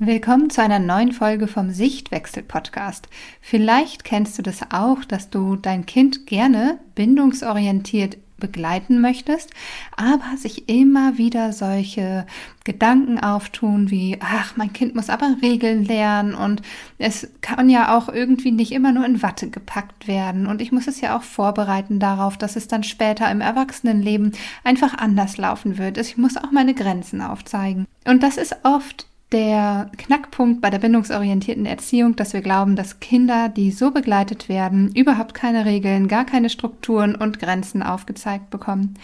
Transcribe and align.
Willkommen 0.00 0.50
zu 0.50 0.60
einer 0.60 0.80
neuen 0.80 1.12
Folge 1.12 1.46
vom 1.46 1.70
Sichtwechsel-Podcast. 1.70 3.08
Vielleicht 3.40 4.02
kennst 4.02 4.36
du 4.36 4.42
das 4.42 4.72
auch, 4.72 5.04
dass 5.04 5.30
du 5.30 5.54
dein 5.54 5.86
Kind 5.86 6.26
gerne 6.26 6.80
bindungsorientiert 6.96 8.16
begleiten 8.36 9.00
möchtest, 9.00 9.50
aber 9.96 10.36
sich 10.36 10.68
immer 10.68 11.16
wieder 11.16 11.52
solche 11.52 12.26
Gedanken 12.64 13.20
auftun 13.20 13.92
wie, 13.92 14.18
ach, 14.20 14.56
mein 14.56 14.72
Kind 14.72 14.96
muss 14.96 15.10
aber 15.10 15.36
Regeln 15.40 15.84
lernen 15.84 16.34
und 16.34 16.62
es 16.98 17.28
kann 17.40 17.70
ja 17.70 17.96
auch 17.96 18.08
irgendwie 18.08 18.50
nicht 18.50 18.72
immer 18.72 18.90
nur 18.90 19.06
in 19.06 19.22
Watte 19.22 19.48
gepackt 19.48 20.08
werden 20.08 20.48
und 20.48 20.60
ich 20.60 20.72
muss 20.72 20.88
es 20.88 21.00
ja 21.00 21.16
auch 21.16 21.22
vorbereiten 21.22 22.00
darauf, 22.00 22.36
dass 22.36 22.56
es 22.56 22.66
dann 22.66 22.82
später 22.82 23.30
im 23.30 23.40
Erwachsenenleben 23.40 24.32
einfach 24.64 24.98
anders 24.98 25.36
laufen 25.36 25.78
wird. 25.78 25.98
Ich 25.98 26.16
muss 26.16 26.36
auch 26.36 26.50
meine 26.50 26.74
Grenzen 26.74 27.22
aufzeigen. 27.22 27.86
Und 28.04 28.24
das 28.24 28.36
ist 28.36 28.56
oft 28.64 29.06
der 29.34 29.90
Knackpunkt 29.98 30.60
bei 30.60 30.70
der 30.70 30.78
bindungsorientierten 30.78 31.66
Erziehung, 31.66 32.14
dass 32.14 32.34
wir 32.34 32.40
glauben, 32.40 32.76
dass 32.76 33.00
Kinder, 33.00 33.48
die 33.48 33.72
so 33.72 33.90
begleitet 33.90 34.48
werden, 34.48 34.92
überhaupt 34.94 35.34
keine 35.34 35.64
Regeln, 35.64 36.06
gar 36.06 36.24
keine 36.24 36.48
Strukturen 36.48 37.16
und 37.16 37.40
Grenzen 37.40 37.82
aufgezeigt 37.82 38.50
bekommen. 38.50 38.94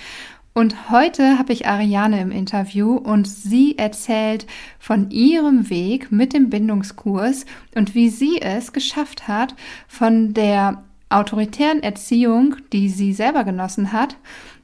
Und 0.54 0.90
heute 0.90 1.36
habe 1.36 1.52
ich 1.52 1.66
Ariane 1.66 2.20
im 2.20 2.30
Interview 2.30 2.94
und 2.94 3.26
sie 3.26 3.76
erzählt 3.76 4.46
von 4.78 5.10
ihrem 5.10 5.68
Weg 5.68 6.12
mit 6.12 6.32
dem 6.32 6.48
Bindungskurs 6.48 7.44
und 7.74 7.96
wie 7.96 8.08
sie 8.08 8.40
es 8.40 8.72
geschafft 8.72 9.26
hat, 9.26 9.56
von 9.88 10.32
der 10.32 10.84
autoritären 11.08 11.82
Erziehung, 11.82 12.54
die 12.72 12.88
sie 12.88 13.12
selber 13.12 13.42
genossen 13.42 13.92
hat, 13.92 14.16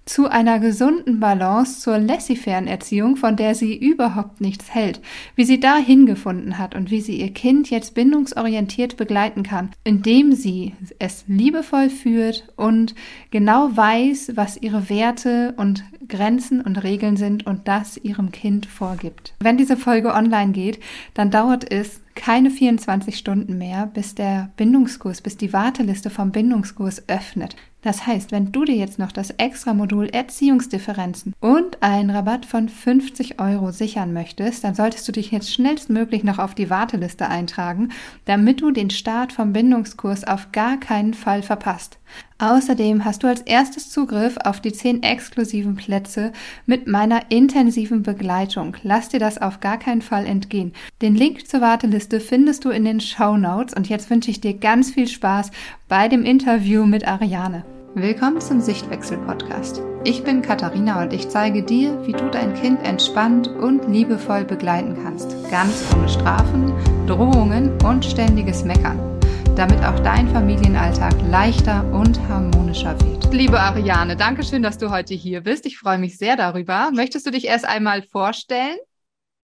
zu 0.06 0.30
einer 0.30 0.60
gesunden 0.60 1.18
Balance 1.18 1.80
zur 1.80 1.98
laissez-faire 1.98 2.66
Erziehung, 2.66 3.16
von 3.16 3.34
der 3.36 3.54
sie 3.56 3.76
überhaupt 3.76 4.40
nichts 4.40 4.72
hält, 4.72 5.00
wie 5.34 5.44
sie 5.44 5.58
da 5.58 5.76
hingefunden 5.76 6.58
hat 6.58 6.76
und 6.76 6.90
wie 6.92 7.00
sie 7.00 7.20
ihr 7.20 7.34
Kind 7.34 7.68
jetzt 7.70 7.94
bindungsorientiert 7.94 8.96
begleiten 8.96 9.42
kann, 9.42 9.70
indem 9.82 10.32
sie 10.32 10.74
es 11.00 11.24
liebevoll 11.26 11.90
führt 11.90 12.48
und 12.56 12.94
genau 13.32 13.76
weiß, 13.76 14.32
was 14.36 14.56
ihre 14.56 14.88
Werte 14.88 15.54
und 15.56 15.84
Grenzen 16.08 16.60
und 16.60 16.82
Regeln 16.82 17.16
sind 17.16 17.44
und 17.44 17.66
das 17.66 17.96
ihrem 17.96 18.30
Kind 18.30 18.66
vorgibt. 18.66 19.34
Wenn 19.40 19.58
diese 19.58 19.76
Folge 19.76 20.14
online 20.14 20.52
geht, 20.52 20.78
dann 21.14 21.32
dauert 21.32 21.70
es 21.70 22.00
keine 22.14 22.50
24 22.50 23.18
Stunden 23.18 23.58
mehr, 23.58 23.86
bis 23.92 24.14
der 24.14 24.50
Bindungskurs, 24.56 25.20
bis 25.20 25.36
die 25.36 25.52
Warteliste 25.52 26.10
vom 26.10 26.30
Bindungskurs 26.32 27.08
öffnet. 27.08 27.56
Das 27.86 28.04
heißt, 28.04 28.32
wenn 28.32 28.50
du 28.50 28.64
dir 28.64 28.74
jetzt 28.74 28.98
noch 28.98 29.12
das 29.12 29.30
extra 29.30 29.72
Modul 29.72 30.08
Erziehungsdifferenzen 30.08 31.34
und 31.38 31.84
einen 31.84 32.10
Rabatt 32.10 32.44
von 32.44 32.68
50 32.68 33.38
Euro 33.38 33.70
sichern 33.70 34.12
möchtest, 34.12 34.64
dann 34.64 34.74
solltest 34.74 35.06
du 35.06 35.12
dich 35.12 35.30
jetzt 35.30 35.54
schnellstmöglich 35.54 36.24
noch 36.24 36.40
auf 36.40 36.56
die 36.56 36.68
Warteliste 36.68 37.28
eintragen, 37.28 37.90
damit 38.24 38.60
du 38.60 38.72
den 38.72 38.90
Start 38.90 39.32
vom 39.32 39.52
Bindungskurs 39.52 40.24
auf 40.24 40.50
gar 40.50 40.80
keinen 40.80 41.14
Fall 41.14 41.44
verpasst. 41.44 41.98
Außerdem 42.38 43.04
hast 43.04 43.22
du 43.22 43.28
als 43.28 43.42
erstes 43.42 43.88
Zugriff 43.90 44.36
auf 44.42 44.60
die 44.60 44.72
10 44.72 45.04
exklusiven 45.04 45.76
Plätze 45.76 46.32
mit 46.66 46.88
meiner 46.88 47.30
intensiven 47.30 48.02
Begleitung. 48.02 48.76
Lass 48.82 49.10
dir 49.10 49.20
das 49.20 49.40
auf 49.40 49.60
gar 49.60 49.78
keinen 49.78 50.02
Fall 50.02 50.26
entgehen. 50.26 50.72
Den 51.02 51.14
Link 51.14 51.46
zur 51.46 51.60
Warteliste 51.60 52.18
findest 52.18 52.64
du 52.64 52.70
in 52.70 52.84
den 52.84 53.00
Show 53.00 53.36
Notes 53.36 53.74
und 53.74 53.88
jetzt 53.88 54.10
wünsche 54.10 54.32
ich 54.32 54.40
dir 54.40 54.54
ganz 54.54 54.90
viel 54.90 55.06
Spaß 55.06 55.52
bei 55.86 56.08
dem 56.08 56.24
Interview 56.24 56.84
mit 56.84 57.06
Ariane. 57.06 57.64
Willkommen 57.98 58.42
zum 58.42 58.60
Sichtwechsel-Podcast. 58.60 59.80
Ich 60.04 60.22
bin 60.22 60.42
Katharina 60.42 61.00
und 61.00 61.14
ich 61.14 61.30
zeige 61.30 61.62
dir, 61.62 62.06
wie 62.06 62.12
du 62.12 62.30
dein 62.30 62.52
Kind 62.52 62.82
entspannt 62.82 63.48
und 63.48 63.88
liebevoll 63.88 64.44
begleiten 64.44 65.02
kannst. 65.02 65.30
Ganz 65.50 65.82
ohne 65.94 66.06
Strafen, 66.06 66.74
Drohungen 67.06 67.72
und 67.86 68.04
ständiges 68.04 68.64
Meckern. 68.64 69.18
Damit 69.56 69.82
auch 69.82 69.98
dein 70.00 70.28
Familienalltag 70.28 71.14
leichter 71.30 71.90
und 71.90 72.20
harmonischer 72.28 73.00
wird. 73.00 73.32
Liebe 73.32 73.58
Ariane, 73.58 74.14
danke 74.14 74.44
schön, 74.44 74.62
dass 74.62 74.76
du 74.76 74.90
heute 74.90 75.14
hier 75.14 75.40
bist. 75.40 75.64
Ich 75.64 75.78
freue 75.78 75.96
mich 75.96 76.18
sehr 76.18 76.36
darüber. 76.36 76.90
Möchtest 76.92 77.26
du 77.26 77.30
dich 77.30 77.46
erst 77.46 77.64
einmal 77.64 78.02
vorstellen? 78.02 78.76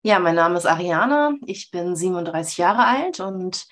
Ja, 0.02 0.18
mein 0.18 0.34
Name 0.34 0.58
ist 0.58 0.66
Ariane. 0.66 1.38
Ich 1.46 1.70
bin 1.70 1.96
37 1.96 2.58
Jahre 2.58 2.88
alt 2.88 3.20
und 3.20 3.68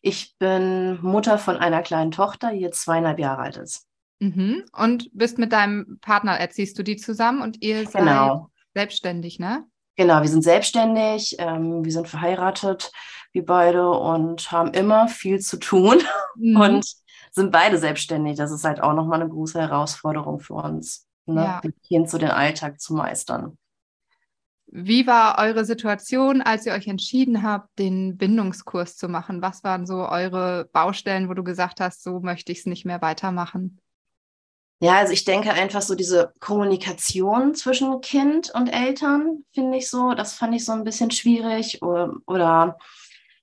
ich 0.00 0.34
bin 0.38 0.98
Mutter 1.02 1.36
von 1.36 1.58
einer 1.58 1.82
kleinen 1.82 2.10
Tochter, 2.10 2.52
die 2.52 2.60
jetzt 2.60 2.80
zweieinhalb 2.80 3.18
Jahre 3.18 3.42
alt 3.42 3.58
ist. 3.58 3.86
Mhm. 4.24 4.64
Und 4.72 5.10
bist 5.12 5.38
mit 5.38 5.52
deinem 5.52 5.98
Partner, 6.00 6.32
erziehst 6.32 6.78
du 6.78 6.82
die 6.82 6.96
zusammen 6.96 7.42
und 7.42 7.62
ihr 7.62 7.84
seid 7.86 8.02
genau. 8.02 8.50
selbstständig, 8.74 9.38
ne? 9.38 9.64
Genau, 9.96 10.22
wir 10.22 10.28
sind 10.28 10.42
selbstständig, 10.42 11.36
ähm, 11.38 11.84
wir 11.84 11.92
sind 11.92 12.08
verheiratet, 12.08 12.90
wir 13.32 13.44
beide 13.44 13.90
und 13.90 14.50
haben 14.50 14.72
immer 14.72 15.08
viel 15.08 15.40
zu 15.40 15.58
tun 15.58 16.02
mhm. 16.36 16.60
und 16.60 16.86
sind 17.32 17.52
beide 17.52 17.78
selbstständig. 17.78 18.36
Das 18.36 18.50
ist 18.50 18.64
halt 18.64 18.80
auch 18.80 18.94
nochmal 18.94 19.20
eine 19.20 19.30
große 19.30 19.60
Herausforderung 19.60 20.40
für 20.40 20.54
uns, 20.54 21.06
ne? 21.26 21.44
ja. 21.44 21.60
Kind 21.86 22.08
zu 22.08 22.18
den 22.18 22.30
Alltag 22.30 22.80
zu 22.80 22.94
meistern. 22.94 23.58
Wie 24.66 25.06
war 25.06 25.38
eure 25.38 25.64
Situation, 25.64 26.42
als 26.42 26.66
ihr 26.66 26.72
euch 26.72 26.88
entschieden 26.88 27.44
habt, 27.44 27.78
den 27.78 28.16
Bindungskurs 28.16 28.96
zu 28.96 29.08
machen? 29.08 29.42
Was 29.42 29.62
waren 29.62 29.86
so 29.86 30.08
eure 30.08 30.68
Baustellen, 30.72 31.28
wo 31.28 31.34
du 31.34 31.44
gesagt 31.44 31.80
hast, 31.80 32.02
so 32.02 32.18
möchte 32.18 32.50
ich 32.50 32.60
es 32.60 32.66
nicht 32.66 32.84
mehr 32.84 33.00
weitermachen? 33.00 33.78
Ja, 34.84 34.98
also 34.98 35.14
ich 35.14 35.24
denke 35.24 35.50
einfach 35.50 35.80
so 35.80 35.94
diese 35.94 36.34
Kommunikation 36.40 37.54
zwischen 37.54 38.02
Kind 38.02 38.50
und 38.54 38.68
Eltern 38.68 39.42
finde 39.54 39.78
ich 39.78 39.88
so, 39.88 40.12
das 40.12 40.34
fand 40.34 40.54
ich 40.54 40.66
so 40.66 40.72
ein 40.72 40.84
bisschen 40.84 41.10
schwierig 41.10 41.80
oder, 41.80 42.12
oder 42.26 42.76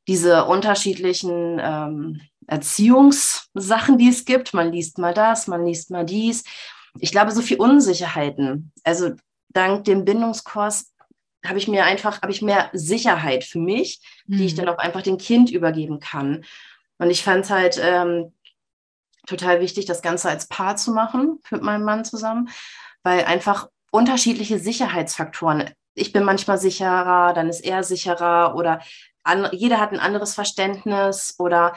diese 0.08 0.46
unterschiedlichen 0.46 1.60
ähm, 1.60 2.22
Erziehungssachen, 2.46 3.98
die 3.98 4.10
es 4.10 4.26
gibt. 4.26 4.54
Man 4.54 4.72
liest 4.72 5.00
mal 5.00 5.16
das, 5.16 5.48
man 5.48 5.66
liest 5.66 5.90
mal 5.90 6.06
dies. 6.06 6.44
Ich 7.00 7.12
glaube, 7.12 7.32
so 7.32 7.42
viel 7.42 7.58
Unsicherheiten. 7.58 8.72
Also 8.84 9.14
dank 9.50 9.86
dem 9.86 10.06
Bindungskurs 10.06 10.94
habe 11.44 11.58
ich 11.58 11.68
mir 11.68 11.86
einfach, 11.86 12.22
habe 12.22 12.32
ich 12.32 12.44
mehr 12.44 12.70
Sicherheit 12.74 13.46
für 13.46 13.58
mich, 13.58 14.00
mhm. 14.28 14.38
die 14.38 14.46
ich 14.46 14.54
mhm. 14.54 14.58
dann 14.58 14.70
auch 14.70 14.78
einfach 14.78 15.02
dem 15.02 15.18
Kind 15.18 15.50
übergeben 15.50 16.00
kann. 16.00 16.46
Und 17.00 17.10
ich 17.10 17.24
fand 17.24 17.46
es 17.46 17.50
halt 17.50 17.82
ähm, 17.84 18.32
total 19.28 19.60
wichtig, 19.60 19.86
das 19.86 20.02
Ganze 20.02 20.30
als 20.30 20.48
Paar 20.48 20.76
zu 20.76 20.92
machen 20.92 21.40
mit 21.50 21.62
meinem 21.62 21.84
Mann 21.84 22.06
zusammen, 22.06 22.50
weil 23.04 23.26
einfach 23.26 23.70
unterschiedliche 23.92 24.60
Sicherheitsfaktoren. 24.60 25.70
Ich 25.94 26.14
bin 26.14 26.24
manchmal 26.24 26.58
sicherer, 26.58 27.34
dann 27.34 27.50
ist 27.50 27.62
er 27.62 27.84
sicherer 27.84 28.56
oder 28.56 28.82
an, 29.24 29.48
jeder 29.52 29.80
hat 29.80 29.92
ein 29.92 30.00
anderes 30.00 30.34
Verständnis 30.34 31.36
oder 31.38 31.74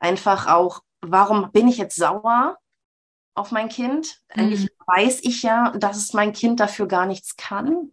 einfach 0.00 0.46
auch, 0.46 0.80
warum 1.00 1.52
bin 1.52 1.68
ich 1.68 1.78
jetzt 1.78 1.96
sauer 1.96 2.56
auf 3.34 3.50
mein 3.50 3.68
Kind? 3.68 4.20
Mhm. 4.34 4.40
Eigentlich 4.40 4.68
weiß 4.86 5.20
ich 5.22 5.42
ja, 5.42 5.70
dass 5.76 5.96
es 5.96 6.14
mein 6.14 6.32
Kind 6.32 6.60
dafür 6.60 6.86
gar 6.86 7.06
nichts 7.06 7.36
kann. 7.36 7.92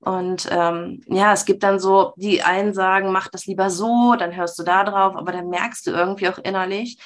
Und 0.00 0.48
ähm, 0.50 1.02
ja, 1.06 1.32
es 1.32 1.46
gibt 1.46 1.62
dann 1.62 1.78
so, 1.78 2.12
die 2.16 2.42
einen 2.42 2.74
sagen, 2.74 3.10
mach 3.10 3.28
das 3.28 3.46
lieber 3.46 3.70
so, 3.70 4.14
dann 4.16 4.36
hörst 4.36 4.58
du 4.58 4.62
da 4.62 4.84
drauf, 4.84 5.16
aber 5.16 5.32
dann 5.32 5.48
merkst 5.48 5.86
du 5.86 5.92
irgendwie 5.92 6.28
auch 6.28 6.38
innerlich, 6.38 6.98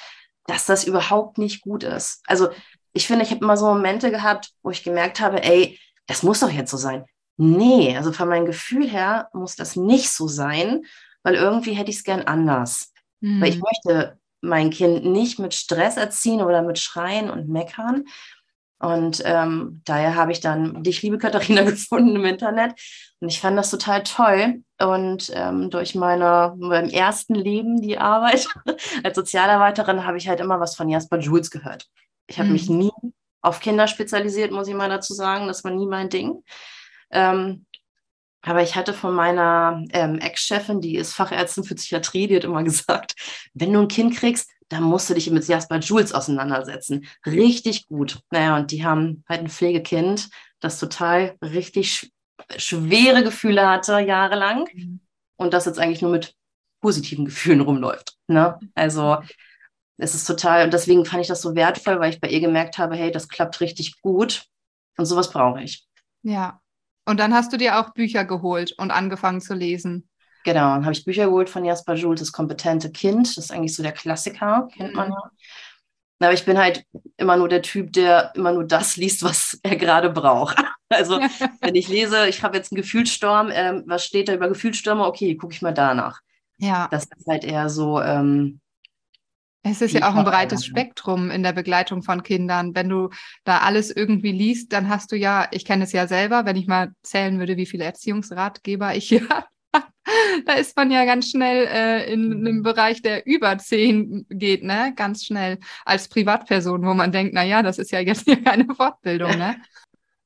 dass 0.49 0.65
das 0.65 0.83
überhaupt 0.83 1.37
nicht 1.37 1.61
gut 1.61 1.83
ist. 1.83 2.21
Also 2.25 2.49
ich 2.93 3.05
finde, 3.05 3.23
ich 3.23 3.31
habe 3.31 3.43
immer 3.43 3.57
so 3.57 3.67
Momente 3.67 4.11
gehabt, 4.11 4.51
wo 4.63 4.71
ich 4.71 4.83
gemerkt 4.83 5.19
habe, 5.19 5.43
ey, 5.43 5.79
das 6.07 6.23
muss 6.23 6.39
doch 6.39 6.49
jetzt 6.49 6.71
so 6.71 6.77
sein. 6.77 7.05
Nee, 7.37 7.95
also 7.95 8.11
von 8.11 8.27
meinem 8.27 8.45
Gefühl 8.45 8.89
her 8.89 9.29
muss 9.31 9.55
das 9.55 9.75
nicht 9.75 10.09
so 10.09 10.27
sein, 10.27 10.83
weil 11.23 11.35
irgendwie 11.35 11.73
hätte 11.73 11.91
ich 11.91 11.97
es 11.97 12.03
gern 12.03 12.23
anders. 12.23 12.91
Mhm. 13.21 13.41
Weil 13.41 13.49
ich 13.49 13.61
möchte 13.61 14.19
mein 14.41 14.71
Kind 14.71 15.05
nicht 15.05 15.37
mit 15.39 15.53
Stress 15.53 15.97
erziehen 15.97 16.41
oder 16.41 16.61
mit 16.63 16.79
Schreien 16.79 17.29
und 17.29 17.47
Meckern. 17.47 18.05
Und 18.79 19.21
ähm, 19.25 19.81
daher 19.85 20.15
habe 20.15 20.31
ich 20.31 20.39
dann 20.39 20.83
dich, 20.83 21.01
liebe 21.01 21.17
Katharina, 21.17 21.63
gefunden 21.69 22.15
im 22.15 22.25
Internet. 22.25 22.73
Und 23.19 23.29
ich 23.29 23.41
fand 23.41 23.57
das 23.57 23.71
total 23.71 24.03
toll. 24.03 24.63
Und 24.79 25.31
ähm, 25.33 25.69
durch 25.69 25.95
meine, 25.95 26.55
meinem 26.57 26.89
ersten 26.89 27.35
Leben, 27.35 27.81
die 27.81 27.97
Arbeit 27.97 28.47
als 29.03 29.15
Sozialarbeiterin, 29.15 30.05
habe 30.05 30.17
ich 30.17 30.29
halt 30.29 30.39
immer 30.39 30.59
was 30.59 30.75
von 30.75 30.89
Jasper 30.89 31.19
Jules 31.19 31.51
gehört. 31.51 31.87
Ich 32.27 32.37
habe 32.37 32.47
mhm. 32.47 32.53
mich 32.53 32.69
nie 32.69 32.91
auf 33.41 33.59
Kinder 33.59 33.87
spezialisiert, 33.87 34.51
muss 34.51 34.67
ich 34.67 34.75
mal 34.75 34.89
dazu 34.89 35.13
sagen. 35.13 35.47
Das 35.47 35.63
war 35.63 35.71
nie 35.71 35.85
mein 35.85 36.09
Ding. 36.09 36.43
Ähm, 37.11 37.65
aber 38.41 38.63
ich 38.63 38.75
hatte 38.75 38.93
von 38.93 39.13
meiner 39.13 39.83
ähm, 39.91 40.19
Ex-Chefin, 40.19 40.79
die 40.79 40.95
ist 40.95 41.13
Fachärztin 41.13 41.65
für 41.65 41.75
Psychiatrie, 41.75 42.27
die 42.27 42.37
hat 42.37 42.45
immer 42.45 42.63
gesagt, 42.63 43.15
wenn 43.53 43.73
du 43.73 43.81
ein 43.81 43.87
Kind 43.89 44.15
kriegst, 44.15 44.49
dann 44.69 44.83
musst 44.83 45.09
du 45.09 45.15
dich 45.15 45.29
mit 45.29 45.47
Jasper 45.47 45.79
Jules 45.79 46.13
auseinandersetzen. 46.13 47.07
Richtig 47.25 47.87
gut. 47.87 48.19
Naja, 48.29 48.57
und 48.57 48.71
die 48.71 48.85
haben 48.85 49.23
halt 49.27 49.41
ein 49.41 49.49
Pflegekind, 49.49 50.29
das 50.59 50.79
total 50.79 51.35
richtig 51.43 52.11
schwere 52.57 53.23
Gefühle 53.23 53.67
hatte, 53.67 53.99
jahrelang. 53.99 54.67
Mhm. 54.73 54.99
Und 55.37 55.53
das 55.53 55.65
jetzt 55.65 55.79
eigentlich 55.79 56.01
nur 56.01 56.11
mit 56.11 56.35
positiven 56.81 57.25
Gefühlen 57.25 57.61
rumläuft. 57.61 58.17
Ne? 58.27 58.59
Also 58.75 59.17
es 59.97 60.15
ist 60.15 60.25
total, 60.25 60.63
und 60.63 60.73
deswegen 60.73 61.05
fand 61.05 61.21
ich 61.21 61.27
das 61.27 61.41
so 61.41 61.55
wertvoll, 61.55 61.99
weil 61.99 62.11
ich 62.11 62.21
bei 62.21 62.29
ihr 62.29 62.39
gemerkt 62.39 62.77
habe, 62.77 62.95
hey, 62.95 63.11
das 63.11 63.27
klappt 63.27 63.59
richtig 63.59 64.01
gut. 64.01 64.45
Und 64.97 65.05
sowas 65.05 65.31
brauche 65.31 65.61
ich. 65.61 65.87
Ja. 66.23 66.61
Und 67.05 67.19
dann 67.19 67.33
hast 67.33 67.51
du 67.51 67.57
dir 67.57 67.79
auch 67.79 67.93
Bücher 67.93 68.23
geholt 68.23 68.73
und 68.77 68.91
angefangen 68.91 69.41
zu 69.41 69.53
lesen. 69.53 70.09
Genau, 70.45 70.73
dann 70.73 70.85
habe 70.85 70.93
ich 70.93 71.05
Bücher 71.05 71.25
geholt 71.25 71.49
von 71.49 71.65
Jasper 71.65 71.95
Jules, 71.95 72.21
das 72.21 72.31
kompetente 72.31 72.91
Kind. 72.91 73.27
Das 73.27 73.45
ist 73.45 73.51
eigentlich 73.51 73.75
so 73.75 73.83
der 73.83 73.91
Klassiker, 73.91 74.69
kennt 74.75 74.95
man 74.95 75.09
mhm. 75.09 75.13
ja. 75.13 75.31
Aber 76.21 76.33
ich 76.33 76.43
bin 76.43 76.57
halt 76.57 76.83
immer 77.15 77.37
nur 77.37 77.47
der 77.47 77.61
Typ, 77.61 77.93
der 77.93 78.33
immer 78.35 78.51
nur 78.51 78.65
das 78.65 78.97
liest, 78.97 79.23
was 79.23 79.57
er 79.63 79.75
gerade 79.75 80.09
braucht. 80.09 80.57
Also 80.91 81.19
wenn 81.61 81.75
ich 81.75 81.87
lese, 81.87 82.27
ich 82.27 82.41
habe 82.41 82.57
jetzt 82.57 82.71
einen 82.71 82.81
Gefühlssturm, 82.81 83.51
ähm, 83.53 83.83
was 83.85 84.03
steht 84.03 84.27
da 84.27 84.33
über 84.33 84.47
Gefühlsstürme? 84.47 85.05
Okay, 85.05 85.35
gucke 85.35 85.53
ich 85.53 85.61
mal 85.61 85.71
danach. 85.71 86.19
Ja. 86.57 86.87
Das 86.89 87.03
ist 87.03 87.27
halt 87.27 87.43
eher 87.43 87.69
so. 87.69 88.01
Ähm, 88.01 88.59
es 89.61 89.83
ist 89.83 89.93
ja 89.93 90.09
auch 90.09 90.15
ein 90.15 90.25
breites 90.25 90.65
Spektrum 90.65 91.29
in 91.29 91.43
der 91.43 91.53
Begleitung 91.53 92.01
von 92.01 92.23
Kindern. 92.23 92.73
Wenn 92.73 92.89
du 92.89 93.09
da 93.43 93.59
alles 93.59 93.95
irgendwie 93.95 94.31
liest, 94.31 94.73
dann 94.73 94.89
hast 94.89 95.11
du 95.11 95.15
ja, 95.15 95.47
ich 95.51 95.63
kenne 95.63 95.83
es 95.83 95.91
ja 95.91 96.07
selber, 96.07 96.45
wenn 96.45 96.55
ich 96.55 96.65
mal 96.65 96.91
zählen 97.03 97.37
würde, 97.37 97.55
wie 97.55 97.67
viele 97.67 97.83
Erziehungsratgeber 97.83 98.95
ich 98.95 99.07
hier 99.07 99.21
habe 99.29 99.45
da 100.45 100.53
ist 100.53 100.75
man 100.75 100.91
ja 100.91 101.05
ganz 101.05 101.29
schnell 101.29 101.67
äh, 101.67 102.11
in 102.11 102.31
einem 102.31 102.57
mhm. 102.57 102.63
Bereich, 102.63 103.01
der 103.01 103.25
über 103.25 103.57
zehn 103.57 104.25
geht, 104.29 104.63
ne? 104.63 104.93
Ganz 104.95 105.25
schnell 105.25 105.59
als 105.85 106.07
Privatperson, 106.07 106.85
wo 106.85 106.93
man 106.93 107.11
denkt, 107.11 107.33
na 107.33 107.43
ja, 107.43 107.61
das 107.61 107.77
ist 107.77 107.91
ja 107.91 107.99
jetzt 107.99 108.23
hier 108.25 108.41
keine 108.43 108.65
Fortbildung, 108.73 109.37
ne? 109.37 109.61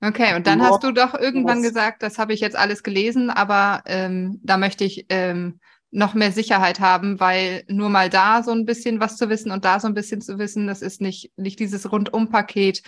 Okay, 0.02 0.36
und 0.36 0.48
dann 0.48 0.62
hast 0.62 0.84
du 0.84 0.92
doch 0.92 1.14
irgendwann 1.14 1.62
gesagt, 1.62 2.04
das 2.04 2.20
habe 2.20 2.34
ich 2.34 2.42
jetzt 2.42 2.58
alles 2.58 2.84
gelesen, 2.84 3.30
aber 3.30 3.84
ähm, 3.86 4.38
da 4.44 4.58
möchte 4.58 4.84
ich 4.84 5.06
ähm, 5.08 5.62
noch 5.92 6.14
mehr 6.14 6.34
Sicherheit 6.34 6.82
haben, 6.82 7.22
weil 7.22 7.64
nur 7.70 7.90
mal 7.90 8.10
da 8.10 8.44
so 8.44 8.52
ein 8.52 8.66
bisschen 8.66 9.00
was 9.00 9.16
zu 9.16 9.30
wissen 9.30 9.52
und 9.52 9.64
da 9.64 9.80
so 9.80 9.88
ein 9.88 9.94
bisschen 9.94 10.20
zu 10.20 10.40
wissen, 10.40 10.68
das 10.68 10.82
ist 10.82 11.00
nicht, 11.00 11.32
nicht 11.38 11.60
dieses 11.60 11.90
Rundumpaket 11.90 12.82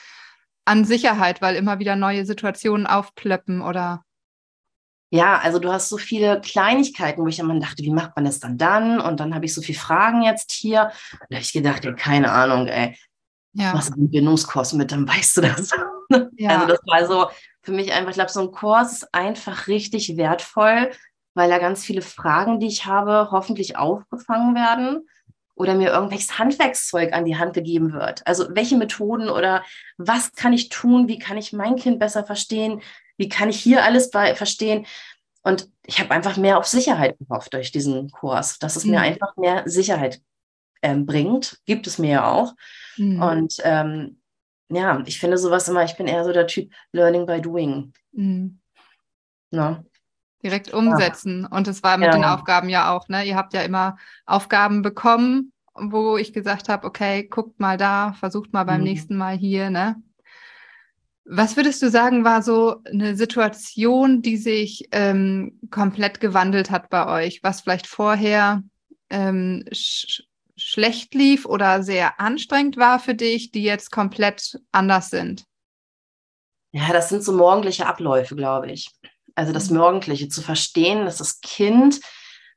an 0.66 0.84
Sicherheit, 0.84 1.42
weil 1.42 1.56
immer 1.56 1.80
wieder 1.80 1.96
neue 1.96 2.25
Situationen 2.25 2.88
aufplöppen 2.88 3.62
oder 3.62 4.04
ja, 5.12 5.38
also 5.38 5.60
du 5.60 5.72
hast 5.72 5.90
so 5.90 5.98
viele 5.98 6.42
Kleinigkeiten, 6.42 7.22
wo 7.22 7.28
ich 7.28 7.40
immer 7.40 7.57
dachte, 7.60 7.84
wie 7.84 7.92
macht 7.92 8.16
man 8.16 8.25
das 8.25 8.40
dann 8.40 8.57
dann? 8.57 9.00
Und 9.00 9.19
dann 9.19 9.36
habe 9.36 9.46
ich 9.46 9.54
so 9.54 9.62
viele 9.62 9.78
Fragen 9.78 10.24
jetzt 10.24 10.52
hier. 10.52 10.92
Und 11.12 11.28
da 11.30 11.36
habe 11.36 11.44
ich 11.44 11.54
gedacht, 11.54 11.86
ja, 11.86 11.94
keine 11.94 12.31
Ahnung, 12.31 12.68
ey. 12.68 12.98
Ja. 13.54 13.74
Was 13.74 13.90
ist 13.90 13.98
ein 13.98 14.12
Bindungskurs 14.12 14.74
mit, 14.74 14.92
dann 14.92 15.07
weißt 15.07 15.38
du 15.38 15.42
das. 15.42 15.72
Ja. 16.38 16.50
Also 16.50 16.68
das 16.68 16.80
war 16.86 17.07
so 17.07 17.31
für 17.63 17.72
mich 17.72 17.92
einfach, 17.92 18.12
ich 18.12 18.16
glaube, 18.16 18.31
so 18.31 18.42
ein 18.42 18.52
Kurs 18.52 18.92
ist 18.92 19.07
einfach 19.12 19.66
richtig 19.66 20.18
wertvoll, 20.18 20.92
weil 21.34 21.50
da 21.50 21.58
ganz 21.58 21.84
viele 21.84 22.04
Fragen, 22.04 22.60
die 22.60 22.68
ich 22.68 22.86
habe, 22.86 23.30
hoffentlich 23.31 23.75
aufgefangen 23.75 24.54
werden 24.54 25.08
oder 25.56 25.74
mir 25.74 25.90
irgendwelches 25.90 26.38
Handwerkszeug 26.38 27.12
an 27.13 27.25
die 27.25 27.38
Hand 27.38 27.54
gegeben 27.54 27.94
wird. 27.94 28.22
Also 28.28 28.46
welche 28.50 28.78
Methoden 28.78 29.30
oder 29.30 29.63
was 29.98 30.34
kann 30.34 30.54
ich 30.54 30.69
tun? 30.69 31.08
Wie 31.08 31.18
kann 31.18 31.38
ich 31.38 31.54
mein 31.54 31.75
Kind 31.75 31.98
besser 31.98 32.24
verstehen? 32.24 32.81
Wie 33.18 33.30
kann 33.30 33.50
ich 33.50 33.60
hier 33.60 33.84
alles 33.84 34.10
bei, 34.10 34.36
verstehen? 34.36 34.86
Und 35.44 35.70
ich 35.86 36.00
habe 36.00 36.12
einfach 36.12 36.38
mehr 36.38 36.58
auf 36.58 36.66
Sicherheit 36.66 37.18
gehofft 37.20 37.54
durch 37.54 37.72
diesen 37.72 38.10
Kurs, 38.10 38.58
dass 38.58 38.76
es 38.76 38.86
mhm. 38.86 38.92
mir 38.92 39.02
einfach 39.02 39.38
mehr 39.38 39.64
Sicherheit 39.66 40.22
ähm, 40.82 41.06
bringt. 41.06 41.60
Gibt 41.66 41.88
es 41.88 42.00
mir 42.00 42.12
ja 42.12 42.32
auch. 42.32 42.54
Mhm. 42.98 43.22
Und 43.22 43.58
ähm, 43.64 44.22
ja, 44.70 45.04
ich 45.06 45.20
finde 45.20 45.38
sowas 45.38 45.68
immer, 45.68 45.84
ich 45.84 45.96
bin 45.96 46.08
eher 46.08 46.24
so 46.24 46.34
der 46.34 46.48
Typ 46.48 46.72
Learning 46.92 47.26
by 47.26 47.42
Doing. 47.42 47.94
Mhm. 48.12 48.60
Ja. 49.52 49.84
Direkt 50.44 50.74
umsetzen. 50.74 51.44
Ja. 51.44 51.58
Und 51.58 51.68
es 51.68 51.84
war 51.84 51.98
mit 51.98 52.08
ja. 52.08 52.14
den 52.14 52.26
Aufgaben 52.26 52.70
ja 52.70 52.96
auch, 52.96 53.08
ne? 53.08 53.24
Ihr 53.24 53.36
habt 53.36 53.54
ja 53.54 53.62
immer 53.62 53.98
Aufgaben 54.26 54.82
bekommen, 54.82 55.52
wo 55.74 56.18
ich 56.18 56.34
gesagt 56.34 56.70
habe, 56.70 56.88
okay, 56.88 57.28
guckt 57.28 57.60
mal 57.60 57.78
da, 57.78 58.14
versucht 58.14 58.54
mal 58.54 58.64
beim 58.64 58.80
mhm. 58.80 58.86
nächsten 58.86 59.16
Mal 59.16 59.38
hier, 59.38 59.70
ne? 59.70 60.02
Was 61.27 61.56
würdest 61.56 61.81
du 61.81 61.89
sagen, 61.89 62.24
war 62.24 62.44
so 62.44 62.77
eine 62.86 63.16
Situation, 63.16 64.22
die 64.22 64.38
sich 64.38 64.88
ähm, 64.92 65.60
komplett 65.72 66.19
gewandelt 66.19 66.69
hat 66.69 66.89
bei 66.89 67.25
euch, 67.25 67.42
was 67.42 67.62
vielleicht 67.62 67.88
vorher 67.88 68.62
ähm, 69.10 69.66
sch 69.72 70.24
schlecht 70.57 71.13
lief 71.13 71.45
oder 71.45 71.83
sehr 71.83 72.19
anstrengend 72.19 72.77
war 72.77 73.00
für 73.00 73.13
dich, 73.13 73.51
die 73.51 73.63
jetzt 73.63 73.92
komplett 73.92 74.57
anders 74.72 75.10
sind? 75.10 75.44
Ja, 76.72 76.94
das 76.94 77.10
sind 77.10 77.24
so 77.24 77.33
morgendliche 77.33 77.88
Abläufe, 77.88 78.36
glaube 78.36 78.72
ich. 78.72 78.89
Also 79.36 79.51
das 79.51 79.69
mhm. 79.69 79.77
Morgendliche, 79.77 80.30
zu 80.30 80.42
verstehen, 80.42 81.06
dass 81.06 81.18
das 81.18 81.42
Kind, 81.42 82.00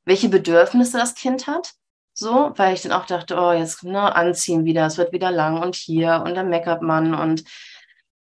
welche 0.04 0.28
Bedürfnisse 0.28 0.96
das 0.96 1.14
Kind 1.14 1.46
hat. 1.46 1.72
So, 2.14 2.52
weil 2.56 2.74
ich 2.74 2.82
dann 2.82 2.92
auch 2.92 3.06
dachte, 3.06 3.36
oh, 3.36 3.52
jetzt 3.52 3.84
ne, 3.84 4.14
anziehen 4.14 4.64
wieder, 4.64 4.86
es 4.86 4.98
wird 4.98 5.12
wieder 5.12 5.30
lang 5.30 5.62
und 5.62 5.76
hier 5.76 6.22
und 6.26 6.34
dann 6.34 6.48
meckert 6.48 6.82
man 6.82 7.14
und 7.14 7.44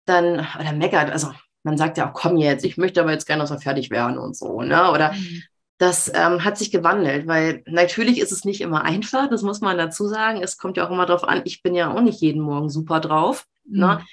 dann, 0.08 0.46
oder 0.58 0.72
meckert, 0.72 1.10
also 1.10 1.32
man 1.62 1.76
sagt 1.76 1.98
ja 1.98 2.08
auch, 2.08 2.14
komm 2.14 2.36
jetzt, 2.36 2.64
ich 2.64 2.76
möchte 2.76 3.00
aber 3.00 3.12
jetzt 3.12 3.26
gerne, 3.26 3.42
dass 3.42 3.50
wir 3.50 3.58
fertig 3.58 3.90
werden 3.90 4.18
und 4.18 4.36
so, 4.36 4.62
ne? 4.62 4.90
Oder 4.90 5.12
mhm. 5.12 5.42
das 5.78 6.10
ähm, 6.14 6.44
hat 6.44 6.56
sich 6.56 6.70
gewandelt, 6.70 7.26
weil 7.26 7.62
natürlich 7.66 8.20
ist 8.20 8.32
es 8.32 8.44
nicht 8.44 8.60
immer 8.60 8.82
einfach, 8.84 9.28
das 9.28 9.42
muss 9.42 9.60
man 9.60 9.76
dazu 9.76 10.06
sagen. 10.06 10.42
Es 10.42 10.56
kommt 10.56 10.76
ja 10.76 10.86
auch 10.86 10.90
immer 10.90 11.06
darauf 11.06 11.24
an, 11.24 11.42
ich 11.44 11.62
bin 11.62 11.74
ja 11.74 11.92
auch 11.92 12.00
nicht 12.00 12.20
jeden 12.20 12.40
Morgen 12.40 12.70
super 12.70 13.00
drauf. 13.00 13.46
Ne? 13.64 13.74
Mhm. 13.74 13.80
Ne? 13.80 14.04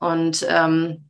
Und 0.00 0.46
ähm, 0.48 1.08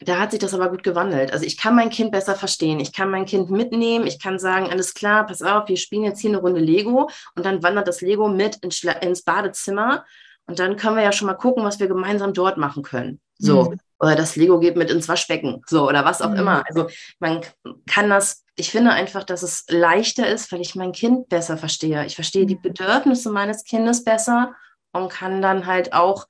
da 0.00 0.20
hat 0.20 0.30
sich 0.30 0.38
das 0.38 0.54
aber 0.54 0.70
gut 0.70 0.84
gewandelt. 0.84 1.32
Also 1.32 1.44
ich 1.44 1.56
kann 1.56 1.74
mein 1.74 1.90
Kind 1.90 2.12
besser 2.12 2.36
verstehen. 2.36 2.78
Ich 2.78 2.92
kann 2.92 3.10
mein 3.10 3.24
Kind 3.24 3.50
mitnehmen. 3.50 4.06
Ich 4.06 4.20
kann 4.20 4.38
sagen, 4.38 4.70
alles 4.70 4.94
klar, 4.94 5.26
pass 5.26 5.42
auf, 5.42 5.68
wir 5.68 5.76
spielen 5.76 6.04
jetzt 6.04 6.20
hier 6.20 6.30
eine 6.30 6.38
Runde 6.38 6.60
Lego 6.60 7.10
und 7.34 7.44
dann 7.44 7.62
wandert 7.64 7.88
das 7.88 8.00
Lego 8.00 8.28
mit 8.28 8.56
ins, 8.56 8.84
ins 8.84 9.22
Badezimmer 9.22 10.04
und 10.48 10.58
dann 10.58 10.76
können 10.76 10.96
wir 10.96 11.02
ja 11.02 11.12
schon 11.12 11.26
mal 11.26 11.34
gucken, 11.34 11.62
was 11.62 11.78
wir 11.78 11.88
gemeinsam 11.88 12.32
dort 12.32 12.56
machen 12.56 12.82
können. 12.82 13.20
So. 13.36 13.70
Mhm. 13.70 13.80
Oder 14.00 14.16
das 14.16 14.34
Lego 14.34 14.58
geht 14.58 14.76
mit 14.76 14.90
ins 14.90 15.08
Waschbecken. 15.08 15.62
So. 15.66 15.86
Oder 15.86 16.04
was 16.04 16.22
auch 16.22 16.30
mhm. 16.30 16.38
immer. 16.38 16.64
Also 16.66 16.88
man 17.18 17.42
kann 17.86 18.08
das, 18.08 18.44
ich 18.56 18.70
finde 18.70 18.92
einfach, 18.92 19.24
dass 19.24 19.42
es 19.42 19.66
leichter 19.68 20.26
ist, 20.26 20.50
weil 20.50 20.62
ich 20.62 20.74
mein 20.74 20.92
Kind 20.92 21.28
besser 21.28 21.58
verstehe. 21.58 22.06
Ich 22.06 22.14
verstehe 22.14 22.46
die 22.46 22.56
mhm. 22.56 22.62
Bedürfnisse 22.62 23.30
meines 23.30 23.64
Kindes 23.64 24.04
besser 24.04 24.54
und 24.92 25.10
kann 25.10 25.42
dann 25.42 25.66
halt 25.66 25.92
auch 25.92 26.26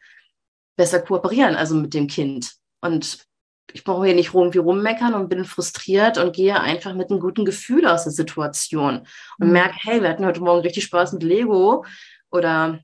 besser 0.76 1.00
kooperieren, 1.00 1.55
also 1.55 1.76
mit 1.76 1.94
dem 1.94 2.09
Kind. 2.09 2.55
Und 2.81 3.25
ich 3.73 3.85
brauche 3.85 4.06
hier 4.06 4.15
nicht 4.15 4.35
irgendwie 4.35 4.59
rummeckern 4.59 5.15
und 5.15 5.29
bin 5.29 5.44
frustriert 5.44 6.19
und 6.19 6.35
gehe 6.35 6.59
einfach 6.59 6.94
mit 6.94 7.11
einem 7.11 7.20
guten 7.20 7.44
Gefühl 7.44 7.87
aus 7.87 8.03
der 8.03 8.12
Situation 8.12 9.06
und 9.38 9.47
mhm. 9.47 9.53
merke, 9.53 9.76
hey, 9.79 10.03
wir 10.03 10.09
hatten 10.09 10.26
heute 10.26 10.41
Morgen 10.41 10.62
richtig 10.62 10.85
Spaß 10.85 11.12
mit 11.12 11.23
Lego 11.23 11.85
oder 12.31 12.81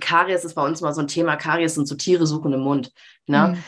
Karies 0.00 0.44
ist 0.44 0.54
bei 0.54 0.64
uns 0.64 0.80
immer 0.80 0.92
so 0.92 1.00
ein 1.00 1.08
Thema. 1.08 1.36
Karies 1.36 1.74
sind 1.74 1.86
so 1.86 1.94
Tiere 1.94 2.26
suchen 2.26 2.52
im 2.52 2.60
Mund. 2.60 2.92
Ne? 3.26 3.48
Mhm. 3.48 3.64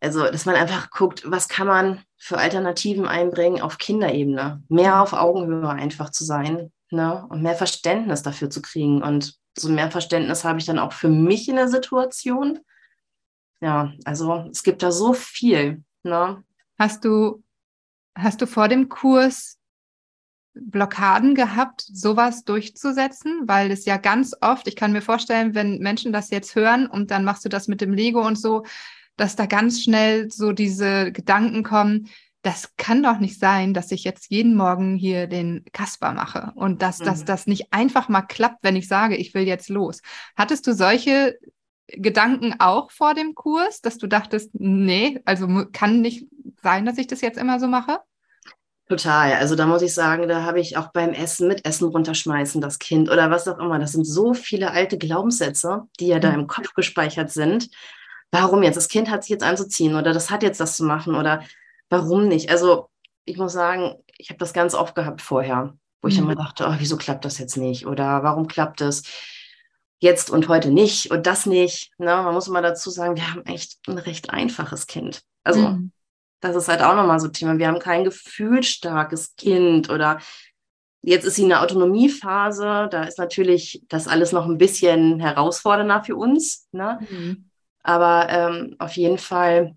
Also, 0.00 0.24
dass 0.24 0.46
man 0.46 0.56
einfach 0.56 0.90
guckt, 0.90 1.22
was 1.26 1.48
kann 1.48 1.66
man 1.66 2.02
für 2.16 2.38
Alternativen 2.38 3.06
einbringen 3.06 3.60
auf 3.60 3.78
Kinderebene. 3.78 4.62
Mehr 4.68 5.02
auf 5.02 5.12
Augenhöhe 5.12 5.68
einfach 5.68 6.10
zu 6.10 6.24
sein 6.24 6.72
ne? 6.90 7.26
und 7.28 7.42
mehr 7.42 7.54
Verständnis 7.54 8.22
dafür 8.22 8.50
zu 8.50 8.62
kriegen. 8.62 9.02
Und 9.02 9.34
so 9.56 9.68
mehr 9.68 9.90
Verständnis 9.90 10.44
habe 10.44 10.58
ich 10.58 10.66
dann 10.66 10.78
auch 10.78 10.92
für 10.92 11.08
mich 11.08 11.48
in 11.48 11.56
der 11.56 11.68
Situation. 11.68 12.60
Ja, 13.60 13.92
also 14.04 14.46
es 14.50 14.62
gibt 14.62 14.82
da 14.82 14.92
so 14.92 15.12
viel. 15.12 15.82
Ne? 16.02 16.42
Hast 16.78 17.04
du, 17.04 17.42
hast 18.14 18.40
du 18.40 18.46
vor 18.46 18.68
dem 18.68 18.88
Kurs 18.88 19.55
Blockaden 20.60 21.34
gehabt, 21.34 21.82
sowas 21.92 22.44
durchzusetzen? 22.44 23.42
Weil 23.46 23.70
es 23.70 23.84
ja 23.84 23.96
ganz 23.96 24.34
oft, 24.40 24.68
ich 24.68 24.76
kann 24.76 24.92
mir 24.92 25.02
vorstellen, 25.02 25.54
wenn 25.54 25.78
Menschen 25.78 26.12
das 26.12 26.30
jetzt 26.30 26.54
hören 26.54 26.86
und 26.86 27.10
dann 27.10 27.24
machst 27.24 27.44
du 27.44 27.48
das 27.48 27.68
mit 27.68 27.80
dem 27.80 27.92
Lego 27.92 28.26
und 28.26 28.38
so, 28.38 28.64
dass 29.16 29.36
da 29.36 29.46
ganz 29.46 29.82
schnell 29.82 30.30
so 30.30 30.52
diese 30.52 31.12
Gedanken 31.12 31.62
kommen, 31.62 32.08
das 32.42 32.76
kann 32.76 33.02
doch 33.02 33.18
nicht 33.18 33.40
sein, 33.40 33.74
dass 33.74 33.90
ich 33.90 34.04
jetzt 34.04 34.30
jeden 34.30 34.54
Morgen 34.54 34.94
hier 34.94 35.26
den 35.26 35.64
Kasper 35.72 36.12
mache 36.12 36.52
und 36.54 36.80
dass, 36.80 37.00
mhm. 37.00 37.06
dass 37.06 37.24
das 37.24 37.48
nicht 37.48 37.72
einfach 37.72 38.08
mal 38.08 38.22
klappt, 38.22 38.62
wenn 38.62 38.76
ich 38.76 38.86
sage, 38.86 39.16
ich 39.16 39.34
will 39.34 39.42
jetzt 39.42 39.68
los. 39.68 40.00
Hattest 40.36 40.64
du 40.66 40.72
solche 40.72 41.36
Gedanken 41.88 42.54
auch 42.60 42.92
vor 42.92 43.14
dem 43.14 43.34
Kurs, 43.34 43.80
dass 43.80 43.98
du 43.98 44.06
dachtest, 44.06 44.50
nee, 44.54 45.20
also 45.24 45.66
kann 45.72 46.00
nicht 46.00 46.26
sein, 46.62 46.84
dass 46.84 46.98
ich 46.98 47.08
das 47.08 47.20
jetzt 47.20 47.38
immer 47.38 47.58
so 47.58 47.66
mache? 47.66 47.98
Total. 48.88 49.32
Also 49.32 49.56
da 49.56 49.66
muss 49.66 49.82
ich 49.82 49.92
sagen, 49.92 50.28
da 50.28 50.44
habe 50.44 50.60
ich 50.60 50.76
auch 50.76 50.92
beim 50.92 51.10
Essen 51.10 51.48
mit 51.48 51.66
Essen 51.66 51.88
runterschmeißen, 51.88 52.60
das 52.60 52.78
Kind 52.78 53.10
oder 53.10 53.30
was 53.30 53.48
auch 53.48 53.58
immer. 53.58 53.80
Das 53.80 53.92
sind 53.92 54.04
so 54.04 54.32
viele 54.32 54.70
alte 54.70 54.96
Glaubenssätze, 54.96 55.88
die 55.98 56.06
ja 56.06 56.20
da 56.20 56.30
mhm. 56.30 56.40
im 56.40 56.46
Kopf 56.46 56.72
gespeichert 56.74 57.30
sind. 57.30 57.68
Warum 58.30 58.62
jetzt? 58.62 58.76
Das 58.76 58.88
Kind 58.88 59.10
hat 59.10 59.24
sich 59.24 59.30
jetzt 59.30 59.42
anzuziehen 59.42 59.96
oder 59.96 60.12
das 60.12 60.30
hat 60.30 60.44
jetzt 60.44 60.60
das 60.60 60.76
zu 60.76 60.84
machen 60.84 61.16
oder 61.16 61.42
warum 61.90 62.28
nicht? 62.28 62.50
Also 62.50 62.88
ich 63.24 63.38
muss 63.38 63.52
sagen, 63.52 63.96
ich 64.18 64.30
habe 64.30 64.38
das 64.38 64.52
ganz 64.52 64.74
oft 64.74 64.94
gehabt 64.94 65.20
vorher, 65.20 65.74
wo 66.00 66.06
ich 66.06 66.16
mhm. 66.18 66.30
immer 66.30 66.36
dachte, 66.36 66.66
oh, 66.68 66.74
wieso 66.78 66.96
klappt 66.96 67.24
das 67.24 67.38
jetzt 67.38 67.56
nicht? 67.56 67.86
Oder 67.86 68.22
warum 68.22 68.46
klappt 68.46 68.82
es 68.82 69.02
jetzt 69.98 70.30
und 70.30 70.46
heute 70.46 70.70
nicht 70.70 71.10
und 71.10 71.26
das 71.26 71.44
nicht? 71.44 71.90
Ne? 71.98 72.14
Man 72.14 72.34
muss 72.34 72.46
immer 72.46 72.62
dazu 72.62 72.90
sagen, 72.90 73.16
wir 73.16 73.32
haben 73.32 73.44
echt 73.46 73.80
ein 73.88 73.98
recht 73.98 74.30
einfaches 74.30 74.86
Kind. 74.86 75.22
Also 75.42 75.70
mhm 75.70 75.90
das 76.46 76.64
ist 76.64 76.68
halt 76.68 76.82
auch 76.82 76.94
nochmal 76.94 77.20
so 77.20 77.28
ein 77.28 77.32
Thema. 77.32 77.58
Wir 77.58 77.68
haben 77.68 77.78
kein 77.78 78.04
gefühlsstarkes 78.04 79.36
Kind 79.36 79.90
oder 79.90 80.18
jetzt 81.02 81.24
ist 81.24 81.36
sie 81.36 81.42
in 81.42 81.48
der 81.50 81.62
Autonomiephase. 81.62 82.88
Da 82.90 83.04
ist 83.04 83.18
natürlich 83.18 83.82
das 83.88 84.08
alles 84.08 84.32
noch 84.32 84.46
ein 84.46 84.58
bisschen 84.58 85.20
herausfordernder 85.20 86.02
für 86.02 86.16
uns. 86.16 86.68
Ne? 86.72 86.98
Mhm. 87.08 87.50
Aber 87.82 88.28
ähm, 88.28 88.76
auf 88.78 88.96
jeden 88.96 89.18
Fall 89.18 89.76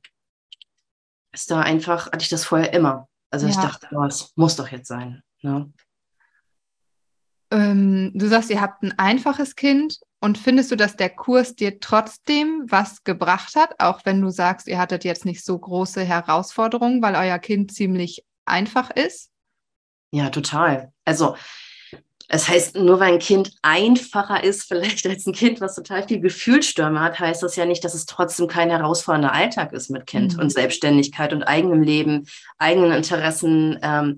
ist 1.32 1.52
da 1.52 1.62
einfach, 1.62 2.08
hatte 2.08 2.24
ich 2.24 2.30
das 2.30 2.46
vorher 2.46 2.74
immer. 2.74 3.08
Also 3.30 3.46
ja. 3.46 3.52
ich 3.52 3.58
dachte, 3.58 3.88
oh, 3.92 4.04
es 4.04 4.34
muss 4.36 4.56
doch 4.56 4.70
jetzt 4.70 4.88
sein. 4.88 5.22
Ne? 5.42 5.72
Ähm, 7.52 8.12
du 8.14 8.28
sagst, 8.28 8.50
ihr 8.50 8.62
habt 8.62 8.84
ein 8.84 8.98
einfaches 8.98 9.56
Kind 9.56 10.00
und 10.20 10.38
findest 10.38 10.72
du, 10.72 10.76
dass 10.76 10.96
der 10.96 11.10
Kurs 11.10 11.56
dir 11.56 11.80
trotzdem 11.80 12.66
was 12.68 13.04
gebracht 13.04 13.56
hat, 13.56 13.74
auch 13.80 14.02
wenn 14.06 14.22
du 14.22 14.30
sagst, 14.30 14.68
ihr 14.68 14.78
hattet 14.78 15.04
jetzt 15.04 15.26
nicht 15.26 15.44
so 15.44 15.58
große 15.58 16.04
Herausforderungen, 16.04 17.02
weil 17.02 17.16
euer 17.16 17.40
Kind 17.40 17.74
ziemlich 17.74 18.24
einfach 18.46 18.92
ist? 18.92 19.32
Ja, 20.12 20.30
total. 20.30 20.92
Also 21.06 21.36
es 22.32 22.48
heißt, 22.48 22.76
nur 22.76 23.00
weil 23.00 23.14
ein 23.14 23.20
Kind 23.20 23.52
einfacher 23.64 24.44
ist, 24.44 24.68
vielleicht 24.68 25.06
als 25.08 25.26
ein 25.26 25.34
Kind, 25.34 25.62
was 25.62 25.76
total 25.76 26.08
viel 26.08 26.20
Gefühlsstürme 26.20 27.00
hat, 27.00 27.20
heißt 27.20 27.42
das 27.42 27.56
ja 27.56 27.66
nicht, 27.66 27.84
dass 27.84 27.96
es 27.96 28.06
trotzdem 28.06 28.48
kein 28.48 28.70
herausfordernder 28.70 29.34
Alltag 29.34 29.74
ist 29.74 29.90
mit 29.90 30.06
Kind 30.06 30.36
mhm. 30.36 30.42
und 30.42 30.52
Selbstständigkeit 30.52 31.34
und 31.34 31.44
eigenem 31.44 31.82
Leben, 31.82 32.28
eigenen 32.58 32.92
Interessen. 32.92 33.80
Ähm, 33.82 34.18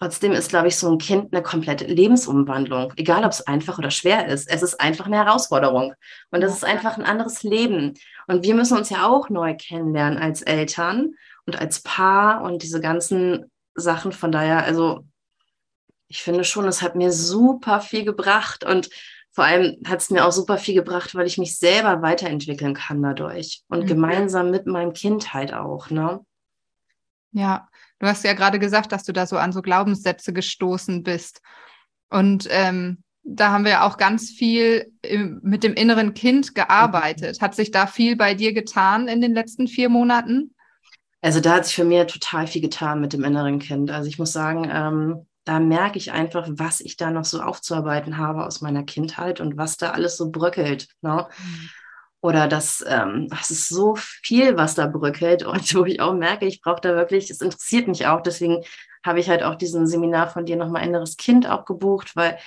trotzdem 0.00 0.32
ist, 0.32 0.48
glaube 0.48 0.68
ich, 0.68 0.76
so 0.76 0.90
ein 0.90 0.98
Kind 0.98 1.32
eine 1.32 1.42
komplette 1.42 1.84
Lebensumwandlung, 1.84 2.92
egal 2.96 3.24
ob 3.24 3.32
es 3.32 3.46
einfach 3.46 3.78
oder 3.78 3.90
schwer 3.90 4.28
ist. 4.28 4.48
Es 4.50 4.62
ist 4.62 4.80
einfach 4.80 5.06
eine 5.06 5.16
Herausforderung 5.16 5.94
und 6.30 6.42
es 6.42 6.54
ist 6.54 6.64
einfach 6.64 6.96
ein 6.96 7.04
anderes 7.04 7.42
Leben. 7.42 7.94
Und 8.26 8.42
wir 8.42 8.54
müssen 8.54 8.78
uns 8.78 8.88
ja 8.88 9.06
auch 9.06 9.28
neu 9.28 9.54
kennenlernen 9.54 10.18
als 10.18 10.42
Eltern 10.42 11.14
und 11.44 11.60
als 11.60 11.82
Paar 11.82 12.42
und 12.42 12.62
diese 12.62 12.80
ganzen 12.80 13.50
Sachen. 13.74 14.12
Von 14.12 14.32
daher, 14.32 14.64
also 14.64 15.04
ich 16.08 16.22
finde 16.22 16.44
schon, 16.44 16.66
es 16.66 16.80
hat 16.80 16.96
mir 16.96 17.12
super 17.12 17.80
viel 17.80 18.04
gebracht 18.04 18.64
und 18.64 18.88
vor 19.32 19.44
allem 19.44 19.76
hat 19.86 20.00
es 20.00 20.10
mir 20.10 20.26
auch 20.26 20.32
super 20.32 20.56
viel 20.56 20.74
gebracht, 20.74 21.14
weil 21.14 21.26
ich 21.26 21.38
mich 21.38 21.58
selber 21.58 22.02
weiterentwickeln 22.02 22.74
kann 22.74 23.02
dadurch 23.02 23.62
und 23.68 23.84
mhm. 23.84 23.86
gemeinsam 23.86 24.50
mit 24.50 24.66
meinem 24.66 24.94
Kind 24.94 25.34
halt 25.34 25.52
auch. 25.52 25.90
Ne? 25.90 26.24
Ja, 27.32 27.68
du 28.00 28.06
hast 28.06 28.24
ja 28.24 28.32
gerade 28.32 28.58
gesagt, 28.58 28.90
dass 28.90 29.04
du 29.04 29.12
da 29.12 29.26
so 29.26 29.36
an 29.38 29.52
so 29.52 29.62
Glaubenssätze 29.62 30.32
gestoßen 30.32 31.04
bist. 31.04 31.40
Und 32.08 32.48
ähm, 32.50 33.04
da 33.22 33.52
haben 33.52 33.64
wir 33.64 33.84
auch 33.84 33.96
ganz 33.96 34.30
viel 34.30 34.92
mit 35.42 35.62
dem 35.62 35.74
inneren 35.74 36.14
Kind 36.14 36.54
gearbeitet. 36.54 37.40
Hat 37.40 37.54
sich 37.54 37.70
da 37.70 37.86
viel 37.86 38.16
bei 38.16 38.34
dir 38.34 38.52
getan 38.52 39.06
in 39.06 39.20
den 39.20 39.34
letzten 39.34 39.68
vier 39.68 39.88
Monaten? 39.88 40.54
Also 41.20 41.40
da 41.40 41.56
hat 41.56 41.66
sich 41.66 41.74
für 41.74 41.84
mich 41.84 42.06
total 42.06 42.46
viel 42.46 42.62
getan 42.62 43.00
mit 43.00 43.12
dem 43.12 43.24
inneren 43.24 43.58
Kind. 43.58 43.90
Also 43.90 44.08
ich 44.08 44.18
muss 44.18 44.32
sagen, 44.32 44.68
ähm, 44.72 45.26
da 45.44 45.60
merke 45.60 45.98
ich 45.98 46.12
einfach, 46.12 46.46
was 46.50 46.80
ich 46.80 46.96
da 46.96 47.10
noch 47.10 47.24
so 47.24 47.42
aufzuarbeiten 47.42 48.16
habe 48.16 48.46
aus 48.46 48.62
meiner 48.62 48.84
Kindheit 48.84 49.40
und 49.40 49.56
was 49.58 49.76
da 49.76 49.90
alles 49.90 50.16
so 50.16 50.30
bröckelt. 50.30 50.88
Ne? 51.02 51.26
Mhm. 51.38 51.70
Oder 52.22 52.48
das, 52.48 52.84
ähm, 52.86 53.28
das 53.30 53.50
ist 53.50 53.68
so 53.68 53.96
viel, 53.96 54.56
was 54.56 54.74
da 54.74 54.86
bröckelt 54.86 55.42
und 55.42 55.74
wo 55.74 55.84
ich 55.84 56.00
auch 56.00 56.14
merke, 56.14 56.46
ich 56.46 56.60
brauche 56.60 56.80
da 56.80 56.94
wirklich, 56.94 57.30
es 57.30 57.40
interessiert 57.40 57.88
mich 57.88 58.06
auch. 58.06 58.20
Deswegen 58.20 58.62
habe 59.04 59.20
ich 59.20 59.28
halt 59.28 59.42
auch 59.42 59.54
diesen 59.54 59.86
Seminar 59.86 60.28
von 60.28 60.44
dir 60.44 60.56
nochmal 60.56 60.84
inneres 60.84 61.16
Kind 61.16 61.48
auch 61.48 61.64
gebucht, 61.64 62.16
weil 62.16 62.38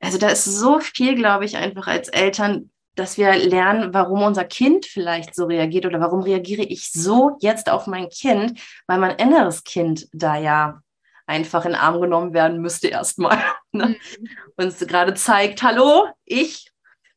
also 0.00 0.18
da 0.18 0.28
ist 0.28 0.44
so 0.44 0.80
viel, 0.80 1.14
glaube 1.14 1.44
ich, 1.44 1.56
einfach 1.56 1.86
als 1.86 2.08
Eltern, 2.08 2.70
dass 2.94 3.18
wir 3.18 3.34
lernen, 3.36 3.94
warum 3.94 4.22
unser 4.22 4.44
Kind 4.44 4.86
vielleicht 4.86 5.34
so 5.34 5.46
reagiert 5.46 5.86
oder 5.86 6.00
warum 6.00 6.20
reagiere 6.20 6.62
ich 6.62 6.92
so 6.92 7.36
jetzt 7.40 7.70
auf 7.70 7.86
mein 7.86 8.08
Kind, 8.08 8.60
weil 8.86 8.98
mein 8.98 9.16
inneres 9.16 9.64
Kind 9.64 10.08
da 10.12 10.36
ja 10.36 10.80
einfach 11.26 11.64
in 11.64 11.72
den 11.72 11.80
Arm 11.80 12.00
genommen 12.00 12.32
werden 12.34 12.60
müsste 12.60 12.88
erstmal. 12.88 13.38
Ne? 13.72 13.88
Mhm. 13.88 14.28
Und 14.56 14.68
es 14.68 14.78
gerade 14.78 15.12
zeigt, 15.12 15.62
hallo, 15.62 16.06
ich 16.24 16.70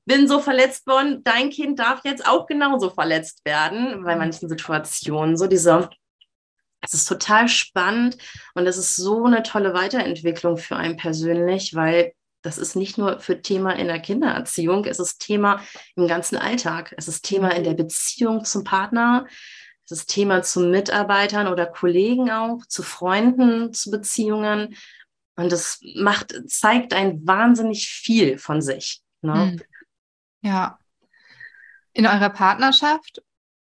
bin 0.10 0.28
so 0.28 0.40
verletzt 0.40 0.88
worden, 0.88 1.24
dein 1.24 1.52
Kind 1.52 1.78
darf 1.78 2.02
jetzt 2.04 2.28
auch 2.28 2.48
genauso 2.48 2.90
verletzt 2.90 3.46
werden, 3.46 4.04
bei 4.04 4.16
mhm. 4.16 4.20
manchen 4.22 4.50
Situationen. 4.50 5.38
So 5.38 5.46
diese, 5.46 5.88
es 6.82 6.96
ist 6.96 7.06
total 7.06 7.48
spannend 7.48 8.18
und 8.56 8.66
es 8.66 8.78
ist 8.78 8.96
so 8.96 9.26
eine 9.26 9.44
tolle 9.44 9.76
Weiterentwicklung 9.76 10.58
für 10.58 10.76
einen 10.76 10.98
persönlich, 10.98 11.76
weil 11.76 12.14
das 12.42 12.58
ist 12.58 12.76
nicht 12.76 12.98
nur 12.98 13.20
für 13.20 13.42
Thema 13.42 13.76
in 13.76 13.88
der 13.88 14.00
Kindererziehung, 14.00 14.86
es 14.86 15.00
ist 15.00 15.20
Thema 15.20 15.62
im 15.96 16.08
ganzen 16.08 16.38
Alltag. 16.38 16.94
Es 16.98 17.08
ist 17.08 17.24
Thema 17.24 17.50
in 17.50 17.64
der 17.64 17.76
Beziehung 17.76 18.46
zum 18.46 18.64
Partner, 18.64 19.28
das 19.88 20.08
Thema 20.08 20.42
zu 20.42 20.62
Mitarbeitern 20.62 21.48
oder 21.48 21.68
Kollegen 21.68 22.32
auch, 22.32 22.66
zu 22.68 22.82
Freunden, 22.82 23.74
zu 23.74 23.92
Beziehungen. 23.92 24.76
Und 25.36 25.52
das 25.52 25.80
macht, 25.96 26.34
zeigt 26.48 26.94
ein 26.94 27.28
wahnsinnig 27.28 27.90
viel 27.90 28.40
von 28.40 28.62
sich. 28.62 29.02
Ne? 29.22 29.52
Hm. 29.52 29.62
Ja. 30.42 30.80
In 31.94 32.06
eurer 32.06 32.30
Partnerschaft 32.30 33.22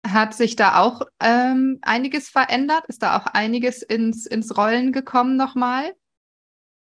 hat 0.08 0.34
sich 0.34 0.56
da 0.56 0.80
auch 0.80 1.02
ähm, 1.20 1.80
einiges 1.82 2.30
verändert? 2.30 2.86
Ist 2.88 3.04
da 3.04 3.18
auch 3.18 3.28
einiges 3.28 3.82
ins, 3.82 4.26
ins 4.26 4.58
Rollen 4.58 4.92
gekommen 4.92 5.36
nochmal? 5.36 5.94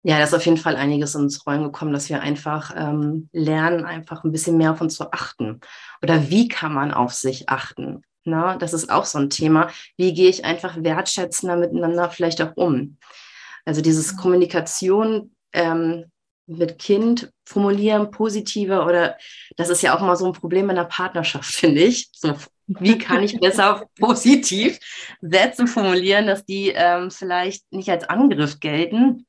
Ja, 0.06 0.18
da 0.18 0.26
ist 0.26 0.34
auf 0.34 0.46
jeden 0.46 0.58
Fall 0.58 0.76
einiges 0.76 1.16
ins 1.16 1.46
Rollen 1.48 1.64
gekommen, 1.64 1.94
dass 1.94 2.10
wir 2.10 2.22
einfach 2.22 2.74
ähm, 2.76 3.30
lernen, 3.32 3.86
einfach 3.86 4.24
ein 4.24 4.32
bisschen 4.32 4.58
mehr 4.58 4.72
auf 4.72 4.82
uns 4.82 4.96
zu 4.96 5.12
achten. 5.14 5.62
Oder 6.02 6.30
wie 6.30 6.50
kann 6.50 6.74
man 6.74 6.94
auf 6.94 7.14
sich 7.14 7.50
achten? 7.50 8.02
Na, 8.26 8.58
das 8.58 8.74
ist 8.74 8.90
auch 8.90 9.06
so 9.06 9.18
ein 9.20 9.30
Thema. 9.30 9.70
Wie 9.98 10.14
gehe 10.14 10.30
ich 10.30 10.44
einfach 10.44 10.76
wertschätzender 10.82 11.56
miteinander 11.56 12.10
vielleicht 12.10 12.42
auch 12.42 12.52
um? 12.56 12.98
Also 13.66 13.82
dieses 13.82 14.18
Kommunikation 14.18 15.36
ähm, 15.54 16.12
mit 16.46 16.78
Kind 16.80 17.32
formulieren, 17.46 18.12
positiver 18.12 18.86
oder 18.86 19.18
das 19.56 19.70
ist 19.70 19.82
ja 19.82 19.96
auch 19.96 20.02
mal 20.02 20.16
so 20.16 20.26
ein 20.26 20.34
Problem 20.34 20.70
in 20.70 20.76
der 20.76 20.84
Partnerschaft, 20.86 21.50
finde 21.54 21.82
ich. 21.82 22.10
So, 22.12 22.36
wie 22.68 22.98
kann 22.98 23.24
ich 23.24 23.40
besser 23.40 23.86
positiv 24.00 24.80
Sätze 25.22 25.68
formulieren, 25.68 26.28
dass 26.28 26.46
die 26.46 26.70
ähm, 26.70 27.12
vielleicht 27.12 27.72
nicht 27.72 27.90
als 27.90 28.04
Angriff 28.04 28.60
gelten? 28.60 29.26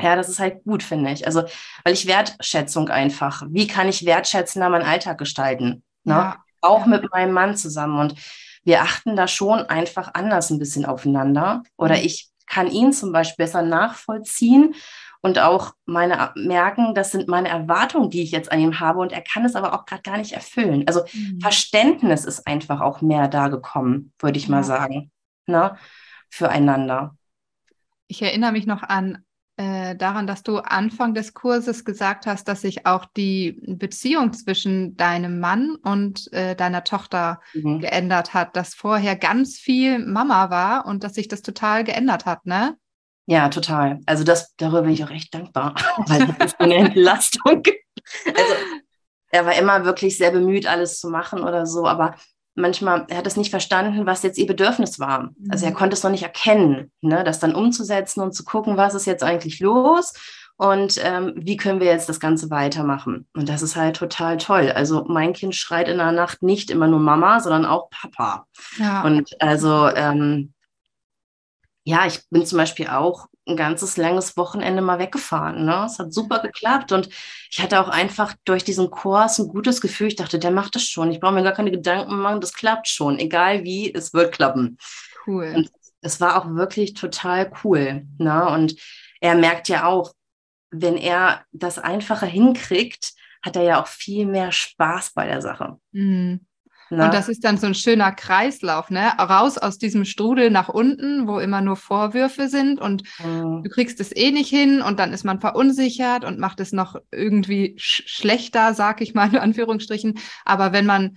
Ja, 0.00 0.16
das 0.16 0.28
ist 0.28 0.40
halt 0.40 0.64
gut, 0.64 0.82
finde 0.82 1.12
ich. 1.12 1.26
Also, 1.26 1.44
weil 1.84 1.94
ich 1.94 2.06
Wertschätzung 2.06 2.88
einfach, 2.88 3.44
wie 3.48 3.68
kann 3.68 3.88
ich 3.88 4.04
wertschätzender 4.04 4.68
meinen 4.68 4.84
Alltag 4.84 5.18
gestalten? 5.18 5.84
Ne? 6.02 6.14
Ja 6.14 6.44
auch 6.64 6.86
mit 6.86 7.10
meinem 7.12 7.32
Mann 7.32 7.56
zusammen. 7.56 8.00
Und 8.00 8.14
wir 8.64 8.82
achten 8.82 9.14
da 9.14 9.28
schon 9.28 9.60
einfach 9.60 10.10
anders 10.14 10.50
ein 10.50 10.58
bisschen 10.58 10.86
aufeinander. 10.86 11.62
Oder 11.76 11.96
mhm. 11.96 12.04
ich 12.04 12.30
kann 12.46 12.70
ihn 12.70 12.92
zum 12.92 13.12
Beispiel 13.12 13.44
besser 13.44 13.62
nachvollziehen 13.62 14.74
und 15.24 15.38
auch 15.38 15.72
meine 15.86 16.32
merken, 16.34 16.94
das 16.94 17.10
sind 17.10 17.28
meine 17.28 17.48
Erwartungen, 17.48 18.10
die 18.10 18.22
ich 18.22 18.30
jetzt 18.30 18.52
an 18.52 18.60
ihm 18.60 18.78
habe. 18.78 18.98
Und 18.98 19.10
er 19.10 19.22
kann 19.22 19.46
es 19.46 19.56
aber 19.56 19.72
auch 19.72 19.86
gerade 19.86 20.02
gar 20.02 20.18
nicht 20.18 20.32
erfüllen. 20.32 20.84
Also 20.86 21.00
mhm. 21.14 21.40
Verständnis 21.40 22.26
ist 22.26 22.46
einfach 22.46 22.82
auch 22.82 23.00
mehr 23.00 23.26
da 23.28 23.48
gekommen, 23.48 24.12
würde 24.18 24.36
ich 24.36 24.48
ja. 24.48 24.50
mal 24.50 24.64
sagen, 24.64 25.10
ne? 25.46 25.78
füreinander. 26.28 27.16
Ich 28.06 28.20
erinnere 28.20 28.52
mich 28.52 28.66
noch 28.66 28.82
an 28.82 29.24
äh, 29.56 29.96
daran, 29.96 30.26
dass 30.26 30.42
du 30.42 30.58
Anfang 30.58 31.14
des 31.14 31.32
Kurses 31.32 31.86
gesagt 31.86 32.26
hast, 32.26 32.46
dass 32.46 32.60
sich 32.60 32.84
auch 32.84 33.06
die 33.16 33.62
Beziehung 33.66 34.34
zwischen 34.34 34.94
deinem 34.98 35.40
Mann 35.40 35.76
und 35.76 36.30
äh, 36.34 36.54
deiner 36.54 36.84
Tochter 36.84 37.40
mhm. 37.54 37.80
geändert 37.80 38.34
hat, 38.34 38.56
dass 38.56 38.74
vorher 38.74 39.16
ganz 39.16 39.56
viel 39.58 40.00
Mama 40.00 40.50
war 40.50 40.84
und 40.84 41.02
dass 41.02 41.14
sich 41.14 41.28
das 41.28 41.40
total 41.40 41.82
geändert 41.82 42.26
hat, 42.26 42.44
ne? 42.44 42.76
Ja, 43.26 43.48
total. 43.48 44.00
Also 44.06 44.24
das, 44.24 44.54
darüber 44.56 44.82
bin 44.82 44.92
ich 44.92 45.04
auch 45.04 45.10
echt 45.10 45.34
dankbar, 45.34 45.74
weil 46.06 46.26
das 46.26 46.52
ist 46.52 46.60
eine 46.60 46.74
Entlastung. 46.74 47.62
Also 48.26 48.54
er 49.30 49.46
war 49.46 49.56
immer 49.56 49.84
wirklich 49.84 50.16
sehr 50.16 50.30
bemüht, 50.30 50.66
alles 50.66 51.00
zu 51.00 51.08
machen 51.08 51.42
oder 51.42 51.66
so, 51.66 51.86
aber 51.86 52.14
manchmal, 52.54 53.06
er 53.08 53.18
hat 53.18 53.26
es 53.26 53.36
nicht 53.36 53.50
verstanden, 53.50 54.06
was 54.06 54.22
jetzt 54.22 54.38
ihr 54.38 54.46
Bedürfnis 54.46 55.00
war. 55.00 55.30
Also 55.48 55.64
er 55.64 55.72
mhm. 55.72 55.76
konnte 55.76 55.94
es 55.94 56.02
noch 56.02 56.10
nicht 56.10 56.22
erkennen, 56.22 56.92
ne? 57.00 57.24
das 57.24 57.40
dann 57.40 57.54
umzusetzen 57.54 58.20
und 58.20 58.32
zu 58.32 58.44
gucken, 58.44 58.76
was 58.76 58.94
ist 58.94 59.06
jetzt 59.06 59.24
eigentlich 59.24 59.60
los 59.60 60.12
und 60.56 61.00
ähm, 61.02 61.32
wie 61.36 61.56
können 61.56 61.80
wir 61.80 61.88
jetzt 61.88 62.08
das 62.08 62.20
Ganze 62.20 62.50
weitermachen. 62.50 63.26
Und 63.34 63.48
das 63.48 63.62
ist 63.62 63.74
halt 63.74 63.96
total 63.96 64.36
toll. 64.36 64.70
Also 64.70 65.04
mein 65.08 65.32
Kind 65.32 65.56
schreit 65.56 65.88
in 65.88 65.98
der 65.98 66.12
Nacht 66.12 66.42
nicht 66.42 66.70
immer 66.70 66.86
nur 66.86 67.00
Mama, 67.00 67.40
sondern 67.40 67.66
auch 67.66 67.90
Papa. 67.90 68.46
Ja. 68.78 69.02
Und 69.02 69.30
also 69.42 69.88
ähm, 69.88 70.53
ja, 71.84 72.06
ich 72.06 72.20
bin 72.30 72.46
zum 72.46 72.58
Beispiel 72.58 72.88
auch 72.88 73.26
ein 73.46 73.56
ganzes 73.56 73.98
langes 73.98 74.38
Wochenende 74.38 74.80
mal 74.80 74.98
weggefahren. 74.98 75.66
Ne? 75.66 75.84
Es 75.84 75.98
hat 75.98 76.14
super 76.14 76.40
geklappt 76.40 76.92
und 76.92 77.10
ich 77.50 77.60
hatte 77.60 77.78
auch 77.78 77.88
einfach 77.88 78.34
durch 78.46 78.64
diesen 78.64 78.90
Kurs 78.90 79.38
ein 79.38 79.48
gutes 79.48 79.82
Gefühl. 79.82 80.08
Ich 80.08 80.16
dachte, 80.16 80.38
der 80.38 80.50
macht 80.50 80.74
das 80.74 80.84
schon. 80.84 81.10
Ich 81.10 81.20
brauche 81.20 81.34
mir 81.34 81.42
gar 81.42 81.52
keine 81.52 81.70
Gedanken 81.70 82.18
machen, 82.20 82.40
das 82.40 82.54
klappt 82.54 82.88
schon. 82.88 83.18
Egal 83.18 83.64
wie, 83.64 83.92
es 83.92 84.14
wird 84.14 84.32
klappen. 84.32 84.78
Cool. 85.26 85.52
Und 85.54 85.70
es 86.00 86.20
war 86.22 86.38
auch 86.38 86.54
wirklich 86.54 86.94
total 86.94 87.52
cool. 87.62 88.06
Ne? 88.18 88.48
Und 88.48 88.76
er 89.20 89.34
merkt 89.34 89.68
ja 89.68 89.84
auch, 89.84 90.12
wenn 90.70 90.96
er 90.96 91.44
das 91.52 91.78
einfacher 91.78 92.26
hinkriegt, 92.26 93.12
hat 93.42 93.56
er 93.56 93.62
ja 93.62 93.82
auch 93.82 93.88
viel 93.88 94.24
mehr 94.24 94.52
Spaß 94.52 95.12
bei 95.12 95.26
der 95.26 95.42
Sache. 95.42 95.78
Mhm. 95.92 96.46
Na? 96.90 97.06
Und 97.06 97.14
das 97.14 97.28
ist 97.28 97.44
dann 97.44 97.56
so 97.56 97.66
ein 97.66 97.74
schöner 97.74 98.12
Kreislauf, 98.12 98.90
ne? 98.90 99.12
Raus 99.18 99.58
aus 99.58 99.78
diesem 99.78 100.04
Strudel 100.04 100.50
nach 100.50 100.68
unten, 100.68 101.26
wo 101.26 101.38
immer 101.38 101.60
nur 101.60 101.76
Vorwürfe 101.76 102.48
sind 102.48 102.80
und 102.80 103.02
mhm. 103.24 103.62
du 103.62 103.70
kriegst 103.70 104.00
es 104.00 104.14
eh 104.14 104.30
nicht 104.30 104.50
hin 104.50 104.82
und 104.82 104.98
dann 104.98 105.12
ist 105.12 105.24
man 105.24 105.40
verunsichert 105.40 106.24
und 106.24 106.38
macht 106.38 106.60
es 106.60 106.72
noch 106.72 106.96
irgendwie 107.10 107.74
sch 107.78 108.02
schlechter, 108.06 108.74
sag 108.74 109.00
ich 109.00 109.14
mal 109.14 109.28
in 109.28 109.38
Anführungsstrichen. 109.38 110.18
Aber 110.44 110.72
wenn 110.72 110.86
man 110.86 111.16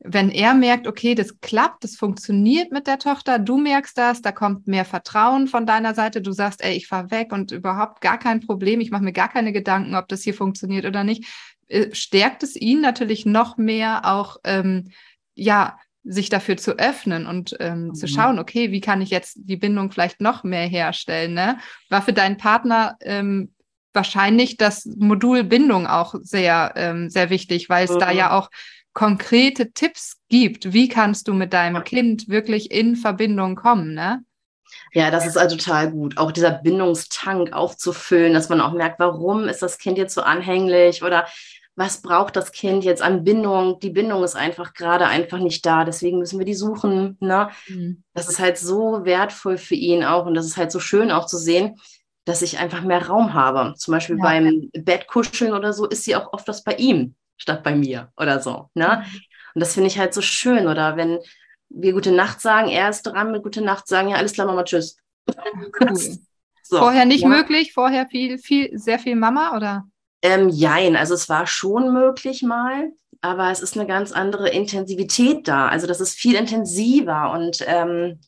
wenn 0.00 0.30
er 0.30 0.54
merkt, 0.54 0.86
okay, 0.86 1.14
das 1.14 1.40
klappt, 1.40 1.82
das 1.82 1.96
funktioniert 1.96 2.70
mit 2.70 2.86
der 2.86 2.98
Tochter, 2.98 3.38
du 3.38 3.58
merkst 3.58 3.98
das, 3.98 4.22
da 4.22 4.30
kommt 4.30 4.68
mehr 4.68 4.84
Vertrauen 4.84 5.48
von 5.48 5.66
deiner 5.66 5.94
Seite, 5.94 6.22
du 6.22 6.30
sagst, 6.30 6.62
ey, 6.62 6.76
ich 6.76 6.86
fahr 6.86 7.10
weg 7.10 7.32
und 7.32 7.50
überhaupt 7.50 8.00
gar 8.00 8.18
kein 8.18 8.40
Problem, 8.40 8.80
ich 8.80 8.92
mache 8.92 9.02
mir 9.02 9.12
gar 9.12 9.28
keine 9.28 9.52
Gedanken, 9.52 9.96
ob 9.96 10.06
das 10.06 10.22
hier 10.22 10.34
funktioniert 10.34 10.84
oder 10.86 11.02
nicht, 11.02 11.24
stärkt 11.92 12.42
es 12.42 12.56
ihn 12.56 12.80
natürlich 12.80 13.26
noch 13.26 13.56
mehr 13.56 14.04
auch, 14.04 14.38
ähm, 14.44 14.90
ja, 15.34 15.78
sich 16.04 16.30
dafür 16.30 16.56
zu 16.56 16.78
öffnen 16.78 17.26
und 17.26 17.56
ähm, 17.60 17.88
mhm. 17.88 17.94
zu 17.94 18.08
schauen, 18.08 18.38
okay, 18.38 18.72
wie 18.72 18.80
kann 18.80 19.02
ich 19.02 19.10
jetzt 19.10 19.36
die 19.36 19.56
Bindung 19.56 19.90
vielleicht 19.90 20.20
noch 20.20 20.42
mehr 20.42 20.66
herstellen? 20.66 21.34
Ne? 21.34 21.58
War 21.90 22.02
für 22.02 22.14
deinen 22.14 22.38
Partner 22.38 22.96
ähm, 23.00 23.52
wahrscheinlich 23.92 24.56
das 24.56 24.86
Modul 24.86 25.44
Bindung 25.44 25.86
auch 25.86 26.14
sehr, 26.22 26.72
ähm, 26.76 27.10
sehr 27.10 27.30
wichtig, 27.30 27.68
weil 27.68 27.84
es 27.84 27.92
mhm. 27.92 27.98
da 27.98 28.10
ja 28.10 28.38
auch 28.38 28.50
konkrete 28.94 29.72
Tipps 29.72 30.16
gibt. 30.28 30.72
Wie 30.72 30.88
kannst 30.88 31.28
du 31.28 31.34
mit 31.34 31.52
deinem 31.52 31.84
Kind 31.84 32.28
wirklich 32.28 32.70
in 32.70 32.96
Verbindung 32.96 33.54
kommen, 33.54 33.94
ne? 33.94 34.24
Ja, 34.92 35.10
das 35.10 35.26
ist 35.26 35.36
also 35.36 35.56
total 35.56 35.90
gut. 35.90 36.18
Auch 36.18 36.32
dieser 36.32 36.50
Bindungstank 36.50 37.52
aufzufüllen, 37.52 38.34
dass 38.34 38.48
man 38.48 38.60
auch 38.60 38.72
merkt, 38.72 38.98
warum 38.98 39.48
ist 39.48 39.62
das 39.62 39.78
Kind 39.78 39.98
jetzt 39.98 40.14
so 40.14 40.22
anhänglich 40.22 41.02
oder 41.02 41.26
was 41.78 42.02
braucht 42.02 42.34
das 42.34 42.50
Kind 42.50 42.82
jetzt 42.82 43.02
an 43.02 43.22
Bindung? 43.22 43.78
Die 43.78 43.90
Bindung 43.90 44.24
ist 44.24 44.34
einfach 44.34 44.74
gerade 44.74 45.06
einfach 45.06 45.38
nicht 45.38 45.64
da, 45.64 45.84
deswegen 45.84 46.18
müssen 46.18 46.40
wir 46.40 46.44
die 46.44 46.54
suchen. 46.54 47.16
Ne? 47.20 47.50
Mhm. 47.68 48.02
Das 48.14 48.28
ist 48.28 48.40
halt 48.40 48.58
so 48.58 49.04
wertvoll 49.04 49.58
für 49.58 49.76
ihn 49.76 50.02
auch 50.02 50.26
und 50.26 50.34
das 50.34 50.44
ist 50.44 50.56
halt 50.56 50.72
so 50.72 50.80
schön 50.80 51.12
auch 51.12 51.26
zu 51.26 51.38
sehen, 51.38 51.76
dass 52.24 52.42
ich 52.42 52.58
einfach 52.58 52.82
mehr 52.82 53.06
Raum 53.06 53.32
habe. 53.32 53.74
Zum 53.76 53.92
Beispiel 53.92 54.18
ja. 54.18 54.24
beim 54.24 54.70
Bettkuscheln 54.72 55.52
oder 55.52 55.72
so 55.72 55.86
ist 55.86 56.02
sie 56.02 56.16
auch 56.16 56.32
oft 56.32 56.48
das 56.48 56.64
bei 56.64 56.74
ihm 56.74 57.14
statt 57.36 57.62
bei 57.62 57.76
mir 57.76 58.10
oder 58.16 58.40
so. 58.40 58.70
Ne? 58.74 59.04
Mhm. 59.06 59.20
Und 59.54 59.60
das 59.60 59.74
finde 59.74 59.86
ich 59.86 60.00
halt 60.00 60.12
so 60.12 60.20
schön. 60.20 60.66
Oder 60.66 60.96
wenn 60.96 61.20
wir 61.68 61.92
gute 61.92 62.10
Nacht 62.10 62.40
sagen, 62.40 62.68
er 62.68 62.88
ist 62.88 63.02
dran 63.04 63.30
mit 63.30 63.44
gute 63.44 63.62
Nacht 63.62 63.86
sagen, 63.86 64.08
ja, 64.08 64.16
alles 64.16 64.32
klar, 64.32 64.48
Mama, 64.48 64.64
tschüss. 64.64 64.96
Cool. 65.80 65.96
so, 66.64 66.78
vorher 66.78 67.04
nicht 67.04 67.22
ja. 67.22 67.28
möglich, 67.28 67.72
vorher 67.72 68.08
viel, 68.08 68.38
viel, 68.38 68.76
sehr 68.76 68.98
viel 68.98 69.14
Mama 69.14 69.56
oder? 69.56 69.84
Ähm, 70.22 70.48
jein, 70.48 70.96
also 70.96 71.14
es 71.14 71.28
war 71.28 71.46
schon 71.46 71.92
möglich 71.92 72.42
mal, 72.42 72.90
aber 73.20 73.50
es 73.50 73.60
ist 73.60 73.76
eine 73.76 73.86
ganz 73.86 74.12
andere 74.12 74.48
Intensivität 74.48 75.46
da. 75.46 75.68
Also 75.68 75.86
das 75.86 76.00
ist 76.00 76.18
viel 76.18 76.34
intensiver 76.34 77.30
und 77.32 77.64
ähm, 77.66 78.20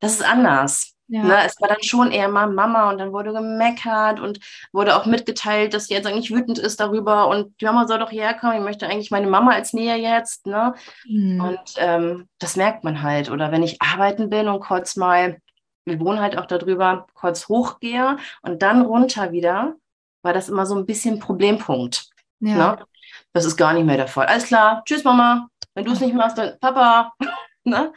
das 0.00 0.14
ist 0.14 0.24
anders. 0.24 0.94
Ja. 1.10 1.22
Ne, 1.22 1.36
es 1.46 1.58
war 1.58 1.68
dann 1.68 1.82
schon 1.82 2.12
eher 2.12 2.28
mal 2.28 2.48
Mama 2.48 2.90
und 2.90 2.98
dann 2.98 3.12
wurde 3.12 3.32
gemeckert 3.32 4.20
und 4.20 4.40
wurde 4.72 4.94
auch 4.94 5.06
mitgeteilt, 5.06 5.72
dass 5.72 5.86
sie 5.86 5.94
jetzt 5.94 6.06
eigentlich 6.06 6.30
wütend 6.30 6.58
ist 6.58 6.80
darüber 6.80 7.28
und 7.28 7.58
die 7.60 7.64
Mama 7.64 7.86
soll 7.86 7.98
doch 7.98 8.12
herkommen, 8.12 8.58
ich 8.58 8.62
möchte 8.62 8.86
eigentlich 8.86 9.10
meine 9.10 9.26
Mama 9.26 9.52
als 9.52 9.72
Nähe 9.72 9.96
jetzt. 9.96 10.46
Ne? 10.46 10.74
Mhm. 11.08 11.40
Und 11.40 11.60
ähm, 11.78 12.28
das 12.38 12.56
merkt 12.56 12.84
man 12.84 13.02
halt. 13.02 13.30
Oder 13.30 13.50
wenn 13.50 13.62
ich 13.62 13.80
arbeiten 13.80 14.28
bin 14.28 14.48
und 14.48 14.60
kurz 14.60 14.96
mal, 14.96 15.38
wir 15.86 15.98
wohnen 15.98 16.20
halt 16.20 16.36
auch 16.36 16.44
darüber, 16.44 17.06
kurz 17.14 17.48
hochgehe 17.48 18.18
und 18.42 18.60
dann 18.60 18.82
runter 18.82 19.32
wieder, 19.32 19.76
war 20.22 20.32
das 20.32 20.48
immer 20.48 20.66
so 20.66 20.74
ein 20.74 20.86
bisschen 20.86 21.18
Problempunkt. 21.18 22.08
Ja. 22.40 22.56
Ne? 22.56 22.84
Das 23.32 23.44
ist 23.44 23.56
gar 23.56 23.72
nicht 23.72 23.84
mehr 23.84 23.96
der 23.96 24.08
Fall. 24.08 24.26
Alles 24.26 24.46
klar, 24.46 24.82
tschüss 24.84 25.04
Mama. 25.04 25.48
Wenn 25.74 25.84
du 25.84 25.92
es 25.92 26.00
nicht 26.00 26.14
machst, 26.14 26.38
dann 26.38 26.58
Papa. 26.60 27.12
ne? 27.64 27.92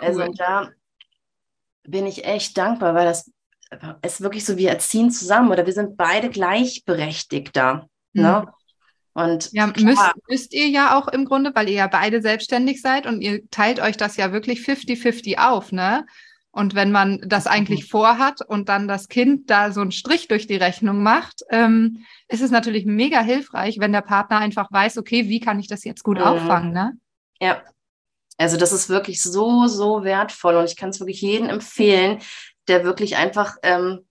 Cool. 0.00 0.06
Also 0.06 0.26
da 0.36 0.70
bin 1.84 2.06
ich 2.06 2.24
echt 2.24 2.56
dankbar, 2.58 2.94
weil 2.94 3.04
das 3.04 3.30
ist 4.02 4.20
wirklich 4.20 4.44
so, 4.44 4.56
wir 4.56 4.70
erziehen 4.70 5.10
zusammen 5.10 5.50
oder 5.50 5.66
wir 5.66 5.72
sind 5.72 5.96
beide 5.96 6.30
gleichberechtigt 6.30 7.56
da. 7.56 7.86
Mhm. 8.12 8.22
Ne? 8.22 8.52
Und 9.14 9.50
ja, 9.52 9.66
müsst, 9.66 10.12
müsst 10.28 10.52
ihr 10.52 10.68
ja 10.68 10.98
auch 10.98 11.08
im 11.08 11.24
Grunde, 11.24 11.50
weil 11.54 11.68
ihr 11.68 11.76
ja 11.76 11.86
beide 11.86 12.20
selbstständig 12.20 12.82
seid 12.82 13.06
und 13.06 13.22
ihr 13.22 13.48
teilt 13.50 13.80
euch 13.80 13.96
das 13.96 14.18
ja 14.18 14.30
wirklich 14.30 14.60
50-50 14.60 15.38
auf, 15.38 15.72
ne? 15.72 16.04
Und 16.56 16.74
wenn 16.74 16.90
man 16.90 17.20
das 17.22 17.46
eigentlich 17.46 17.82
mhm. 17.82 17.88
vorhat 17.88 18.40
und 18.40 18.70
dann 18.70 18.88
das 18.88 19.08
Kind 19.08 19.50
da 19.50 19.72
so 19.72 19.82
einen 19.82 19.92
Strich 19.92 20.26
durch 20.26 20.46
die 20.46 20.56
Rechnung 20.56 21.02
macht, 21.02 21.42
ähm, 21.50 22.06
ist 22.28 22.40
es 22.40 22.50
natürlich 22.50 22.86
mega 22.86 23.20
hilfreich, 23.20 23.78
wenn 23.78 23.92
der 23.92 24.00
Partner 24.00 24.38
einfach 24.38 24.72
weiß, 24.72 24.96
okay, 24.96 25.28
wie 25.28 25.38
kann 25.38 25.60
ich 25.60 25.68
das 25.68 25.84
jetzt 25.84 26.02
gut 26.02 26.16
mhm. 26.16 26.24
auffangen, 26.24 26.72
ne? 26.72 26.94
Ja. 27.42 27.62
Also 28.38 28.56
das 28.56 28.72
ist 28.72 28.88
wirklich 28.88 29.22
so, 29.22 29.66
so 29.66 30.02
wertvoll 30.02 30.56
und 30.56 30.64
ich 30.64 30.76
kann 30.76 30.88
es 30.88 30.98
wirklich 30.98 31.20
jedem 31.20 31.50
empfehlen, 31.50 32.20
der 32.68 32.84
wirklich 32.84 33.16
einfach 33.16 33.56
ähm, 33.62 34.06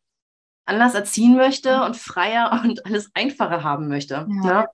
anders 0.65 0.93
erziehen 0.93 1.36
möchte 1.36 1.81
und 1.81 1.97
freier 1.97 2.62
und 2.63 2.86
alles 2.86 3.10
einfacher 3.15 3.63
haben 3.63 3.88
möchte. 3.88 4.27
Ja. 4.43 4.43
Ne? 4.43 4.67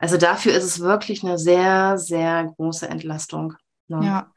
Also 0.00 0.16
dafür 0.16 0.54
ist 0.54 0.64
es 0.64 0.80
wirklich 0.80 1.22
eine 1.22 1.38
sehr, 1.38 1.98
sehr 1.98 2.52
große 2.56 2.88
Entlastung. 2.88 3.54
Ne? 3.86 4.04
Ja. 4.04 4.32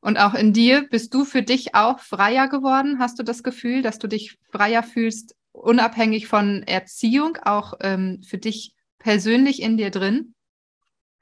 Und 0.00 0.16
auch 0.16 0.34
in 0.34 0.52
dir 0.52 0.88
bist 0.88 1.12
du 1.14 1.24
für 1.24 1.42
dich 1.42 1.74
auch 1.74 1.98
freier 1.98 2.48
geworden? 2.48 2.98
Hast 2.98 3.18
du 3.18 3.22
das 3.22 3.42
Gefühl, 3.42 3.82
dass 3.82 3.98
du 3.98 4.06
dich 4.06 4.38
freier 4.50 4.82
fühlst, 4.82 5.34
unabhängig 5.52 6.28
von 6.28 6.62
Erziehung, 6.62 7.36
auch 7.44 7.74
ähm, 7.80 8.22
für 8.22 8.38
dich 8.38 8.74
persönlich 8.98 9.60
in 9.60 9.76
dir 9.76 9.90
drin? 9.90 10.34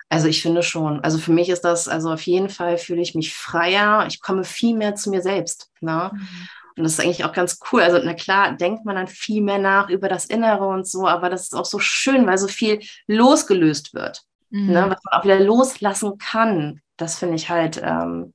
Also 0.09 0.29
ich 0.29 0.43
finde 0.43 0.63
schon. 0.63 1.01
Also 1.01 1.19
für 1.19 1.33
mich 1.33 1.49
ist 1.49 1.63
das, 1.63 1.89
also 1.89 2.13
auf 2.13 2.23
jeden 2.23 2.49
Fall 2.49 2.79
fühle 2.79 3.03
ich 3.03 3.15
mich 3.15 3.35
freier. 3.35 4.07
Ich 4.09 4.21
komme 4.21 4.45
viel 4.45 4.77
mehr 4.77 4.95
zu 4.95 5.11
mir 5.11 5.23
selbst. 5.23 5.71
Ne? 5.81 6.11
Mhm. 6.13 6.49
Und 6.77 6.85
das 6.85 6.93
ist 6.93 7.01
eigentlich 7.01 7.25
auch 7.25 7.33
ganz 7.33 7.59
cool. 7.73 7.81
Also, 7.81 7.99
na 8.05 8.13
klar, 8.13 8.53
denkt 8.53 8.85
man 8.85 8.97
dann 8.97 9.09
viel 9.09 9.43
mehr 9.43 9.59
nach 9.59 9.89
über 9.89 10.09
das 10.09 10.27
Innere 10.27 10.67
und 10.67 10.87
so, 10.87 11.07
aber 11.07 11.31
das 11.31 11.45
ist 11.45 11.55
auch 11.55 11.65
so 11.65 11.79
schön, 11.79 12.27
weil 12.27 12.37
so 12.37 12.49
viel 12.49 12.81
losgelöst 13.07 13.95
wird. 13.95 14.23
Ne? 14.51 14.61
Mhm. 14.61 14.73
Ne? 14.73 14.91
Was 14.91 14.99
man 15.05 15.21
auch 15.21 15.25
wieder 15.25 15.41
loslassen 15.41 16.19
kann. 16.19 16.81
Das 16.99 17.19
finde 17.19 17.37
ich 17.37 17.49
halt 17.49 17.81
ähm, 17.83 18.35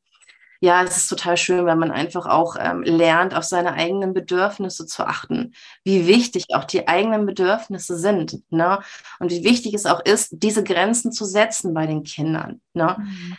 ja, 0.64 0.84
es 0.84 0.96
ist 0.96 1.08
total 1.08 1.38
schön, 1.38 1.66
weil 1.66 1.76
man 1.76 1.90
einfach 1.90 2.28
auch 2.28 2.56
ähm, 2.60 2.84
lernt, 2.84 3.34
auf 3.34 3.44
seine 3.44 3.74
eigenen 3.74 4.14
Bedürfnisse 4.14 4.86
zu 4.86 5.08
achten. 5.08 5.56
Wie 5.84 6.06
wichtig 6.06 6.46
auch 6.54 6.66
die 6.66 6.88
eigenen 6.88 7.26
Bedürfnisse 7.26 7.98
sind. 7.98 8.44
Ne? 8.52 8.80
Und 9.20 9.32
wie 9.32 9.44
wichtig 9.44 9.74
es 9.74 9.88
auch 9.88 10.06
ist, 10.06 10.30
diese 10.32 10.64
Grenzen 10.64 11.12
zu 11.12 11.26
setzen 11.26 11.74
bei 11.74 11.88
den 11.88 12.04
Kindern. 12.04 12.62
Ne? 12.74 12.96
Mhm. 13.00 13.38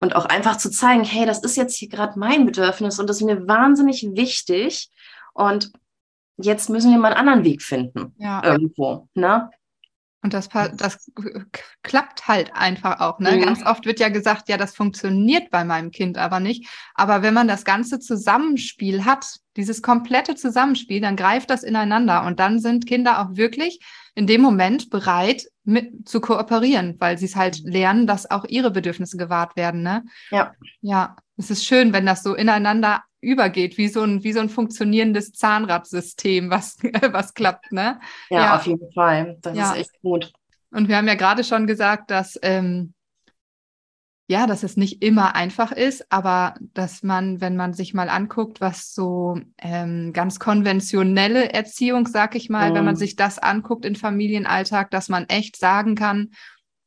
Und 0.00 0.16
auch 0.16 0.24
einfach 0.24 0.56
zu 0.56 0.70
zeigen, 0.70 1.04
hey, 1.04 1.26
das 1.26 1.40
ist 1.40 1.56
jetzt 1.56 1.76
hier 1.76 1.90
gerade 1.90 2.18
mein 2.18 2.46
Bedürfnis 2.46 2.98
und 2.98 3.06
das 3.06 3.18
ist 3.18 3.26
mir 3.26 3.46
wahnsinnig 3.46 4.08
wichtig. 4.14 4.90
Und 5.34 5.72
jetzt 6.38 6.70
müssen 6.70 6.90
wir 6.90 6.98
mal 6.98 7.12
einen 7.12 7.28
anderen 7.28 7.44
Weg 7.44 7.60
finden. 7.60 8.14
Ja. 8.16 8.42
Irgendwo. 8.42 9.08
Ne? 9.12 9.50
Und 10.22 10.34
das, 10.34 10.48
das 10.48 11.10
klappt 11.82 12.28
halt 12.28 12.54
einfach 12.54 13.00
auch. 13.00 13.18
Ne? 13.18 13.38
Ja. 13.38 13.44
Ganz 13.44 13.66
oft 13.66 13.86
wird 13.86 13.98
ja 13.98 14.08
gesagt, 14.08 14.48
ja, 14.48 14.56
das 14.56 14.74
funktioniert 14.74 15.50
bei 15.50 15.64
meinem 15.64 15.90
Kind 15.90 16.16
aber 16.16 16.38
nicht. 16.38 16.68
Aber 16.94 17.22
wenn 17.22 17.34
man 17.34 17.48
das 17.48 17.64
ganze 17.64 17.98
Zusammenspiel 17.98 19.04
hat, 19.04 19.26
dieses 19.56 19.82
komplette 19.82 20.36
Zusammenspiel, 20.36 21.00
dann 21.00 21.16
greift 21.16 21.50
das 21.50 21.64
ineinander 21.64 22.24
und 22.24 22.38
dann 22.38 22.60
sind 22.60 22.86
Kinder 22.86 23.20
auch 23.20 23.36
wirklich 23.36 23.80
in 24.14 24.28
dem 24.28 24.40
Moment 24.40 24.90
bereit, 24.90 25.46
mit 25.64 26.08
zu 26.08 26.20
kooperieren, 26.20 26.96
weil 26.98 27.18
sie 27.18 27.26
es 27.26 27.36
halt 27.36 27.60
lernen, 27.64 28.06
dass 28.06 28.30
auch 28.30 28.44
ihre 28.44 28.70
Bedürfnisse 28.70 29.16
gewahrt 29.16 29.56
werden. 29.56 29.82
Ne? 29.82 30.04
Ja. 30.30 30.54
Ja, 30.80 31.16
es 31.36 31.50
ist 31.50 31.64
schön, 31.64 31.92
wenn 31.92 32.06
das 32.06 32.22
so 32.22 32.34
ineinander 32.34 33.02
übergeht, 33.22 33.78
wie 33.78 33.88
so 33.88 34.02
ein, 34.02 34.22
wie 34.22 34.32
so 34.32 34.40
ein 34.40 34.50
funktionierendes 34.50 35.32
Zahnradsystem, 35.32 36.50
was, 36.50 36.76
was 37.12 37.32
klappt, 37.32 37.72
ne? 37.72 38.00
Ja, 38.28 38.40
ja, 38.40 38.56
auf 38.56 38.66
jeden 38.66 38.92
Fall. 38.92 39.38
Das 39.40 39.56
ja. 39.56 39.72
ist 39.72 39.78
echt 39.78 40.02
gut. 40.02 40.32
Und 40.70 40.88
wir 40.88 40.96
haben 40.96 41.08
ja 41.08 41.14
gerade 41.14 41.44
schon 41.44 41.66
gesagt, 41.66 42.10
dass 42.10 42.38
ähm, 42.42 42.92
ja, 44.32 44.46
dass 44.46 44.62
es 44.62 44.78
nicht 44.78 45.02
immer 45.02 45.34
einfach 45.34 45.72
ist, 45.72 46.10
aber 46.10 46.54
dass 46.72 47.02
man, 47.02 47.42
wenn 47.42 47.54
man 47.54 47.74
sich 47.74 47.92
mal 47.92 48.08
anguckt, 48.08 48.62
was 48.62 48.94
so 48.94 49.38
ähm, 49.58 50.12
ganz 50.14 50.38
konventionelle 50.38 51.52
Erziehung, 51.52 52.06
sag 52.06 52.34
ich 52.34 52.48
mal, 52.48 52.70
mhm. 52.70 52.74
wenn 52.74 52.84
man 52.84 52.94
mhm. 52.94 52.98
sich 52.98 53.16
das 53.16 53.38
anguckt 53.38 53.84
in 53.84 53.94
Familienalltag, 53.94 54.90
dass 54.90 55.10
man 55.10 55.26
echt 55.28 55.56
sagen 55.56 55.96
kann, 55.96 56.30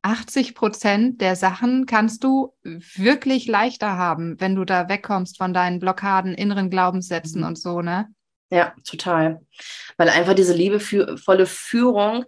80 0.05 0.53
Prozent 0.53 1.19
der 1.19 1.35
Sachen 1.35 1.87
kannst 1.87 2.23
du 2.23 2.53
wirklich 2.63 3.47
leichter 3.47 3.97
haben, 3.97 4.39
wenn 4.39 4.55
du 4.55 4.63
da 4.63 4.87
wegkommst 4.87 5.37
von 5.37 5.53
deinen 5.53 5.79
Blockaden, 5.79 6.35
inneren 6.35 6.69
Glaubenssätzen 6.69 7.41
mhm. 7.41 7.47
und 7.47 7.57
so, 7.57 7.81
ne? 7.81 8.07
Ja, 8.51 8.73
total. 8.87 9.41
Weil 9.97 10.09
einfach 10.09 10.35
diese 10.35 10.53
liebevolle 10.53 11.47
Führung, 11.47 12.25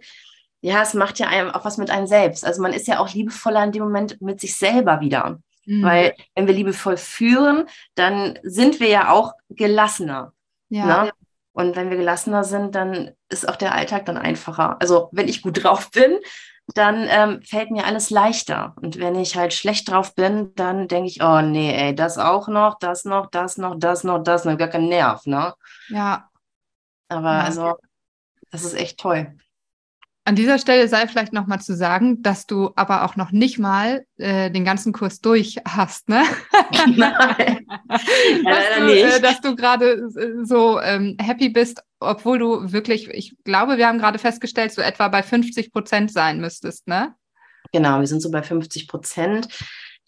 ja, 0.60 0.82
es 0.82 0.94
macht 0.94 1.20
ja 1.20 1.28
einem 1.28 1.50
auch 1.50 1.64
was 1.64 1.78
mit 1.78 1.90
einem 1.90 2.08
selbst. 2.08 2.44
Also 2.44 2.60
man 2.60 2.72
ist 2.72 2.88
ja 2.88 2.98
auch 2.98 3.14
liebevoller 3.14 3.62
in 3.62 3.72
dem 3.72 3.84
Moment 3.84 4.20
mit 4.20 4.40
sich 4.40 4.56
selber 4.56 5.00
wieder. 5.00 5.38
Mhm. 5.64 5.82
Weil 5.84 6.14
wenn 6.34 6.48
wir 6.48 6.54
liebevoll 6.54 6.96
führen, 6.96 7.66
dann 7.94 8.40
sind 8.42 8.80
wir 8.80 8.88
ja 8.88 9.10
auch 9.10 9.34
gelassener. 9.50 10.32
Ja. 10.68 11.04
Ne? 11.04 11.12
Und 11.52 11.76
wenn 11.76 11.90
wir 11.90 11.96
gelassener 11.96 12.42
sind, 12.42 12.74
dann 12.74 13.12
ist 13.28 13.48
auch 13.48 13.56
der 13.56 13.74
Alltag 13.74 14.06
dann 14.06 14.16
einfacher. 14.16 14.76
Also 14.80 15.08
wenn 15.12 15.28
ich 15.28 15.42
gut 15.42 15.62
drauf 15.62 15.92
bin, 15.92 16.18
dann 16.74 17.06
ähm, 17.08 17.42
fällt 17.42 17.70
mir 17.70 17.86
alles 17.86 18.10
leichter. 18.10 18.74
Und 18.80 18.98
wenn 18.98 19.14
ich 19.14 19.36
halt 19.36 19.54
schlecht 19.54 19.90
drauf 19.90 20.14
bin, 20.14 20.54
dann 20.54 20.88
denke 20.88 21.08
ich, 21.08 21.22
oh 21.22 21.40
nee, 21.40 21.72
ey, 21.72 21.94
das 21.94 22.18
auch 22.18 22.48
noch, 22.48 22.78
das 22.78 23.04
noch, 23.04 23.30
das 23.30 23.56
noch, 23.56 23.76
das 23.78 24.04
noch, 24.04 24.22
das 24.22 24.44
noch, 24.44 24.58
gar 24.58 24.68
kein 24.68 24.88
Nerv, 24.88 25.26
ne? 25.26 25.54
Ja. 25.88 26.28
Aber 27.08 27.32
ja. 27.32 27.40
also, 27.40 27.76
das 28.50 28.64
ist 28.64 28.74
echt 28.74 28.98
toll. 28.98 29.34
An 30.28 30.34
dieser 30.34 30.58
Stelle 30.58 30.88
sei 30.88 31.06
vielleicht 31.06 31.32
noch 31.32 31.46
mal 31.46 31.58
zu 31.58 31.74
sagen, 31.74 32.20
dass 32.20 32.46
du 32.46 32.70
aber 32.76 33.06
auch 33.06 33.16
noch 33.16 33.32
nicht 33.32 33.58
mal 33.58 34.04
äh, 34.18 34.50
den 34.50 34.62
ganzen 34.62 34.92
Kurs 34.92 35.22
durch 35.22 35.56
hast, 35.66 36.10
ne? 36.10 36.22
Nein, 36.96 37.66
dass, 37.88 38.76
du, 38.76 38.92
äh, 38.92 39.20
dass 39.22 39.40
du 39.40 39.56
gerade 39.56 39.92
äh, 39.92 40.44
so 40.44 40.82
ähm, 40.82 41.16
happy 41.18 41.48
bist, 41.48 41.82
obwohl 41.98 42.38
du 42.38 42.72
wirklich, 42.72 43.08
ich 43.08 43.36
glaube, 43.44 43.78
wir 43.78 43.86
haben 43.86 43.98
gerade 43.98 44.18
festgestellt, 44.18 44.70
so 44.70 44.82
etwa 44.82 45.08
bei 45.08 45.22
50 45.22 45.72
Prozent 45.72 46.12
sein 46.12 46.42
müsstest, 46.42 46.86
ne? 46.86 47.14
Genau, 47.72 48.00
wir 48.00 48.06
sind 48.06 48.20
so 48.20 48.30
bei 48.30 48.42
50 48.42 48.86
Prozent 48.86 49.48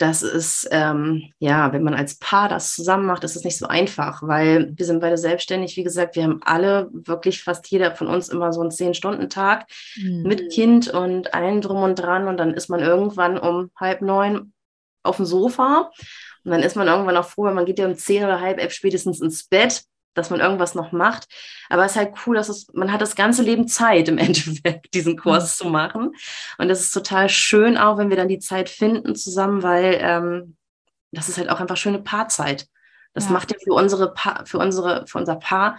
das 0.00 0.22
ist, 0.22 0.66
ähm, 0.70 1.30
ja, 1.40 1.74
wenn 1.74 1.82
man 1.82 1.92
als 1.92 2.14
Paar 2.18 2.48
das 2.48 2.74
zusammen 2.74 3.04
macht, 3.04 3.22
ist 3.22 3.36
es 3.36 3.44
nicht 3.44 3.58
so 3.58 3.66
einfach, 3.66 4.22
weil 4.22 4.72
wir 4.74 4.86
sind 4.86 5.00
beide 5.00 5.18
selbstständig. 5.18 5.76
Wie 5.76 5.84
gesagt, 5.84 6.16
wir 6.16 6.22
haben 6.22 6.40
alle 6.42 6.88
wirklich 6.90 7.42
fast 7.42 7.70
jeder 7.70 7.94
von 7.94 8.06
uns 8.06 8.30
immer 8.30 8.50
so 8.54 8.62
einen 8.62 8.70
Zehn-Stunden-Tag 8.70 9.66
mhm. 9.96 10.22
mit 10.22 10.50
Kind 10.50 10.88
und 10.88 11.34
allen 11.34 11.60
drum 11.60 11.82
und 11.82 11.96
dran. 11.96 12.28
Und 12.28 12.38
dann 12.38 12.54
ist 12.54 12.70
man 12.70 12.80
irgendwann 12.80 13.36
um 13.36 13.70
halb 13.76 14.00
neun 14.00 14.54
auf 15.02 15.16
dem 15.16 15.26
Sofa. 15.26 15.90
Und 16.44 16.50
dann 16.50 16.62
ist 16.62 16.76
man 16.76 16.88
irgendwann 16.88 17.18
auch 17.18 17.26
froh, 17.26 17.44
wenn 17.44 17.54
man 17.54 17.66
geht 17.66 17.78
ja 17.78 17.86
um 17.86 17.94
zehn 17.94 18.24
oder 18.24 18.40
halb 18.40 18.58
elf 18.58 18.72
spätestens 18.72 19.20
ins 19.20 19.44
Bett 19.44 19.82
dass 20.14 20.31
man 20.31 20.40
irgendwas 20.40 20.75
noch 20.75 20.92
macht. 20.92 21.29
Aber 21.68 21.85
es 21.85 21.92
ist 21.92 21.96
halt 21.96 22.14
cool, 22.27 22.37
dass 22.37 22.49
es, 22.49 22.68
man 22.73 22.92
hat 22.92 23.01
das 23.01 23.16
ganze 23.16 23.42
Leben 23.42 23.68
Zeit 23.68 24.09
im 24.09 24.18
Endeffekt, 24.18 24.94
diesen 24.94 25.16
Kurs 25.16 25.59
mhm. 25.59 25.64
zu 25.64 25.70
machen. 25.70 26.12
Und 26.59 26.68
das 26.68 26.81
ist 26.81 26.92
total 26.92 27.29
schön 27.29 27.77
auch, 27.77 27.99
wenn 27.99 28.11
wir 28.11 28.16
dann 28.16 28.29
die 28.29 28.38
Zeit 28.38 28.68
finden 28.68 29.14
zusammen, 29.14 29.62
weil 29.62 29.99
ähm, 30.01 30.57
das 31.12 31.29
ist 31.29 31.38
halt 31.38 31.51
auch 31.51 31.61
einfach 31.61 31.77
schöne 31.77 32.01
Paarzeit. 32.01 32.66
Das 33.14 33.27
ja. 33.27 33.33
macht 33.33 33.51
ja 33.51 33.57
für 33.62 33.75
unsere 33.75 34.12
pa 34.14 34.44
für 34.44 34.59
unsere, 34.59 35.07
für 35.07 35.18
unser 35.18 35.37
Paar 35.37 35.79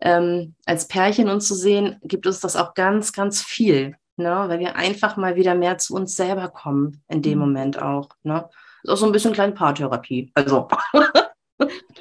ähm, 0.00 0.54
als 0.66 0.88
Pärchen 0.88 1.28
uns 1.28 1.46
zu 1.46 1.54
sehen, 1.54 1.98
gibt 2.02 2.26
uns 2.26 2.40
das 2.40 2.56
auch 2.56 2.74
ganz, 2.74 3.12
ganz 3.12 3.42
viel. 3.42 3.96
Ne? 4.16 4.44
Weil 4.48 4.58
wir 4.58 4.76
einfach 4.76 5.16
mal 5.16 5.36
wieder 5.36 5.54
mehr 5.54 5.78
zu 5.78 5.94
uns 5.94 6.16
selber 6.16 6.48
kommen, 6.48 7.02
in 7.08 7.22
dem 7.22 7.34
mhm. 7.34 7.44
Moment 7.44 7.80
auch. 7.80 8.08
Ne? 8.22 8.48
ist 8.82 8.90
auch 8.90 8.96
so 8.96 9.06
ein 9.06 9.12
bisschen 9.12 9.32
kleine 9.32 9.52
Paartherapie. 9.52 10.30
Also. 10.34 10.68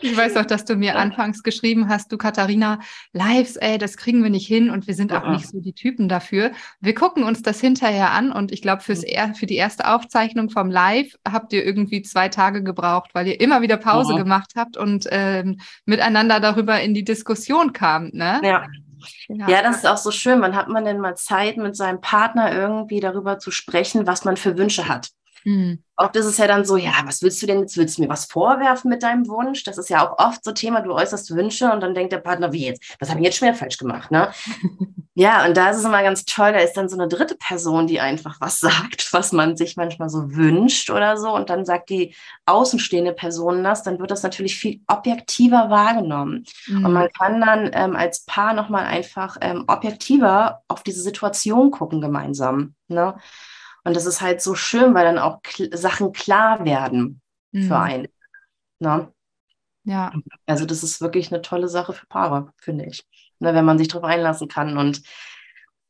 Ich 0.02 0.16
weiß 0.16 0.38
auch, 0.38 0.46
dass 0.46 0.66
du 0.66 0.76
mir 0.76 0.98
anfangs 0.98 1.44
geschrieben 1.44 1.88
hast, 1.90 2.12
du 2.12 2.18
Katharina, 2.18 2.80
Lives, 3.14 3.56
ey, 3.56 3.78
das 3.78 3.98
kriegen 3.98 4.24
wir 4.24 4.30
nicht 4.30 4.48
hin 4.48 4.70
und 4.70 4.88
wir 4.88 4.94
sind 4.94 5.14
auch 5.14 5.30
nicht 5.30 5.48
so 5.48 5.60
die 5.60 5.74
Typen 5.74 6.10
dafür. 6.10 6.52
Wir 6.80 6.96
gucken 6.96 7.24
uns 7.24 7.42
das 7.42 7.60
hinterher 7.62 8.12
an 8.12 8.32
und 8.32 8.52
ich 8.52 8.62
glaube, 8.62 8.82
für 8.82 8.96
die 8.96 9.56
erste 9.56 9.88
Aufzeichnung 9.88 10.50
vom 10.50 10.72
Live 10.72 11.16
habt 11.28 11.54
ihr 11.54 11.66
irgendwie 11.66 12.02
zwei 12.02 12.30
Tage 12.30 12.64
gebraucht, 12.64 13.12
weil 13.14 13.28
ihr 13.28 13.40
immer 13.40 13.62
wieder 13.62 13.78
Pause 13.78 14.14
ja. 14.14 14.18
gemacht 14.18 14.54
habt 14.56 14.78
und 14.78 15.08
ähm, 15.12 15.60
miteinander 15.86 16.40
darüber 16.40 16.80
in 16.82 16.94
die 16.94 17.04
Diskussion 17.04 17.74
kamt, 17.74 18.14
ne? 18.14 18.42
Ja. 18.44 18.66
Ja. 19.30 19.48
ja, 19.48 19.62
das 19.64 19.78
ist 19.78 19.88
auch 19.88 19.98
so 19.98 20.12
schön. 20.12 20.42
Wann 20.42 20.56
hat 20.56 20.68
man 20.68 20.86
denn 20.86 21.00
mal 21.00 21.16
Zeit, 21.16 21.58
mit 21.58 21.76
seinem 21.76 22.02
Partner 22.02 22.54
irgendwie 22.54 23.00
darüber 23.00 23.40
zu 23.40 23.50
sprechen, 23.50 24.06
was 24.06 24.26
man 24.26 24.38
für 24.38 24.58
Wünsche 24.58 24.88
hat? 24.88 25.10
Mhm. 25.44 25.84
Oft 26.02 26.16
ist 26.16 26.26
es 26.26 26.38
ja 26.38 26.48
dann 26.48 26.66
so, 26.66 26.78
ja, 26.78 26.94
was 27.06 27.22
willst 27.22 27.42
du 27.42 27.46
denn 27.46 27.60
jetzt? 27.60 27.78
Willst 27.78 27.98
du 27.98 28.02
mir 28.02 28.10
was 28.10 28.26
vorwerfen 28.26 28.90
mit 28.90 29.04
deinem 29.04 29.28
Wunsch? 29.28 29.64
Das 29.64 29.78
ist 29.78 29.90
ja 29.90 30.08
auch 30.08 30.18
oft 30.18 30.44
so 30.44 30.52
Thema, 30.52 30.82
du 30.82 30.94
äußerst 30.94 31.36
Wünsche 31.36 31.72
und 31.72 31.82
dann 31.82 31.94
denkt 31.94 32.12
der 32.12 32.18
Partner, 32.18 32.52
wie 32.52 32.66
jetzt? 32.66 32.96
Was 33.00 33.10
habe 33.10 33.20
ich 33.20 33.26
jetzt 33.26 33.38
schwer 33.38 33.54
falsch 33.54 33.78
gemacht? 33.78 34.10
Ne? 34.10 34.32
ja, 35.14 35.46
und 35.46 35.56
da 35.56 35.70
ist 35.70 35.78
es 35.78 35.86
immer 35.86 36.02
ganz 36.02 36.26
toll, 36.26 36.54
da 36.54 36.60
ist 36.60 36.74
dann 36.74 36.90
so 36.90 36.98
eine 36.98 37.08
dritte 37.08 37.36
Person, 37.36 37.86
die 37.86 38.00
einfach 38.00 38.38
was 38.40 38.60
sagt, 38.62 39.14
was 39.14 39.32
man 39.32 39.58
sich 39.58 39.78
manchmal 39.78 40.10
so 40.10 40.34
wünscht 40.34 40.90
oder 40.90 41.18
so. 41.18 41.36
Und 41.36 41.52
dann 41.52 41.66
sagt 41.66 41.92
die 41.92 42.16
außenstehende 42.48 43.14
Person 43.14 43.64
das, 43.64 43.84
dann 43.84 44.00
wird 44.00 44.10
das 44.10 44.24
natürlich 44.24 44.56
viel 44.56 44.82
objektiver 44.88 45.70
wahrgenommen. 45.70 46.46
Mhm. 46.68 46.86
Und 46.86 46.94
man 46.94 47.10
kann 47.12 47.42
dann 47.42 47.70
ähm, 47.74 47.96
als 47.96 48.26
Paar 48.26 48.54
nochmal 48.54 48.86
einfach 48.86 49.38
ähm, 49.42 49.66
objektiver 49.68 50.64
auf 50.68 50.82
diese 50.82 51.02
Situation 51.02 51.70
gucken 51.70 52.02
gemeinsam. 52.02 52.74
Ne? 52.88 53.16
Und 53.84 53.96
das 53.96 54.06
ist 54.06 54.22
halt 54.22 54.42
so 54.42 54.56
schön, 54.56 54.94
weil 54.94 55.06
dann 55.06 55.18
auch 55.18 55.42
kl 55.42 55.76
Sachen 55.76 56.12
klar 56.12 56.66
werden 56.66 57.22
mhm. 57.52 57.64
für 57.64 57.78
einen. 57.78 58.08
Ne? 58.80 59.12
Ja. 59.84 60.12
Also 60.46 60.66
das 60.66 60.84
ist 60.84 61.02
wirklich 61.02 61.32
eine 61.32 61.42
tolle 61.42 61.68
Sache 61.68 61.94
für 61.94 62.06
Paare, 62.08 62.54
finde 62.58 62.86
ich. 62.86 63.06
Ne, 63.40 63.56
wenn 63.56 63.66
man 63.66 63.80
sich 63.80 63.88
darauf 63.88 64.04
einlassen 64.04 64.48
kann. 64.48 64.78
Und 64.78 65.02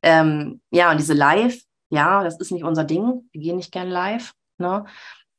ähm, 0.03 0.61
ja, 0.71 0.91
und 0.91 0.99
diese 0.99 1.13
Live, 1.13 1.61
ja, 1.89 2.23
das 2.23 2.39
ist 2.39 2.51
nicht 2.51 2.63
unser 2.63 2.85
Ding. 2.85 3.29
Wir 3.33 3.41
gehen 3.41 3.57
nicht 3.57 3.73
gern 3.73 3.89
live. 3.89 4.33
Ne? 4.57 4.85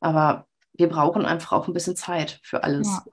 Aber 0.01 0.47
wir 0.75 0.89
brauchen 0.89 1.25
einfach 1.25 1.53
auch 1.53 1.69
ein 1.69 1.73
bisschen 1.73 1.97
Zeit 1.97 2.39
für 2.43 2.63
alles. 2.63 2.89
Ja. 2.89 3.05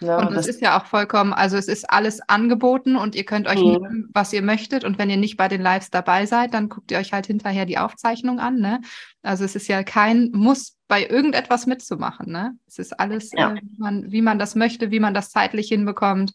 Ja, 0.00 0.18
und 0.18 0.34
das, 0.34 0.46
ist 0.46 0.60
ja 0.60 0.78
auch 0.78 0.86
vollkommen, 0.86 1.32
also 1.32 1.56
es 1.56 1.68
ist 1.68 1.88
alles 1.90 2.20
angeboten 2.28 2.96
und 2.96 3.14
ihr 3.14 3.24
könnt 3.24 3.46
euch 3.46 3.60
mhm. 3.60 3.70
nehmen, 3.70 4.10
was 4.12 4.32
ihr 4.32 4.42
möchtet. 4.42 4.84
Und 4.84 4.98
wenn 4.98 5.10
ihr 5.10 5.16
nicht 5.16 5.36
bei 5.36 5.48
den 5.48 5.62
Lives 5.62 5.90
dabei 5.90 6.26
seid, 6.26 6.54
dann 6.54 6.68
guckt 6.68 6.90
ihr 6.90 6.98
euch 6.98 7.12
halt 7.12 7.26
hinterher 7.26 7.66
die 7.66 7.78
Aufzeichnung 7.78 8.40
an. 8.40 8.56
Ne? 8.56 8.80
Also 9.22 9.44
es 9.44 9.54
ist 9.56 9.68
ja 9.68 9.82
kein 9.82 10.30
Muss, 10.32 10.76
bei 10.88 11.06
irgendetwas 11.06 11.66
mitzumachen. 11.66 12.30
Ne? 12.30 12.56
Es 12.66 12.78
ist 12.78 12.98
alles, 13.00 13.32
ja. 13.32 13.52
äh, 13.52 13.60
wie, 13.62 13.78
man, 13.78 14.12
wie 14.12 14.22
man 14.22 14.38
das 14.38 14.54
möchte, 14.54 14.90
wie 14.90 15.00
man 15.00 15.14
das 15.14 15.30
zeitlich 15.30 15.68
hinbekommt. 15.68 16.32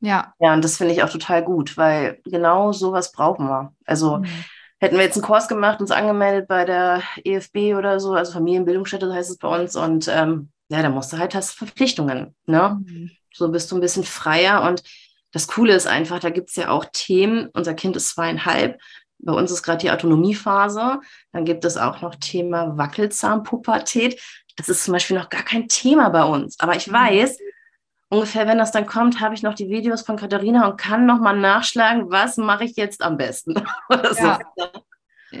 Ja. 0.00 0.34
Ja, 0.38 0.54
und 0.54 0.64
das 0.64 0.76
finde 0.76 0.92
ich 0.92 1.02
auch 1.02 1.10
total 1.10 1.42
gut, 1.42 1.76
weil 1.76 2.20
genau 2.24 2.72
sowas 2.72 3.12
brauchen 3.12 3.46
wir. 3.46 3.72
Also 3.86 4.18
mhm. 4.18 4.26
hätten 4.78 4.96
wir 4.96 5.04
jetzt 5.04 5.16
einen 5.16 5.24
Kurs 5.24 5.48
gemacht, 5.48 5.80
uns 5.80 5.90
angemeldet 5.90 6.48
bei 6.48 6.64
der 6.64 7.02
EFB 7.24 7.74
oder 7.76 7.98
so, 7.98 8.12
also 8.12 8.32
Familienbildungsstätte 8.32 9.12
heißt 9.12 9.30
es 9.30 9.38
bei 9.38 9.48
uns, 9.48 9.74
und 9.74 10.08
ähm, 10.08 10.50
ja, 10.68 10.82
da 10.82 10.90
musst 10.90 11.12
du 11.12 11.18
halt 11.18 11.34
hast 11.34 11.52
Verpflichtungen. 11.52 12.34
Ne? 12.46 12.80
Mhm. 12.84 13.10
So 13.32 13.50
bist 13.50 13.70
du 13.70 13.76
ein 13.76 13.80
bisschen 13.80 14.04
freier. 14.04 14.62
Und 14.62 14.82
das 15.32 15.46
Coole 15.46 15.74
ist 15.74 15.86
einfach, 15.86 16.18
da 16.20 16.30
gibt 16.30 16.50
es 16.50 16.56
ja 16.56 16.70
auch 16.70 16.86
Themen. 16.92 17.48
Unser 17.52 17.74
Kind 17.74 17.96
ist 17.96 18.08
zweieinhalb. 18.10 18.80
Bei 19.18 19.32
uns 19.32 19.50
ist 19.50 19.62
gerade 19.62 19.78
die 19.78 19.90
Autonomiephase. 19.90 21.00
Dann 21.32 21.44
gibt 21.44 21.64
es 21.64 21.76
auch 21.76 22.02
noch 22.02 22.14
Thema 22.16 22.76
Wackelzahnpubertät. 22.76 24.20
Das 24.56 24.68
ist 24.68 24.84
zum 24.84 24.92
Beispiel 24.92 25.16
noch 25.16 25.28
gar 25.28 25.42
kein 25.42 25.68
Thema 25.68 26.08
bei 26.08 26.24
uns. 26.24 26.58
Aber 26.60 26.76
ich 26.76 26.88
mhm. 26.88 26.94
weiß, 26.94 27.38
ungefähr, 28.08 28.46
wenn 28.46 28.58
das 28.58 28.72
dann 28.72 28.86
kommt, 28.86 29.20
habe 29.20 29.34
ich 29.34 29.42
noch 29.42 29.54
die 29.54 29.68
Videos 29.68 30.02
von 30.02 30.16
Katharina 30.16 30.68
und 30.68 30.78
kann 30.78 31.06
nochmal 31.06 31.38
nachschlagen, 31.38 32.10
was 32.10 32.36
mache 32.36 32.64
ich 32.64 32.76
jetzt 32.76 33.02
am 33.02 33.16
besten. 33.16 33.54
ja. 33.90 34.40
so 34.56 34.80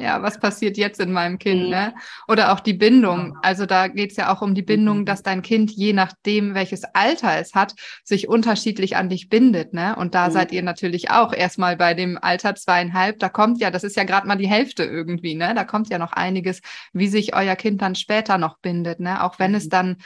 ja, 0.00 0.22
was 0.22 0.38
passiert 0.38 0.76
jetzt 0.76 1.00
in 1.00 1.12
meinem 1.12 1.38
Kind, 1.38 1.64
mhm. 1.64 1.70
ne? 1.70 1.94
Oder 2.28 2.52
auch 2.52 2.60
die 2.60 2.74
Bindung. 2.74 3.36
Also 3.42 3.66
da 3.66 3.88
geht 3.88 4.10
es 4.12 4.16
ja 4.16 4.32
auch 4.32 4.42
um 4.42 4.54
die 4.54 4.62
Bindung, 4.62 5.00
mhm. 5.00 5.04
dass 5.04 5.22
dein 5.22 5.42
Kind, 5.42 5.70
je 5.70 5.92
nachdem, 5.92 6.54
welches 6.54 6.84
Alter 6.94 7.38
es 7.38 7.54
hat, 7.54 7.74
sich 8.04 8.28
unterschiedlich 8.28 8.96
an 8.96 9.08
dich 9.08 9.28
bindet, 9.28 9.72
ne? 9.72 9.96
Und 9.96 10.14
da 10.14 10.28
mhm. 10.28 10.32
seid 10.32 10.52
ihr 10.52 10.62
natürlich 10.62 11.10
auch 11.10 11.32
erstmal 11.32 11.76
bei 11.76 11.94
dem 11.94 12.18
Alter 12.20 12.54
zweieinhalb. 12.54 13.18
Da 13.18 13.28
kommt 13.28 13.60
ja, 13.60 13.70
das 13.70 13.84
ist 13.84 13.96
ja 13.96 14.04
gerade 14.04 14.26
mal 14.26 14.36
die 14.36 14.48
Hälfte 14.48 14.84
irgendwie, 14.84 15.34
ne? 15.34 15.54
Da 15.54 15.64
kommt 15.64 15.88
ja 15.90 15.98
noch 15.98 16.12
einiges, 16.12 16.60
wie 16.92 17.08
sich 17.08 17.34
euer 17.34 17.56
Kind 17.56 17.82
dann 17.82 17.94
später 17.94 18.38
noch 18.38 18.58
bindet, 18.58 19.00
ne? 19.00 19.22
Auch 19.24 19.38
wenn 19.38 19.54
es 19.54 19.66
mhm. 19.66 19.70
dann 19.70 19.96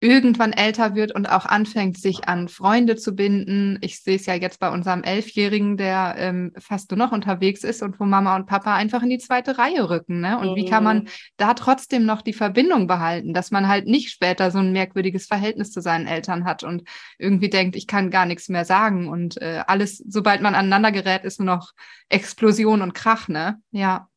irgendwann 0.00 0.52
älter 0.52 0.94
wird 0.94 1.12
und 1.12 1.26
auch 1.26 1.44
anfängt, 1.44 1.98
sich 1.98 2.28
an 2.28 2.48
Freunde 2.48 2.94
zu 2.94 3.16
binden. 3.16 3.78
Ich 3.80 4.00
sehe 4.00 4.14
es 4.14 4.26
ja 4.26 4.34
jetzt 4.34 4.60
bei 4.60 4.70
unserem 4.70 5.02
Elfjährigen, 5.02 5.76
der 5.76 6.14
ähm, 6.18 6.52
fast 6.58 6.90
nur 6.90 6.98
noch 6.98 7.10
unterwegs 7.10 7.64
ist 7.64 7.82
und 7.82 7.98
wo 7.98 8.04
Mama 8.04 8.36
und 8.36 8.46
Papa 8.46 8.74
einfach 8.74 9.02
in 9.02 9.10
die 9.10 9.18
zweite 9.18 9.58
Reihe 9.58 9.90
rücken. 9.90 10.20
Ne? 10.20 10.38
Und 10.38 10.52
mhm. 10.52 10.56
wie 10.56 10.66
kann 10.66 10.84
man 10.84 10.98
mhm. 10.98 11.08
da 11.36 11.54
trotzdem 11.54 12.06
noch 12.06 12.22
die 12.22 12.32
Verbindung 12.32 12.86
behalten, 12.86 13.34
dass 13.34 13.50
man 13.50 13.66
halt 13.66 13.86
nicht 13.86 14.10
später 14.10 14.52
so 14.52 14.58
ein 14.58 14.72
merkwürdiges 14.72 15.26
Verhältnis 15.26 15.72
zu 15.72 15.80
seinen 15.80 16.06
Eltern 16.06 16.44
hat 16.44 16.62
und 16.62 16.84
irgendwie 17.18 17.50
denkt, 17.50 17.74
ich 17.74 17.88
kann 17.88 18.10
gar 18.10 18.26
nichts 18.26 18.48
mehr 18.48 18.64
sagen 18.64 19.08
und 19.08 19.42
äh, 19.42 19.64
alles, 19.66 19.98
sobald 19.98 20.42
man 20.42 20.54
aneinander 20.54 20.92
gerät, 20.92 21.24
ist 21.24 21.40
nur 21.40 21.56
noch 21.56 21.72
Explosion 22.08 22.82
und 22.82 22.94
Krach, 22.94 23.26
ne? 23.26 23.60
Ja. 23.72 24.08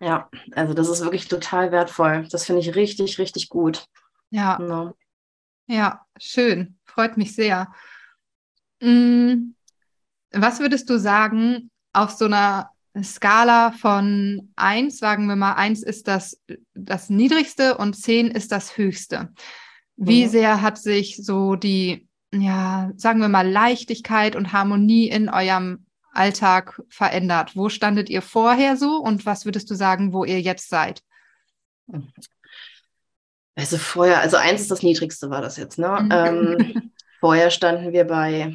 Ja, 0.00 0.28
also 0.56 0.74
das 0.74 0.88
ist 0.88 1.02
wirklich 1.02 1.28
total 1.28 1.70
wertvoll. 1.70 2.26
Das 2.30 2.44
finde 2.44 2.60
ich 2.60 2.74
richtig, 2.74 3.18
richtig 3.18 3.48
gut. 3.48 3.86
Ja. 4.30 4.56
Genau. 4.56 4.92
Ja, 5.66 6.04
schön. 6.18 6.78
Freut 6.84 7.16
mich 7.16 7.34
sehr. 7.34 7.72
Mm, 8.80 9.54
was 10.30 10.60
würdest 10.60 10.90
du 10.90 10.98
sagen 10.98 11.70
auf 11.92 12.10
so 12.10 12.26
einer 12.26 12.70
Skala 13.02 13.72
von 13.72 14.52
1, 14.56 14.98
sagen 14.98 15.26
wir 15.26 15.36
mal, 15.36 15.54
1 15.54 15.82
ist 15.82 16.06
das, 16.06 16.40
das 16.74 17.10
niedrigste 17.10 17.76
und 17.76 17.94
10 17.94 18.28
ist 18.28 18.52
das 18.52 18.76
höchste. 18.76 19.32
Wie 19.96 20.26
mhm. 20.26 20.30
sehr 20.30 20.62
hat 20.62 20.78
sich 20.78 21.16
so 21.16 21.56
die, 21.56 22.08
ja, 22.32 22.90
sagen 22.96 23.20
wir 23.20 23.28
mal, 23.28 23.48
Leichtigkeit 23.48 24.36
und 24.36 24.52
Harmonie 24.52 25.08
in 25.08 25.28
eurem 25.28 25.86
Alltag 26.12 26.82
verändert? 26.88 27.56
Wo 27.56 27.68
standet 27.68 28.08
ihr 28.10 28.22
vorher 28.22 28.76
so 28.76 28.98
und 28.98 29.26
was 29.26 29.44
würdest 29.44 29.70
du 29.70 29.74
sagen, 29.74 30.12
wo 30.12 30.24
ihr 30.24 30.40
jetzt 30.40 30.68
seid? 30.68 31.02
Also 33.56 33.78
vorher, 33.78 34.20
also 34.20 34.36
eins 34.36 34.62
ist 34.62 34.70
das 34.70 34.82
niedrigste, 34.82 35.30
war 35.30 35.40
das 35.40 35.56
jetzt, 35.56 35.78
ne? 35.78 36.00
Mhm. 36.02 36.08
Ähm, 36.10 36.92
vorher 37.20 37.50
standen 37.50 37.92
wir 37.92 38.04
bei, 38.04 38.54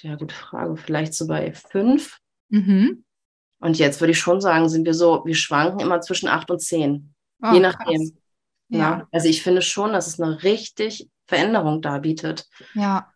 ja, 0.00 0.16
gute 0.16 0.34
Frage, 0.34 0.76
vielleicht 0.76 1.14
so 1.14 1.26
bei 1.26 1.52
fünf. 1.52 2.18
Mhm. 2.48 3.04
Und 3.58 3.78
jetzt 3.78 4.00
würde 4.00 4.12
ich 4.12 4.18
schon 4.18 4.40
sagen, 4.40 4.68
sind 4.68 4.84
wir 4.84 4.94
so, 4.94 5.22
wir 5.24 5.34
schwanken 5.34 5.80
immer 5.80 6.00
zwischen 6.00 6.28
acht 6.28 6.50
und 6.50 6.60
zehn. 6.60 7.14
Oh, 7.42 7.52
je 7.52 7.60
nachdem. 7.60 8.16
Ja. 8.68 8.78
ja. 8.78 9.08
Also 9.12 9.28
ich 9.28 9.42
finde 9.42 9.62
schon, 9.62 9.92
dass 9.92 10.06
es 10.06 10.20
eine 10.20 10.42
richtig 10.42 11.08
Veränderung 11.26 11.82
da 11.82 11.98
bietet. 11.98 12.46
Ja. 12.74 13.12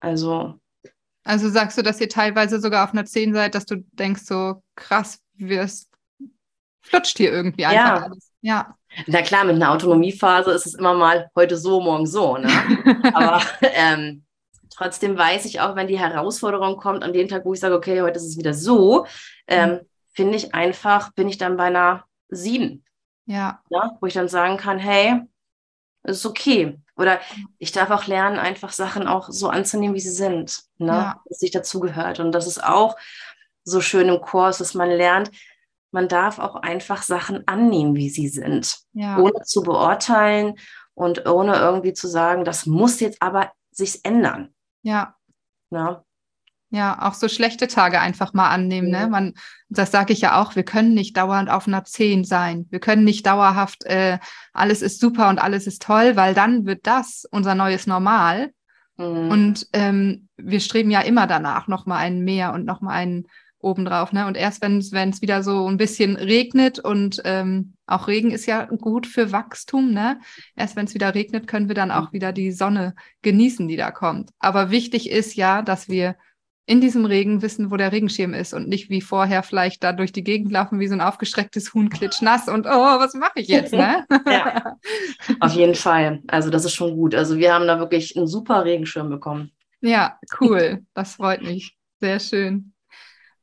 Also. 0.00 0.60
Also 1.24 1.48
sagst 1.48 1.76
du, 1.76 1.82
dass 1.82 2.00
ihr 2.00 2.08
teilweise 2.08 2.60
sogar 2.60 2.84
auf 2.84 2.92
einer 2.92 3.04
10 3.04 3.34
seid, 3.34 3.54
dass 3.54 3.66
du 3.66 3.84
denkst 3.92 4.22
so, 4.22 4.62
krass, 4.76 5.20
wirst, 5.34 5.90
flutscht 6.82 7.16
hier 7.16 7.32
irgendwie 7.32 7.66
einfach 7.66 8.00
ja. 8.00 8.04
alles. 8.04 8.32
Ja. 8.42 8.76
Na 9.06 9.22
klar, 9.22 9.44
mit 9.44 9.56
einer 9.56 9.72
Autonomiephase 9.72 10.50
ist 10.52 10.66
es 10.66 10.74
immer 10.74 10.94
mal 10.94 11.30
heute 11.34 11.56
so, 11.56 11.80
morgen 11.80 12.06
so. 12.06 12.36
Ne? 12.36 12.48
Aber 13.14 13.42
ähm, 13.62 14.24
trotzdem 14.70 15.16
weiß 15.16 15.44
ich 15.44 15.60
auch, 15.60 15.76
wenn 15.76 15.86
die 15.86 15.98
Herausforderung 15.98 16.76
kommt, 16.76 17.02
an 17.02 17.12
dem 17.12 17.28
Tag, 17.28 17.44
wo 17.44 17.54
ich 17.54 17.60
sage, 17.60 17.74
okay, 17.74 18.02
heute 18.02 18.18
ist 18.18 18.26
es 18.26 18.38
wieder 18.38 18.54
so, 18.54 19.06
ähm, 19.46 19.70
mhm. 19.70 19.80
finde 20.12 20.36
ich 20.36 20.54
einfach, 20.54 21.12
bin 21.12 21.28
ich 21.28 21.38
dann 21.38 21.56
bei 21.56 21.64
einer 21.64 22.04
sieben. 22.28 22.84
Ja. 23.26 23.60
ja. 23.70 23.96
Wo 24.00 24.06
ich 24.06 24.14
dann 24.14 24.28
sagen 24.28 24.56
kann, 24.56 24.78
hey, 24.78 25.22
es 26.02 26.18
ist 26.18 26.26
okay. 26.26 26.78
Oder 26.96 27.20
ich 27.58 27.72
darf 27.72 27.90
auch 27.90 28.06
lernen, 28.06 28.38
einfach 28.38 28.72
Sachen 28.72 29.06
auch 29.06 29.28
so 29.30 29.48
anzunehmen, 29.48 29.94
wie 29.94 30.00
sie 30.00 30.10
sind. 30.10 30.62
Ne? 30.78 30.92
Ja. 30.92 31.22
Dass 31.26 31.40
sich 31.40 31.50
dazugehört. 31.50 32.20
Und 32.20 32.32
das 32.32 32.46
ist 32.46 32.62
auch 32.62 32.96
so 33.64 33.80
schön 33.80 34.08
im 34.08 34.20
Kurs, 34.20 34.58
dass 34.58 34.74
man 34.74 34.90
lernt, 34.90 35.30
man 35.90 36.08
darf 36.08 36.38
auch 36.38 36.56
einfach 36.56 37.02
Sachen 37.02 37.46
annehmen, 37.46 37.94
wie 37.94 38.10
sie 38.10 38.28
sind, 38.28 38.78
ja. 38.92 39.18
ohne 39.18 39.42
zu 39.44 39.62
beurteilen 39.62 40.54
und 40.94 41.26
ohne 41.26 41.56
irgendwie 41.56 41.92
zu 41.92 42.08
sagen, 42.08 42.44
das 42.44 42.66
muss 42.66 43.00
jetzt 43.00 43.22
aber 43.22 43.52
sich 43.70 44.04
ändern. 44.04 44.54
Ja. 44.82 45.14
Ja. 45.70 46.02
Ja, 46.70 47.06
auch 47.08 47.14
so 47.14 47.28
schlechte 47.28 47.68
Tage 47.68 48.00
einfach 48.00 48.32
mal 48.32 48.50
annehmen. 48.50 48.90
Ne? 48.90 49.06
Man, 49.06 49.34
das 49.68 49.92
sage 49.92 50.12
ich 50.12 50.20
ja 50.20 50.40
auch, 50.40 50.56
wir 50.56 50.64
können 50.64 50.94
nicht 50.94 51.16
dauernd 51.16 51.48
auf 51.48 51.68
einer 51.68 51.84
10 51.84 52.24
sein. 52.24 52.66
Wir 52.70 52.80
können 52.80 53.04
nicht 53.04 53.24
dauerhaft, 53.24 53.84
äh, 53.84 54.18
alles 54.52 54.82
ist 54.82 55.00
super 55.00 55.28
und 55.28 55.38
alles 55.38 55.68
ist 55.68 55.82
toll, 55.82 56.16
weil 56.16 56.34
dann 56.34 56.66
wird 56.66 56.86
das 56.86 57.24
unser 57.30 57.54
neues 57.54 57.86
Normal. 57.86 58.50
Mhm. 58.96 59.30
Und 59.30 59.68
ähm, 59.74 60.28
wir 60.36 60.60
streben 60.60 60.90
ja 60.90 61.00
immer 61.00 61.26
danach, 61.28 61.68
nochmal 61.68 61.98
ein 61.98 62.24
Mehr 62.24 62.52
und 62.52 62.64
nochmal 62.64 62.96
ein 62.96 63.26
obendrauf. 63.66 64.12
Ne? 64.12 64.26
Und 64.26 64.36
erst 64.36 64.62
wenn 64.62 64.78
es 64.78 65.22
wieder 65.22 65.42
so 65.42 65.68
ein 65.68 65.76
bisschen 65.76 66.16
regnet 66.16 66.78
und 66.78 67.20
ähm, 67.24 67.74
auch 67.86 68.08
Regen 68.08 68.30
ist 68.30 68.46
ja 68.46 68.64
gut 68.64 69.06
für 69.06 69.32
Wachstum, 69.32 69.92
ne? 69.92 70.18
Erst 70.56 70.74
wenn 70.76 70.86
es 70.86 70.94
wieder 70.94 71.14
regnet, 71.14 71.46
können 71.46 71.68
wir 71.68 71.74
dann 71.74 71.90
auch 71.90 72.12
wieder 72.12 72.32
die 72.32 72.50
Sonne 72.50 72.94
genießen, 73.22 73.68
die 73.68 73.76
da 73.76 73.90
kommt. 73.90 74.30
Aber 74.38 74.70
wichtig 74.70 75.10
ist 75.10 75.36
ja, 75.36 75.62
dass 75.62 75.88
wir 75.88 76.16
in 76.68 76.80
diesem 76.80 77.04
Regen 77.04 77.42
wissen, 77.42 77.70
wo 77.70 77.76
der 77.76 77.92
Regenschirm 77.92 78.34
ist 78.34 78.52
und 78.52 78.68
nicht 78.68 78.90
wie 78.90 79.00
vorher 79.00 79.44
vielleicht 79.44 79.84
da 79.84 79.92
durch 79.92 80.10
die 80.10 80.24
Gegend 80.24 80.50
laufen 80.50 80.80
wie 80.80 80.88
so 80.88 80.94
ein 80.94 81.00
aufgestrecktes 81.00 81.72
Huhn 81.72 81.88
klitschnass 81.88 82.48
und 82.48 82.66
oh, 82.66 82.98
was 82.98 83.14
mache 83.14 83.40
ich 83.40 83.46
jetzt, 83.46 83.72
ne? 83.72 84.04
ja, 84.26 84.76
auf 85.38 85.52
jeden 85.52 85.76
Fall. 85.76 86.22
Also 86.26 86.50
das 86.50 86.64
ist 86.64 86.74
schon 86.74 86.96
gut. 86.96 87.14
Also 87.14 87.38
wir 87.38 87.54
haben 87.54 87.68
da 87.68 87.78
wirklich 87.78 88.16
einen 88.16 88.26
super 88.26 88.64
Regenschirm 88.64 89.08
bekommen. 89.08 89.52
Ja, 89.80 90.18
cool. 90.40 90.84
Das 90.94 91.14
freut 91.14 91.42
mich. 91.42 91.76
Sehr 92.00 92.18
schön. 92.18 92.72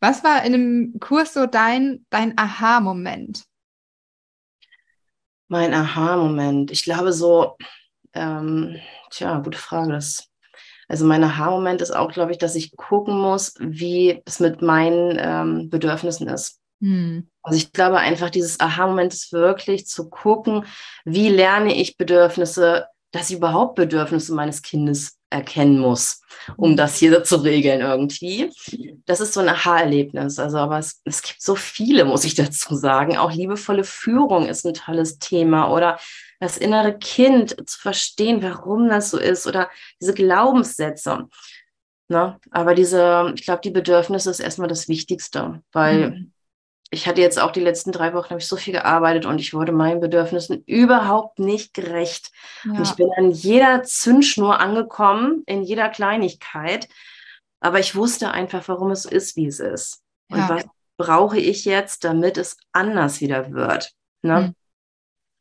Was 0.04 0.22
war 0.22 0.44
in 0.44 0.52
dem 0.52 1.00
Kurs 1.00 1.34
so 1.34 1.46
dein, 1.46 2.06
dein 2.10 2.38
Aha-Moment? 2.38 3.46
Mein 5.48 5.74
Aha-Moment. 5.74 6.72
Ich 6.72 6.84
glaube 6.84 7.14
so, 7.14 7.56
ähm, 8.12 8.76
tja, 9.12 9.40
gute 9.40 9.58
Frage. 9.58 9.94
Das, 9.94 10.28
also 10.90 11.06
mein 11.06 11.24
Aha-Moment 11.24 11.80
ist 11.80 11.92
auch, 11.92 12.12
glaube 12.12 12.34
ich, 12.34 12.38
dass 12.38 12.56
ich 12.56 12.76
gucken 12.76 13.18
muss, 13.18 13.54
wie 13.60 14.22
es 14.26 14.42
mit 14.42 14.62
meinen 14.62 15.18
ähm, 15.18 15.70
Bedürfnissen 15.70 16.28
ist. 16.28 16.60
Hm. 16.82 17.30
Also 17.42 17.58
ich 17.58 17.72
glaube 17.72 18.00
einfach, 18.00 18.30
dieses 18.30 18.60
Aha-Moment 18.60 19.14
ist 19.14 19.32
wirklich 19.32 19.88
zu 19.88 20.10
gucken, 20.10 20.66
wie 21.06 21.30
lerne 21.30 21.74
ich 21.74 21.96
Bedürfnisse, 21.96 22.88
dass 23.12 23.30
ich 23.30 23.38
überhaupt 23.38 23.76
Bedürfnisse 23.76 24.34
meines 24.34 24.64
Kindes 24.64 25.18
erkennen 25.34 25.80
muss, 25.80 26.22
um 26.56 26.78
das 26.78 26.98
hier 26.98 27.24
zu 27.24 27.38
regeln 27.38 27.82
irgendwie. 27.82 28.50
Das 29.06 29.20
ist 29.20 29.34
so 29.34 29.42
ein 29.42 29.50
Aha-Erlebnis. 29.50 30.40
Also, 30.40 30.58
aber 30.58 30.80
es, 30.80 31.02
es 31.04 31.22
gibt 31.22 31.42
so 31.42 31.56
viele, 31.56 32.06
muss 32.06 32.24
ich 32.24 32.36
dazu 32.36 32.76
sagen. 32.76 33.18
Auch 33.18 33.32
liebevolle 33.32 33.84
Führung 33.84 34.48
ist 34.48 34.66
ein 34.66 34.74
tolles 34.74 35.20
Thema 35.20 35.72
oder 35.72 36.00
das 36.40 36.58
innere 36.58 36.98
Kind 36.98 37.56
zu 37.70 37.80
verstehen, 37.80 38.44
warum 38.44 38.90
das 38.90 39.10
so 39.10 39.18
ist 39.18 39.48
oder 39.48 39.70
diese 40.00 40.14
Glaubenssätze. 40.14 41.28
Ne? 42.10 42.40
Aber 42.52 42.76
diese, 42.76 43.34
ich 43.36 43.46
glaube, 43.46 43.62
die 43.64 43.72
Bedürfnisse 43.72 44.30
ist 44.30 44.40
erstmal 44.40 44.68
das 44.68 44.88
Wichtigste, 44.88 45.62
weil 45.72 46.12
mhm 46.12 46.33
ich 46.94 47.08
hatte 47.08 47.22
jetzt 47.22 47.40
auch 47.40 47.52
die 47.52 47.60
letzten 47.60 47.92
drei 47.92 48.14
Wochen, 48.14 48.30
habe 48.30 48.40
ich 48.40 48.48
so 48.48 48.56
viel 48.56 48.74
gearbeitet 48.74 49.26
und 49.26 49.40
ich 49.40 49.54
wurde 49.54 49.72
meinen 49.72 50.00
Bedürfnissen 50.00 50.64
überhaupt 50.66 51.40
nicht 51.40 51.74
gerecht. 51.74 52.32
Ja. 52.64 52.74
Und 52.74 52.82
ich 52.84 52.94
bin 52.94 53.10
an 53.18 53.32
jeder 53.32 53.84
Zündschnur 53.84 54.60
angekommen, 54.60 55.44
in 55.48 55.64
jeder 55.64 55.90
Kleinigkeit. 55.90 56.88
Aber 57.60 57.80
ich 57.80 57.96
wusste 57.96 58.32
einfach, 58.32 58.68
warum 58.68 58.92
es 58.92 59.06
ist, 59.06 59.36
wie 59.36 59.48
es 59.48 59.60
ist. 59.60 60.04
Und 60.30 60.38
ja. 60.38 60.50
was 60.50 60.66
brauche 60.98 61.40
ich 61.40 61.66
jetzt, 61.66 62.04
damit 62.04 62.38
es 62.38 62.58
anders 62.72 63.22
wieder 63.22 63.52
wird. 63.52 63.92
Ne? 64.22 64.42
Mhm. 64.42 64.56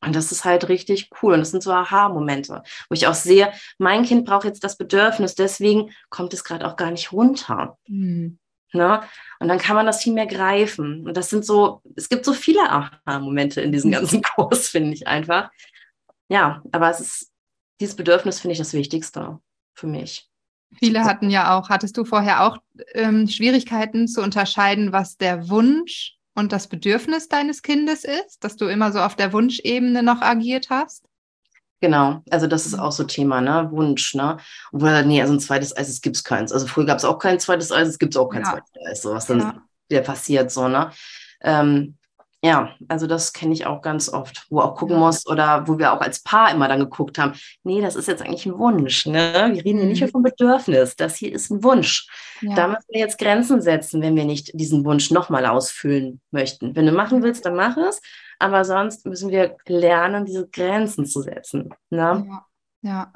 Und 0.05 0.17
das 0.17 0.33
ist 0.33 0.45
halt 0.45 0.69
richtig 0.69 1.11
cool. 1.23 1.35
Und 1.35 1.41
das 1.41 1.51
sind 1.51 1.63
so 1.63 1.73
Aha-Momente, 1.73 2.63
wo 2.89 2.95
ich 2.95 3.07
auch 3.07 3.15
sehe, 3.15 3.53
mein 3.79 4.05
Kind 4.05 4.25
braucht 4.25 4.45
jetzt 4.45 4.65
das 4.65 4.77
Bedürfnis, 4.77 5.35
deswegen 5.35 5.91
kommt 6.09 6.33
es 6.33 6.45
gerade 6.45 6.67
auch 6.67 6.77
gar 6.77 6.91
nicht 6.91 7.13
runter. 7.13 7.79
Mhm. 7.87 8.39
Ne? 8.73 9.03
Und 9.39 9.49
dann 9.49 9.59
kann 9.59 9.77
man 9.77 9.87
das 9.87 10.03
viel 10.03 10.13
mehr 10.13 10.27
greifen. 10.27 11.07
Und 11.07 11.17
das 11.17 11.31
sind 11.31 11.45
so, 11.45 11.83
es 11.97 12.09
gibt 12.09 12.25
so 12.25 12.33
viele 12.33 12.63
Aha-Momente 12.71 13.61
in 13.61 13.73
diesem 13.73 13.91
ganzen 13.91 14.23
Kurs, 14.35 14.69
finde 14.69 14.95
ich 14.95 15.07
einfach. 15.07 15.51
Ja, 16.29 16.63
aber 16.73 16.91
es 16.91 17.01
ist, 17.01 17.33
dieses 17.81 17.97
Bedürfnis 17.97 18.41
finde 18.41 18.53
ich 18.53 18.59
das 18.59 18.73
Wichtigste 18.73 19.41
für 19.75 19.87
mich. 19.87 20.29
Viele 20.79 21.05
hatten 21.05 21.29
ja 21.29 21.57
auch, 21.57 21.69
hattest 21.69 21.99
du 21.99 22.05
vorher 22.05 22.45
auch 22.45 22.57
ähm, 22.95 23.29
Schwierigkeiten 23.29 24.09
zu 24.09 24.23
unterscheiden, 24.23 24.93
was 24.93 25.19
der 25.19 25.51
Wunsch 25.51 26.17
und 26.35 26.53
das 26.53 26.69
Bedürfnis 26.69 27.29
deines 27.29 27.63
Kindes 27.63 28.05
ist, 28.05 28.43
dass 28.43 28.57
du 28.57 28.67
immer 28.67 28.91
so 28.93 29.01
auf 29.01 29.15
der 29.15 29.35
Wunschebene 29.35 30.03
noch 30.03 30.23
agiert 30.23 30.71
hast? 30.71 31.05
Genau, 31.83 32.23
also 32.31 32.47
das 32.47 32.65
ist 32.65 32.77
mhm. 32.77 32.81
auch 32.81 32.93
so 32.93 33.03
Thema, 33.03 33.41
ne? 33.41 33.69
Wunsch, 33.73 34.15
ne? 34.15 34.37
Obwohl, 34.71 35.05
nee, 35.05 35.21
also 35.21 35.33
ein 35.33 35.41
zweites 35.41 35.77
Eis, 35.77 35.89
es 35.89 36.01
gibt 36.01 36.25
keins. 36.25 36.53
Also 36.53 36.69
früher 36.69 36.87
gab 36.87 36.99
es 36.99 37.05
auch 37.05 37.19
kein 37.19 37.41
zweites 37.41 37.73
Eis, 37.73 37.89
es 37.89 37.99
gibt 37.99 38.17
auch 38.17 38.29
kein 38.29 38.45
ja. 38.45 38.51
zweites 38.53 38.71
Eis, 38.89 39.03
so 39.03 39.13
was 39.13 39.27
dann 39.27 39.41
ja. 39.41 39.63
wieder 39.89 40.03
passiert, 40.03 40.53
so, 40.53 40.69
ne? 40.69 40.93
Ähm, 41.43 41.97
ja, 42.41 42.71
also 42.87 43.09
das 43.09 43.33
kenne 43.33 43.53
ich 43.53 43.67
auch 43.67 43.83
ganz 43.83 44.09
oft, 44.09 44.47
wo 44.49 44.61
auch 44.61 44.77
gucken 44.77 44.95
ja. 44.95 45.01
muss 45.01 45.27
oder 45.27 45.67
wo 45.67 45.77
wir 45.77 45.93
auch 45.93 46.01
als 46.01 46.23
Paar 46.23 46.53
immer 46.53 46.69
dann 46.69 46.79
geguckt 46.79 47.19
haben, 47.19 47.33
nee, 47.65 47.81
das 47.81 47.97
ist 47.97 48.07
jetzt 48.07 48.23
eigentlich 48.23 48.47
ein 48.47 48.59
Wunsch, 48.59 49.07
ne? 49.07 49.51
Wir 49.53 49.65
reden 49.65 49.79
hier 49.79 49.89
nicht 49.89 50.01
mehr 50.01 50.09
mhm. 50.09 50.13
vom 50.13 50.23
Bedürfnis, 50.23 50.95
das 50.95 51.17
hier 51.17 51.33
ist 51.33 51.51
ein 51.51 51.65
Wunsch. 51.65 52.07
Da 52.55 52.69
müssen 52.69 52.87
wir 52.91 53.01
jetzt 53.01 53.19
Grenzen 53.19 53.61
setzen, 53.61 54.03
wenn 54.03 54.15
wir 54.15 54.25
nicht 54.25 54.51
diesen 54.55 54.85
Wunsch 54.85 55.11
nochmal 55.11 55.47
ausfüllen 55.47 56.21
möchten. 56.31 56.77
Wenn 56.77 56.87
du 56.87 56.93
machen 56.93 57.25
willst, 57.25 57.45
dann 57.45 57.57
mach 57.57 57.77
es, 57.77 58.01
aber 58.43 58.65
sonst 58.65 59.07
müssen 59.07 59.31
wir 59.31 59.57
lernen, 59.67 60.25
diese 60.25 60.49
Grenzen 60.49 61.07
zu 61.07 61.23
setzen. 61.23 61.73
Ne? 61.91 62.27
Ja, 62.29 62.47
ja. 62.83 63.13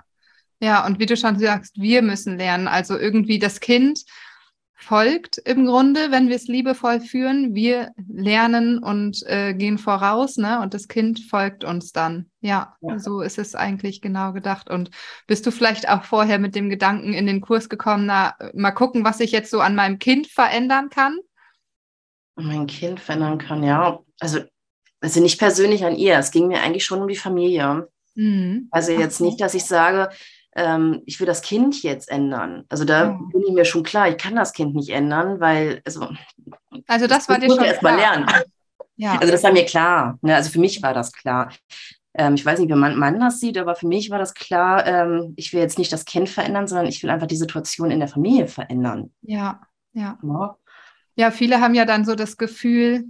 Ja, 0.58 0.86
und 0.86 0.98
wie 0.98 1.06
du 1.06 1.16
schon 1.16 1.38
sagst, 1.38 1.78
wir 1.78 2.00
müssen 2.00 2.38
lernen. 2.38 2.66
Also 2.66 2.96
irgendwie 2.98 3.38
das 3.38 3.60
Kind 3.60 4.04
folgt 4.74 5.38
im 5.38 5.66
Grunde, 5.66 6.10
wenn 6.10 6.28
wir 6.28 6.36
es 6.36 6.48
liebevoll 6.48 7.00
führen. 7.00 7.54
Wir 7.54 7.92
lernen 8.08 8.78
und 8.78 9.22
äh, 9.26 9.52
gehen 9.52 9.78
voraus, 9.78 10.36
ne? 10.36 10.60
Und 10.60 10.74
das 10.74 10.88
Kind 10.88 11.20
folgt 11.20 11.64
uns 11.64 11.92
dann. 11.92 12.30
Ja, 12.40 12.76
ja, 12.80 12.98
so 12.98 13.20
ist 13.20 13.38
es 13.38 13.54
eigentlich 13.54 14.00
genau 14.00 14.32
gedacht. 14.32 14.70
Und 14.70 14.90
bist 15.26 15.46
du 15.46 15.50
vielleicht 15.50 15.88
auch 15.88 16.04
vorher 16.04 16.38
mit 16.38 16.54
dem 16.54 16.70
Gedanken 16.70 17.12
in 17.12 17.26
den 17.26 17.40
Kurs 17.40 17.68
gekommen, 17.68 18.06
na, 18.06 18.34
mal 18.54 18.70
gucken, 18.70 19.04
was 19.04 19.20
ich 19.20 19.32
jetzt 19.32 19.50
so 19.50 19.60
an 19.60 19.74
meinem 19.74 19.98
Kind 19.98 20.26
verändern 20.26 20.88
kann? 20.88 21.18
Mein 22.36 22.66
Kind 22.66 23.00
verändern 23.00 23.38
kann, 23.38 23.62
ja. 23.62 23.98
Also 24.20 24.40
also 25.00 25.20
nicht 25.20 25.38
persönlich 25.38 25.84
an 25.84 25.96
ihr, 25.96 26.18
es 26.18 26.30
ging 26.30 26.48
mir 26.48 26.62
eigentlich 26.62 26.84
schon 26.84 27.02
um 27.02 27.08
die 27.08 27.16
Familie. 27.16 27.88
Mhm. 28.14 28.68
Also 28.70 28.92
jetzt 28.92 29.20
nicht, 29.20 29.40
dass 29.40 29.54
ich 29.54 29.64
sage, 29.64 30.08
ähm, 30.56 31.02
ich 31.04 31.20
will 31.20 31.26
das 31.26 31.42
Kind 31.42 31.82
jetzt 31.82 32.10
ändern. 32.10 32.64
Also 32.68 32.84
da 32.84 33.04
ja. 33.04 33.20
bin 33.32 33.42
ich 33.46 33.52
mir 33.52 33.64
schon 33.64 33.82
klar, 33.82 34.08
ich 34.08 34.16
kann 34.16 34.34
das 34.34 34.52
Kind 34.52 34.74
nicht 34.74 34.88
ändern, 34.88 35.38
weil, 35.38 35.82
also, 35.84 36.08
also 36.86 37.06
das, 37.06 37.26
das 37.26 37.28
war 37.28 37.38
dir 37.38 37.50
schon 37.50 37.64
erst 37.64 37.82
mal 37.82 37.96
lernen. 37.96 38.26
Ja. 38.96 39.18
Also 39.18 39.30
das 39.30 39.42
war 39.42 39.52
mir 39.52 39.66
klar. 39.66 40.18
Ne? 40.22 40.34
Also 40.34 40.50
für 40.50 40.58
mich 40.58 40.82
war 40.82 40.94
das 40.94 41.12
klar. 41.12 41.52
Ähm, 42.14 42.34
ich 42.34 42.46
weiß 42.46 42.58
nicht, 42.58 42.70
wie 42.70 42.74
mein 42.74 42.96
Mann 42.96 43.20
das 43.20 43.40
sieht, 43.40 43.58
aber 43.58 43.74
für 43.74 43.86
mich 43.86 44.08
war 44.08 44.18
das 44.18 44.32
klar, 44.32 44.86
ähm, 44.86 45.34
ich 45.36 45.52
will 45.52 45.60
jetzt 45.60 45.78
nicht 45.78 45.92
das 45.92 46.06
Kind 46.06 46.30
verändern, 46.30 46.66
sondern 46.66 46.86
ich 46.86 47.02
will 47.02 47.10
einfach 47.10 47.26
die 47.26 47.36
Situation 47.36 47.90
in 47.90 48.00
der 48.00 48.08
Familie 48.08 48.48
verändern. 48.48 49.12
Ja, 49.20 49.60
ja. 49.92 50.18
Ja, 50.22 50.56
ja 51.16 51.30
viele 51.30 51.60
haben 51.60 51.74
ja 51.74 51.84
dann 51.84 52.06
so 52.06 52.14
das 52.14 52.38
Gefühl, 52.38 53.04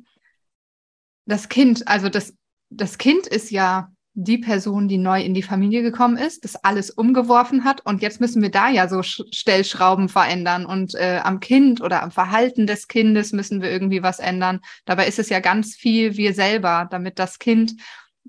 das 1.27 1.49
Kind, 1.49 1.87
also 1.87 2.09
das, 2.09 2.35
das 2.71 2.99
Kind 2.99 3.27
ist 3.27 3.51
ja 3.51 3.91
die 4.19 4.39
Person, 4.39 4.89
die 4.89 4.97
neu 4.97 5.21
in 5.21 5.35
die 5.35 5.43
Familie 5.43 5.83
gekommen 5.83 6.17
ist, 6.17 6.45
das 6.45 6.57
alles 6.57 6.91
umgeworfen 6.91 7.65
hat. 7.65 7.85
Und 7.85 8.01
jetzt 8.01 8.19
müssen 8.19 8.41
wir 8.41 8.51
da 8.51 8.71
ja 8.71 8.89
so 8.89 9.03
Stellschrauben 9.03 10.09
verändern. 10.09 10.65
Und 10.65 10.95
äh, 10.95 11.21
am 11.23 11.39
Kind 11.39 11.83
oder 11.83 12.03
am 12.03 12.11
Verhalten 12.11 12.67
des 12.67 12.89
Kindes 12.89 13.33
müssen 13.33 13.61
wir 13.61 13.71
irgendwie 13.71 14.03
was 14.03 14.19
ändern. 14.19 14.61
Dabei 14.87 15.07
ist 15.07 15.19
es 15.19 15.29
ja 15.29 15.41
ganz 15.41 15.75
viel 15.75 16.17
wir 16.17 16.33
selber, 16.33 16.89
damit 16.91 17.19
das 17.19 17.39
Kind 17.39 17.75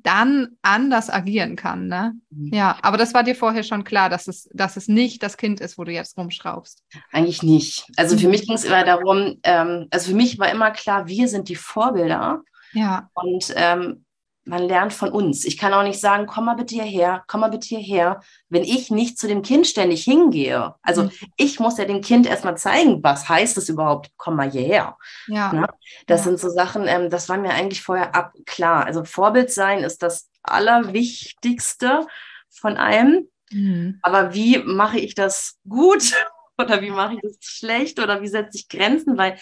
dann 0.03 0.49
anders 0.61 1.09
agieren 1.09 1.55
kann. 1.55 1.87
Ne? 1.87 2.13
Mhm. 2.31 2.53
Ja, 2.53 2.77
aber 2.81 2.97
das 2.97 3.13
war 3.13 3.23
dir 3.23 3.35
vorher 3.35 3.63
schon 3.63 3.85
klar, 3.85 4.09
dass 4.09 4.27
es, 4.27 4.49
dass 4.53 4.75
es 4.75 4.89
nicht 4.89 5.23
das 5.23 5.37
Kind 5.37 5.61
ist, 5.61 5.77
wo 5.77 5.85
du 5.85 5.91
jetzt 5.91 6.17
rumschraubst. 6.17 6.83
Eigentlich 7.11 7.43
nicht. 7.43 7.85
Also 7.95 8.17
für 8.17 8.25
mhm. 8.25 8.31
mich 8.31 8.45
ging 8.45 8.55
es 8.55 8.65
immer 8.65 8.83
darum, 8.83 9.39
ähm, 9.43 9.87
also 9.89 10.11
für 10.11 10.15
mich 10.15 10.37
war 10.37 10.51
immer 10.51 10.71
klar, 10.71 11.07
wir 11.07 11.27
sind 11.29 11.49
die 11.49 11.55
Vorbilder. 11.55 12.41
Ja. 12.77 13.09
Und 13.13 13.53
ähm, 13.55 14.05
man 14.47 14.63
lernt 14.63 14.93
von 14.93 15.09
uns. 15.09 15.45
Ich 15.45 15.57
kann 15.57 15.73
auch 15.73 15.83
nicht 15.83 15.99
sagen, 15.99 16.25
komm 16.25 16.45
mal 16.45 16.55
bitte 16.55 16.75
hierher, 16.75 17.23
komm 17.27 17.41
mal 17.41 17.49
bitte 17.49 17.67
hierher, 17.67 18.21
wenn 18.49 18.63
ich 18.63 18.89
nicht 18.89 19.19
zu 19.19 19.27
dem 19.27 19.41
Kind 19.41 19.67
ständig 19.67 20.03
hingehe. 20.03 20.75
Also 20.81 21.03
mhm. 21.03 21.11
ich 21.35 21.59
muss 21.59 21.77
ja 21.77 21.85
dem 21.85 22.01
Kind 22.01 22.25
erstmal 22.25 22.57
zeigen, 22.57 23.03
was 23.03 23.27
heißt 23.27 23.57
es 23.57 23.69
überhaupt, 23.69 24.11
komm 24.15 24.37
mal 24.37 24.49
hierher. 24.49 24.97
Ja. 25.27 25.51
Na, 25.53 25.67
das 26.07 26.21
ja. 26.21 26.23
sind 26.25 26.39
so 26.39 26.49
Sachen, 26.49 26.87
ähm, 26.87 27.09
das 27.09 27.27
war 27.29 27.37
mir 27.37 27.51
eigentlich 27.51 27.81
vorher 27.81 28.15
ab 28.15 28.33
klar. 28.45 28.85
Also 28.85 29.03
Vorbild 29.03 29.51
sein 29.51 29.79
ist 29.79 30.01
das 30.01 30.29
Allerwichtigste 30.43 32.07
von 32.49 32.77
allem. 32.77 33.27
Mhm. 33.51 33.99
Aber 34.01 34.33
wie 34.33 34.59
mache 34.59 34.99
ich 34.99 35.13
das 35.13 35.57
gut 35.67 36.13
oder 36.57 36.81
wie 36.81 36.91
mache 36.91 37.15
ich 37.15 37.21
das 37.21 37.37
schlecht 37.41 37.99
oder 37.99 38.21
wie 38.21 38.27
setze 38.27 38.57
ich 38.57 38.69
Grenzen? 38.69 39.17
Weil 39.17 39.37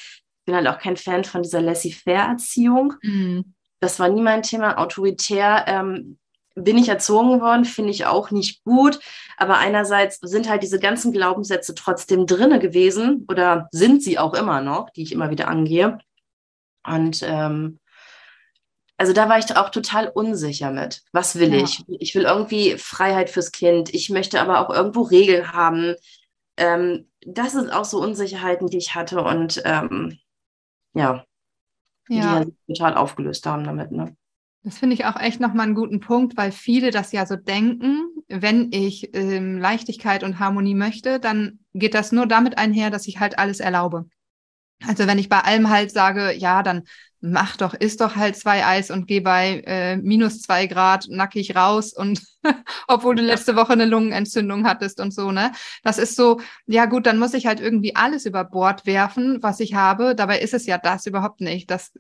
bin 0.46 0.56
halt 0.56 0.68
auch 0.68 0.80
kein 0.80 0.98
Fan 0.98 1.24
von 1.24 1.44
dieser 1.44 1.62
Laissez-faire-Erziehung. 1.62 2.94
Mhm 3.02 3.56
das 3.86 4.00
war 4.00 4.10
nie 4.10 4.22
mein 4.22 4.44
Thema. 4.44 4.78
Autoritär 4.78 5.66
ähm, 5.68 6.18
bin 6.56 6.78
ich 6.78 6.90
erzogen 6.90 7.42
worden, 7.42 7.66
finde 7.66 7.92
ich 7.92 8.06
auch 8.06 8.32
nicht 8.32 8.64
gut. 8.64 9.00
Aber 9.38 9.58
einerseits 9.58 10.20
sind 10.22 10.50
halt 10.50 10.64
diese 10.64 10.80
ganzen 10.80 11.12
Glaubenssätze 11.12 11.76
trotzdem 11.76 12.26
drinne 12.26 12.60
gewesen 12.60 13.26
oder 13.30 13.68
sind 13.72 14.02
sie 14.02 14.18
auch 14.18 14.34
immer 14.34 14.62
noch, 14.62 14.90
die 14.90 15.04
ich 15.04 15.12
immer 15.12 15.30
wieder 15.30 15.48
angehe. 15.48 16.00
Und 16.86 17.22
ähm, 17.24 17.80
also 18.98 19.12
da 19.12 19.28
war 19.28 19.38
ich 19.38 19.56
auch 19.58 19.70
total 19.70 20.08
unsicher 20.08 20.72
mit. 20.72 21.02
Was 21.12 21.38
will 21.38 21.54
ja. 21.54 21.64
ich? 21.64 21.84
Ich 21.88 22.16
will 22.16 22.24
irgendwie 22.24 22.78
Freiheit 22.78 23.30
fürs 23.30 23.52
Kind. 23.52 23.94
Ich 23.94 24.10
möchte 24.10 24.40
aber 24.40 24.62
auch 24.62 24.74
irgendwo 24.74 25.02
Regeln 25.02 25.52
haben. 25.52 25.96
Ähm, 26.56 27.10
das 27.26 27.52
sind 27.52 27.72
auch 27.72 27.86
so 27.86 28.00
Unsicherheiten, 28.00 28.68
die 28.68 28.78
ich 28.78 28.96
hatte. 28.96 29.22
Und 29.22 29.62
ähm, 29.66 30.18
ja, 30.96 31.24
ja. 32.10 32.44
die 32.44 32.50
ja 32.50 32.76
total 32.76 32.96
aufgelöst 32.96 33.46
haben 33.46 33.64
damit. 33.64 33.92
Ne? 33.92 34.16
Das 34.64 34.80
finde 34.80 34.96
ich 34.96 35.06
auch 35.06 35.20
echt 35.20 35.40
nochmal 35.40 35.68
einen 35.68 35.76
guten 35.76 36.00
Punkt, 36.00 36.38
weil 36.38 36.52
viele 36.52 36.90
das 36.90 37.12
ja 37.12 37.28
so 37.28 37.36
denken, 37.36 38.08
wenn 38.28 38.72
ich 38.72 39.16
ähm, 39.16 39.60
Leichtigkeit 39.60 40.24
und 40.24 40.40
Harmonie 40.40 40.74
möchte, 40.74 41.20
dann 41.20 41.60
geht 41.74 41.94
das 41.94 42.12
nur 42.12 42.26
damit 42.26 42.58
einher, 42.58 42.90
dass 42.90 43.08
ich 43.08 43.20
halt 43.20 43.38
alles 43.38 43.60
erlaube. 43.60 44.06
Also 44.86 45.08
wenn 45.08 45.20
ich 45.20 45.30
bei 45.30 45.40
allem 45.40 45.70
halt 45.70 45.92
sage, 45.92 46.34
ja, 46.34 46.64
dann 46.64 46.84
mach 47.22 47.58
doch, 47.58 47.74
isst 47.74 48.02
doch 48.02 48.16
halt 48.16 48.36
zwei 48.36 48.66
Eis 48.66 48.92
und 48.92 49.08
geh 49.08 49.20
bei 49.20 49.64
äh, 49.66 49.98
minus 49.98 50.42
zwei 50.42 50.68
Grad 50.68 51.08
nackig 51.10 51.56
raus 51.56 51.94
und 51.94 52.22
obwohl 52.88 53.16
du 53.16 53.24
letzte 53.24 53.56
Woche 53.56 53.74
eine 53.74 53.86
Lungenentzündung 53.86 54.68
hattest 54.68 55.00
und 55.00 55.12
so, 55.12 55.32
ne? 55.32 55.52
Das 55.84 55.98
ist 55.98 56.16
so, 56.16 56.40
ja 56.68 56.86
gut, 56.86 57.06
dann 57.08 57.18
muss 57.18 57.34
ich 57.34 57.48
halt 57.48 57.60
irgendwie 57.60 57.96
alles 57.96 58.26
über 58.26 58.44
Bord 58.44 58.86
werfen, 58.86 59.42
was 59.42 59.60
ich 59.60 59.74
habe. 59.74 60.14
Dabei 60.16 60.40
ist 60.40 60.54
es 60.54 60.66
ja 60.66 60.78
das 60.78 61.06
überhaupt 61.08 61.42
nicht. 61.42 61.72
Das 61.72 61.92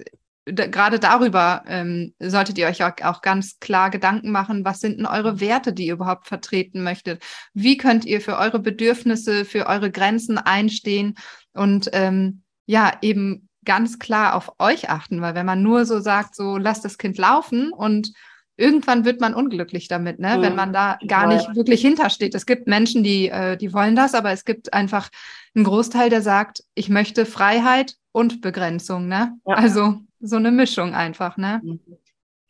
gerade 0.45 0.99
darüber 0.99 1.63
ähm, 1.67 2.13
solltet 2.19 2.57
ihr 2.59 2.67
euch 2.67 2.83
auch, 2.83 2.93
auch, 3.01 3.21
ganz 3.21 3.59
klar 3.59 3.89
Gedanken 3.89 4.31
machen, 4.31 4.63
was 4.63 4.79
sind 4.79 4.97
denn 4.97 5.07
eure 5.07 5.39
Werte, 5.39 5.73
die 5.73 5.87
ihr 5.87 5.93
überhaupt 5.93 6.27
vertreten 6.27 6.83
möchtet? 6.83 7.23
Wie 7.53 7.77
könnt 7.77 8.05
ihr 8.05 8.21
für 8.21 8.37
eure 8.37 8.59
Bedürfnisse, 8.59 9.43
für 9.43 9.65
eure 9.65 9.89
Grenzen 9.89 10.37
einstehen 10.37 11.15
und 11.53 11.89
ähm, 11.93 12.43
ja, 12.65 12.93
eben 13.01 13.49
ganz 13.65 13.99
klar 13.99 14.35
auf 14.35 14.53
euch 14.59 14.89
achten, 14.89 15.21
weil 15.21 15.35
wenn 15.35 15.45
man 15.45 15.63
nur 15.63 15.85
so 15.85 15.99
sagt, 15.99 16.35
so 16.35 16.57
lasst 16.57 16.85
das 16.85 16.97
Kind 16.97 17.17
laufen 17.17 17.71
und 17.71 18.13
irgendwann 18.57 19.05
wird 19.05 19.19
man 19.19 19.33
unglücklich 19.33 19.87
damit, 19.87 20.19
ne? 20.19 20.37
Mhm. 20.37 20.41
wenn 20.41 20.55
man 20.55 20.73
da 20.73 20.97
gar 21.07 21.27
nicht 21.27 21.55
wirklich 21.55 21.81
hintersteht. 21.81 22.35
Es 22.35 22.45
gibt 22.45 22.67
Menschen, 22.67 23.03
die, 23.03 23.29
äh, 23.29 23.57
die 23.57 23.73
wollen 23.73 23.95
das, 23.95 24.13
aber 24.13 24.31
es 24.31 24.45
gibt 24.45 24.73
einfach 24.73 25.09
einen 25.55 25.65
Großteil, 25.65 26.09
der 26.09 26.21
sagt, 26.21 26.63
ich 26.73 26.89
möchte 26.89 27.25
Freiheit 27.25 27.95
und 28.11 28.41
Begrenzung. 28.41 29.07
Ne? 29.07 29.37
Ja. 29.45 29.55
Also 29.55 29.99
so 30.19 30.35
eine 30.37 30.51
Mischung 30.51 30.93
einfach. 30.93 31.37
Ne? 31.37 31.61
Mhm. 31.63 31.79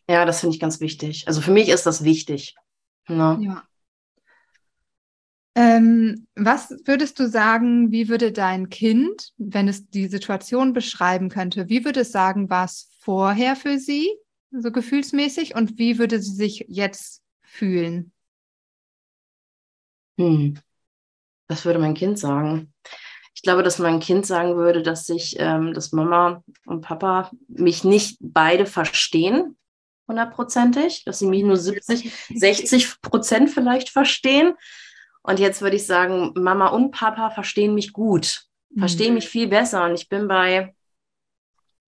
Ja, 0.08 0.26
das 0.26 0.42
finde 0.42 0.56
ich 0.56 0.62
ganz 0.62 0.80
wichtig. 0.80 1.28
Also 1.28 1.42
für 1.42 1.52
mich 1.52 1.70
ist 1.70 1.86
das 1.86 2.04
wichtig. 2.04 2.56
Ne? 3.08 3.40
Ja. 3.42 3.64
Ähm, 5.58 6.28
was 6.36 6.70
würdest 6.84 7.18
du 7.18 7.30
sagen, 7.30 7.90
wie 7.92 8.10
würde 8.10 8.34
dein 8.34 8.68
Kind, 8.68 9.32
wenn 9.38 9.70
es 9.70 9.90
die 9.90 10.08
Situation 10.08 10.74
beschreiben 10.74 11.30
könnte, 11.30 11.70
wie 11.70 11.86
würde 11.86 12.02
es 12.02 12.12
sagen, 12.12 12.50
war 12.50 12.66
es 12.66 12.90
vorher 13.00 13.56
für 13.56 13.80
sie, 13.80 14.10
so 14.52 14.72
gefühlsmäßig, 14.72 15.56
und 15.56 15.78
wie 15.78 15.98
würde 15.98 16.22
sie 16.22 16.36
sich 16.36 16.66
jetzt 16.68 17.24
fühlen? 17.42 18.12
Hm. 20.20 20.60
Was 21.48 21.64
würde 21.64 21.80
mein 21.80 21.94
Kind 21.94 22.20
sagen? 22.20 22.74
Ich 23.34 23.42
glaube, 23.42 23.64
dass 23.64 23.80
mein 23.80 24.00
Kind 24.02 24.26
sagen 24.26 24.56
würde, 24.58 24.82
dass 24.82 25.06
sich, 25.06 25.36
ähm, 25.40 25.74
dass 25.74 25.94
Mama 25.94 26.44
und 26.66 26.82
Papa 26.82 27.32
mich 27.48 27.84
nicht 27.86 28.18
beide 28.20 28.66
verstehen, 28.66 29.58
hundertprozentig, 30.08 31.04
dass 31.06 31.20
sie 31.20 31.28
mich 31.28 31.44
nur 31.44 31.58
70, 31.58 32.12
60 32.34 33.02
Prozent 33.02 33.50
vielleicht 33.50 33.90
verstehen 33.90 34.54
und 35.28 35.40
jetzt 35.40 35.62
würde 35.62 35.76
ich 35.76 35.86
sagen, 35.86 36.34
Mama 36.36 36.68
und 36.68 36.92
Papa 36.92 37.30
verstehen 37.32 37.74
mich 37.74 37.94
gut, 37.94 38.44
verstehen 38.78 39.10
mhm. 39.10 39.16
mich 39.16 39.30
viel 39.30 39.48
besser. 39.48 39.86
Und 39.86 39.96
ich 39.96 40.10
bin 40.10 40.28
bei 40.28 40.74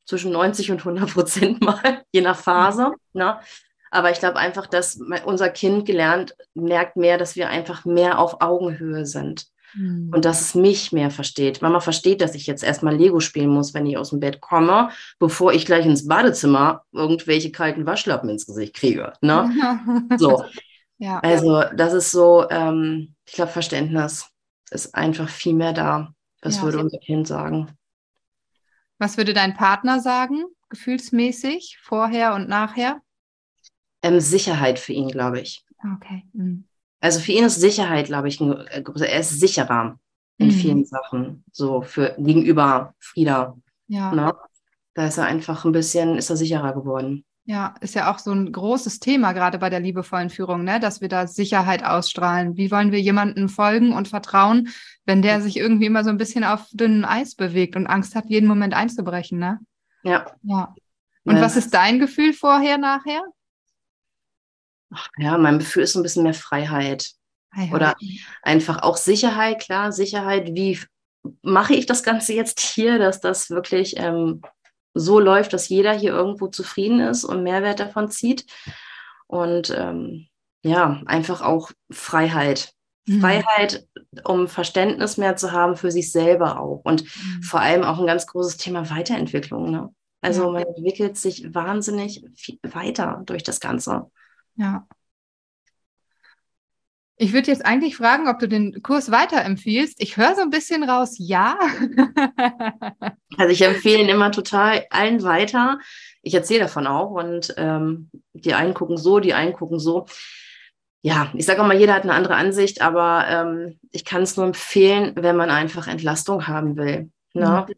zwischen 0.06 0.32
90 0.32 0.70
und 0.70 0.78
100 0.78 1.12
Prozent 1.12 1.60
mal, 1.60 2.02
je 2.12 2.20
nach 2.20 2.38
Phase. 2.38 2.88
Mhm. 3.12 3.20
Ne? 3.20 3.40
Aber 3.90 4.10
ich 4.10 4.18
glaube 4.18 4.36
einfach, 4.36 4.66
dass 4.66 4.98
unser 5.24 5.48
Kind 5.48 5.86
gelernt, 5.86 6.34
merkt 6.54 6.96
mehr, 6.96 7.18
dass 7.18 7.36
wir 7.36 7.48
einfach 7.48 7.84
mehr 7.84 8.18
auf 8.18 8.40
Augenhöhe 8.40 9.06
sind. 9.06 9.46
Mhm. 9.74 10.10
Und 10.14 10.24
dass 10.24 10.40
es 10.40 10.54
mich 10.54 10.92
mehr 10.92 11.10
versteht. 11.10 11.60
Mama 11.60 11.80
versteht, 11.80 12.20
dass 12.20 12.34
ich 12.34 12.46
jetzt 12.46 12.64
erstmal 12.64 12.96
Lego 12.96 13.20
spielen 13.20 13.50
muss, 13.50 13.74
wenn 13.74 13.86
ich 13.86 13.98
aus 13.98 14.10
dem 14.10 14.20
Bett 14.20 14.40
komme, 14.40 14.90
bevor 15.18 15.52
ich 15.52 15.66
gleich 15.66 15.84
ins 15.84 16.06
Badezimmer 16.06 16.84
irgendwelche 16.92 17.52
kalten 17.52 17.86
Waschlappen 17.86 18.30
ins 18.30 18.46
Gesicht 18.46 18.74
kriege. 18.74 19.12
Ne? 19.20 19.50
so. 20.18 20.44
Ja. 20.98 21.20
Also, 21.20 21.62
das 21.74 21.92
ist 21.92 22.10
so, 22.10 22.48
ähm, 22.50 23.14
ich 23.26 23.34
glaube, 23.34 23.52
Verständnis 23.52 24.28
ist 24.70 24.94
einfach 24.94 25.28
viel 25.28 25.54
mehr 25.54 25.72
da. 25.72 26.12
Das 26.40 26.56
ja, 26.56 26.62
würde 26.62 26.78
unser 26.78 26.98
Kind 26.98 27.26
sagen. 27.26 27.70
Was 28.98 29.16
würde 29.16 29.34
dein 29.34 29.54
Partner 29.54 30.00
sagen, 30.00 30.44
gefühlsmäßig, 30.68 31.78
vorher 31.82 32.34
und 32.34 32.48
nachher? 32.48 33.00
Ähm, 34.02 34.20
Sicherheit 34.20 34.78
für 34.78 34.92
ihn, 34.92 35.08
glaube 35.08 35.40
ich. 35.40 35.64
Okay. 35.96 36.24
Mhm. 36.32 36.64
Also 37.00 37.20
für 37.20 37.32
ihn 37.32 37.44
ist 37.44 37.60
Sicherheit, 37.60 38.06
glaube 38.06 38.28
ich, 38.28 38.40
ein, 38.40 38.52
äh, 38.52 38.82
er 38.82 39.20
ist 39.20 39.38
sicherer 39.38 39.98
in 40.38 40.48
mhm. 40.48 40.52
vielen 40.52 40.84
Sachen, 40.84 41.44
so 41.52 41.82
für 41.82 42.14
gegenüber 42.18 42.94
Frieda. 42.98 43.56
Ja. 43.88 44.12
Ne? 44.12 44.34
Da 44.94 45.06
ist 45.06 45.18
er 45.18 45.24
einfach 45.24 45.64
ein 45.64 45.72
bisschen, 45.72 46.16
ist 46.16 46.30
er 46.30 46.36
sicherer 46.36 46.72
geworden. 46.72 47.24
Ja, 47.48 47.76
ist 47.80 47.94
ja 47.94 48.12
auch 48.12 48.18
so 48.18 48.32
ein 48.32 48.50
großes 48.50 48.98
Thema, 48.98 49.32
gerade 49.32 49.58
bei 49.58 49.70
der 49.70 49.78
liebevollen 49.78 50.30
Führung, 50.30 50.64
ne? 50.64 50.80
dass 50.80 51.00
wir 51.00 51.08
da 51.08 51.28
Sicherheit 51.28 51.84
ausstrahlen. 51.84 52.56
Wie 52.56 52.72
wollen 52.72 52.90
wir 52.90 53.00
jemandem 53.00 53.48
folgen 53.48 53.92
und 53.92 54.08
vertrauen, 54.08 54.68
wenn 55.04 55.22
der 55.22 55.40
sich 55.40 55.56
irgendwie 55.56 55.86
immer 55.86 56.02
so 56.02 56.10
ein 56.10 56.16
bisschen 56.16 56.42
auf 56.42 56.66
dünnem 56.72 57.04
Eis 57.04 57.36
bewegt 57.36 57.76
und 57.76 57.86
Angst 57.86 58.16
hat, 58.16 58.26
jeden 58.26 58.48
Moment 58.48 58.74
einzubrechen, 58.74 59.38
ne? 59.38 59.60
Ja. 60.02 60.26
Ja. 60.42 60.74
Und 61.24 61.36
ja. 61.36 61.42
was 61.42 61.56
ist 61.56 61.72
dein 61.72 62.00
Gefühl 62.00 62.32
vorher, 62.32 62.78
nachher? 62.78 63.22
Ach, 64.92 65.08
ja, 65.16 65.38
mein 65.38 65.60
Gefühl 65.60 65.84
ist 65.84 65.92
so 65.92 66.00
ein 66.00 66.02
bisschen 66.02 66.24
mehr 66.24 66.34
Freiheit. 66.34 67.12
Freiheit. 67.52 67.74
Oder 67.74 67.94
einfach 68.42 68.82
auch 68.82 68.96
Sicherheit, 68.96 69.60
klar, 69.60 69.92
Sicherheit. 69.92 70.48
Wie 70.54 70.80
mache 71.42 71.74
ich 71.74 71.86
das 71.86 72.02
Ganze 72.02 72.32
jetzt 72.32 72.58
hier, 72.58 72.98
dass 72.98 73.20
das 73.20 73.50
wirklich 73.50 73.94
ähm, 73.98 74.42
so 74.96 75.20
läuft, 75.20 75.52
dass 75.52 75.68
jeder 75.68 75.92
hier 75.92 76.12
irgendwo 76.12 76.48
zufrieden 76.48 77.00
ist 77.00 77.24
und 77.24 77.42
Mehrwert 77.42 77.80
davon 77.80 78.10
zieht. 78.10 78.46
Und 79.26 79.74
ähm, 79.76 80.26
ja, 80.62 81.00
einfach 81.06 81.42
auch 81.42 81.70
Freiheit. 81.90 82.72
Mhm. 83.06 83.20
Freiheit, 83.20 83.86
um 84.24 84.48
Verständnis 84.48 85.16
mehr 85.16 85.36
zu 85.36 85.52
haben 85.52 85.76
für 85.76 85.90
sich 85.90 86.10
selber 86.10 86.60
auch. 86.60 86.80
Und 86.84 87.04
mhm. 87.04 87.42
vor 87.42 87.60
allem 87.60 87.84
auch 87.84 87.98
ein 87.98 88.06
ganz 88.06 88.26
großes 88.26 88.56
Thema 88.56 88.90
Weiterentwicklung. 88.90 89.70
Ne? 89.70 89.90
Also 90.20 90.50
man 90.50 90.64
entwickelt 90.64 91.16
sich 91.16 91.54
wahnsinnig 91.54 92.24
weiter 92.62 93.22
durch 93.26 93.42
das 93.42 93.60
Ganze. 93.60 94.10
Ja. 94.56 94.86
Ich 97.18 97.32
würde 97.32 97.50
jetzt 97.50 97.64
eigentlich 97.64 97.96
fragen, 97.96 98.28
ob 98.28 98.38
du 98.38 98.46
den 98.46 98.82
Kurs 98.82 99.10
weiterempfiehlst. 99.10 100.02
Ich 100.02 100.18
höre 100.18 100.34
so 100.34 100.42
ein 100.42 100.50
bisschen 100.50 100.84
raus, 100.84 101.14
ja. 101.18 101.58
also 103.38 103.52
ich 103.52 103.62
empfehle 103.62 104.02
ihn 104.02 104.10
immer 104.10 104.30
total 104.30 104.84
allen 104.90 105.22
weiter. 105.22 105.78
Ich 106.20 106.34
erzähle 106.34 106.60
davon 106.60 106.86
auch 106.86 107.12
und 107.12 107.54
ähm, 107.56 108.10
die 108.34 108.52
einen 108.52 108.74
gucken 108.74 108.98
so, 108.98 109.18
die 109.18 109.32
einen 109.32 109.54
gucken 109.54 109.78
so. 109.78 110.04
Ja, 111.00 111.32
ich 111.34 111.46
sage 111.46 111.62
auch 111.62 111.66
mal, 111.66 111.78
jeder 111.78 111.94
hat 111.94 112.02
eine 112.02 112.12
andere 112.12 112.34
Ansicht, 112.34 112.82
aber 112.82 113.24
ähm, 113.28 113.78
ich 113.92 114.04
kann 114.04 114.22
es 114.22 114.36
nur 114.36 114.44
empfehlen, 114.44 115.12
wenn 115.16 115.36
man 115.36 115.50
einfach 115.50 115.86
Entlastung 115.86 116.46
haben 116.46 116.76
will. 116.76 117.10
Ne? 117.32 117.66
Mhm. 117.68 117.74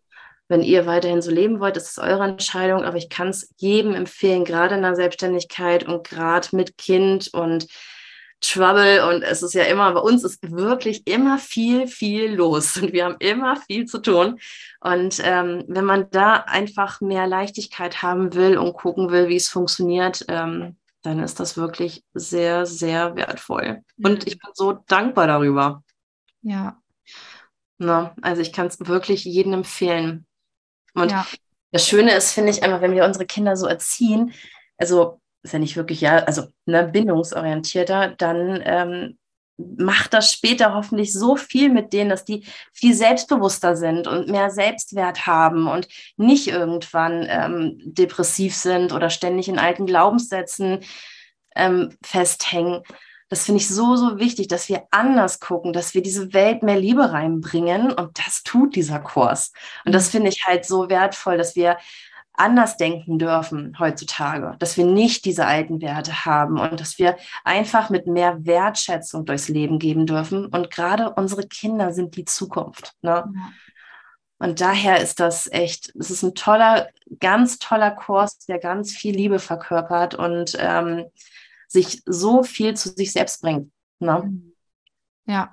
wenn 0.47 0.63
ihr 0.63 0.87
weiterhin 0.87 1.21
so 1.21 1.33
leben 1.33 1.59
wollt, 1.61 1.77
ist 1.77 1.91
es 1.91 1.99
eure 1.99 2.25
Entscheidung, 2.25 2.85
aber 2.85 2.97
ich 2.97 3.09
kann 3.09 3.29
es 3.29 3.53
jedem 3.57 3.95
empfehlen, 3.95 4.45
gerade 4.45 4.77
in 4.77 4.83
der 4.83 4.95
Selbstständigkeit 4.95 5.87
und 5.87 6.09
gerade 6.09 6.49
mit 6.53 6.79
Kind 6.79 7.35
und 7.35 7.67
Trouble 8.41 9.07
und 9.09 9.23
es 9.23 9.43
ist 9.43 9.55
ja 9.55 9.65
immer, 9.65 9.93
bei 9.93 10.01
uns 10.01 10.23
ist 10.23 10.39
wirklich 10.51 11.07
immer 11.07 11.39
viel, 11.39 11.89
viel 11.89 12.35
los 12.35 12.77
und 12.83 12.93
wir 12.93 13.05
haben 13.05 13.17
immer 13.19 13.57
viel 13.57 13.87
zu 13.87 13.99
tun. 13.99 14.39
Und 14.81 15.21
ähm, 15.25 15.65
wenn 15.67 15.85
man 15.85 16.11
da 16.11 16.37
einfach 16.37 17.01
mehr 17.01 17.27
Leichtigkeit 17.27 18.03
haben 18.03 18.35
will 18.35 18.57
und 18.57 18.75
gucken 18.75 19.11
will, 19.11 19.29
wie 19.29 19.37
es 19.37 19.49
funktioniert, 19.49 20.25
ähm, 20.29 20.77
dann 21.03 21.21
ist 21.21 21.41
das 21.41 21.57
wirklich 21.57 22.05
sehr, 22.15 22.67
sehr 22.67 23.17
wertvoll. 23.17 23.83
Und 24.03 24.27
ich 24.27 24.39
bin 24.39 24.51
so 24.55 24.73
dankbar 24.87 25.27
darüber. 25.27 25.83
Ja. 26.43 26.81
Na, 27.79 28.15
also 28.23 28.43
ich 28.43 28.53
kann 28.53 28.67
es 28.67 28.79
wirklich 28.81 29.25
jedem 29.25 29.53
empfehlen. 29.53 30.27
Und 30.95 31.13
ja. 31.13 31.27
das 31.71 31.87
Schöne 31.87 32.15
ist, 32.15 32.33
finde 32.33 32.51
ich, 32.51 32.63
einfach, 32.63 32.81
wenn 32.81 32.95
wir 32.95 33.05
unsere 33.05 33.27
Kinder 33.27 33.57
so 33.57 33.67
erziehen, 33.67 34.33
also 34.77 35.18
ist 35.43 35.53
ja 35.53 35.59
nicht 35.59 35.77
wirklich, 35.77 36.01
ja, 36.01 36.19
also 36.19 36.45
ne, 36.67 36.85
bindungsorientierter, 36.85 38.15
dann 38.17 38.63
ähm, 38.65 39.19
macht 39.59 40.15
das 40.15 40.33
später 40.33 40.75
hoffentlich 40.75 41.13
so 41.13 41.37
viel 41.37 41.69
mit 41.69 41.93
denen, 41.93 42.11
dass 42.11 42.25
die 42.25 42.47
viel 42.73 42.95
selbstbewusster 42.95 43.77
sind 43.77 44.07
und 44.07 44.29
mehr 44.29 44.51
Selbstwert 44.51 45.27
haben 45.27 45.67
und 45.67 45.89
nicht 46.17 46.47
irgendwann 46.47 47.27
ähm, 47.29 47.77
depressiv 47.85 48.55
sind 48.55 48.93
oder 48.93 49.11
ständig 49.11 49.49
in 49.49 49.59
alten 49.59 49.87
Glaubenssätzen 49.87 50.81
ähm, 51.57 51.91
festhängen. 52.03 52.83
Das 53.29 53.45
finde 53.45 53.61
ich 53.61 53.69
so, 53.69 53.97
so 53.97 54.19
wichtig, 54.19 54.49
dass 54.49 54.69
wir 54.69 54.85
anders 54.91 55.41
gucken, 55.41 55.73
dass 55.73 55.93
wir 55.93 56.03
diese 56.03 56.33
Welt 56.33 56.63
mehr 56.63 56.79
Liebe 56.79 57.13
reinbringen. 57.13 57.93
Und 57.93 58.19
das 58.19 58.43
tut 58.43 58.75
dieser 58.75 59.01
Kurs. 59.01 59.53
Und 59.85 59.93
das 59.93 60.07
mhm. 60.07 60.11
finde 60.13 60.29
ich 60.31 60.47
halt 60.47 60.65
so 60.65 60.89
wertvoll, 60.89 61.37
dass 61.37 61.55
wir 61.55 61.77
anders 62.39 62.77
denken 62.77 63.19
dürfen 63.19 63.79
heutzutage, 63.79 64.57
dass 64.59 64.77
wir 64.77 64.85
nicht 64.85 65.25
diese 65.25 65.47
alten 65.47 65.81
Werte 65.81 66.25
haben 66.25 66.59
und 66.59 66.81
dass 66.81 66.99
wir 66.99 67.17
einfach 67.45 67.91
mit 67.91 68.07
mehr 68.07 68.45
Wertschätzung 68.47 69.25
durchs 69.25 69.49
Leben 69.49 69.79
geben 69.79 70.07
dürfen. 70.07 70.47
Und 70.47 70.71
gerade 70.71 71.11
unsere 71.15 71.47
Kinder 71.47 71.93
sind 71.93 72.17
die 72.17 72.25
Zukunft. 72.25 72.95
Ne? 73.03 73.11
Ja. 73.11 73.53
Und 74.39 74.61
daher 74.61 75.01
ist 75.01 75.19
das 75.19 75.51
echt, 75.51 75.93
es 75.99 76.11
ist 76.11 76.23
ein 76.23 76.35
toller, 76.35 76.89
ganz 77.19 77.59
toller 77.59 77.91
Kurs, 77.91 78.39
der 78.39 78.59
ganz 78.59 78.93
viel 78.93 79.15
Liebe 79.15 79.41
verkörpert 79.41 80.15
und 80.15 80.57
ähm, 80.61 81.07
sich 81.67 82.03
so 82.07 82.45
viel 82.45 82.75
zu 82.75 82.91
sich 82.91 83.13
selbst 83.13 83.43
bringt. 83.43 83.73
Ne? 83.99 84.41
Ja. 85.27 85.53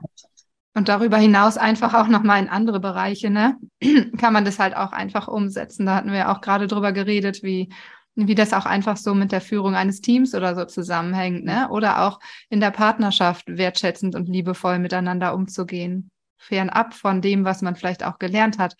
Und 0.78 0.90
darüber 0.90 1.18
hinaus 1.18 1.58
einfach 1.58 1.94
auch 1.94 2.08
nochmal 2.08 2.44
in 2.44 2.50
andere 2.50 2.82
Bereiche, 2.82 3.30
ne? 3.30 3.58
Kann 4.18 4.34
man 4.34 4.44
das 4.44 4.60
halt 4.60 4.76
auch 4.76 4.92
einfach 4.92 5.30
umsetzen. 5.30 5.86
Da 5.86 5.96
hatten 5.96 6.12
wir 6.12 6.30
auch 6.30 6.42
gerade 6.42 6.68
drüber 6.68 6.92
geredet, 6.92 7.44
wie, 7.44 7.70
wie 8.16 8.36
das 8.36 8.52
auch 8.52 8.66
einfach 8.66 8.98
so 8.98 9.16
mit 9.16 9.32
der 9.32 9.40
Führung 9.40 9.74
eines 9.74 10.02
Teams 10.02 10.36
oder 10.36 10.54
so 10.54 10.66
zusammenhängt, 10.66 11.46
ne? 11.46 11.70
Oder 11.70 12.06
auch 12.06 12.20
in 12.50 12.60
der 12.60 12.72
Partnerschaft 12.72 13.46
wertschätzend 13.48 14.16
und 14.16 14.28
liebevoll 14.28 14.80
miteinander 14.80 15.34
umzugehen. 15.34 16.12
Fernab 16.38 16.94
von 16.94 17.22
dem, 17.22 17.46
was 17.46 17.62
man 17.62 17.78
vielleicht 17.78 18.04
auch 18.04 18.20
gelernt 18.20 18.60
hat, 18.60 18.76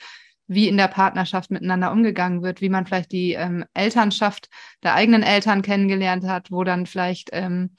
wie 0.48 0.68
in 0.68 0.76
der 0.76 0.90
Partnerschaft 0.90 1.50
miteinander 1.50 1.94
umgegangen 1.94 2.44
wird, 2.44 2.60
wie 2.60 2.70
man 2.70 2.86
vielleicht 2.86 3.14
die 3.14 3.34
ähm, 3.34 3.64
Elternschaft 3.74 4.50
der 4.84 4.96
eigenen 4.96 5.24
Eltern 5.24 5.62
kennengelernt 5.62 6.26
hat, 6.26 6.52
wo 6.52 6.66
dann 6.66 6.86
vielleicht 6.86 7.30
ähm, 7.32 7.72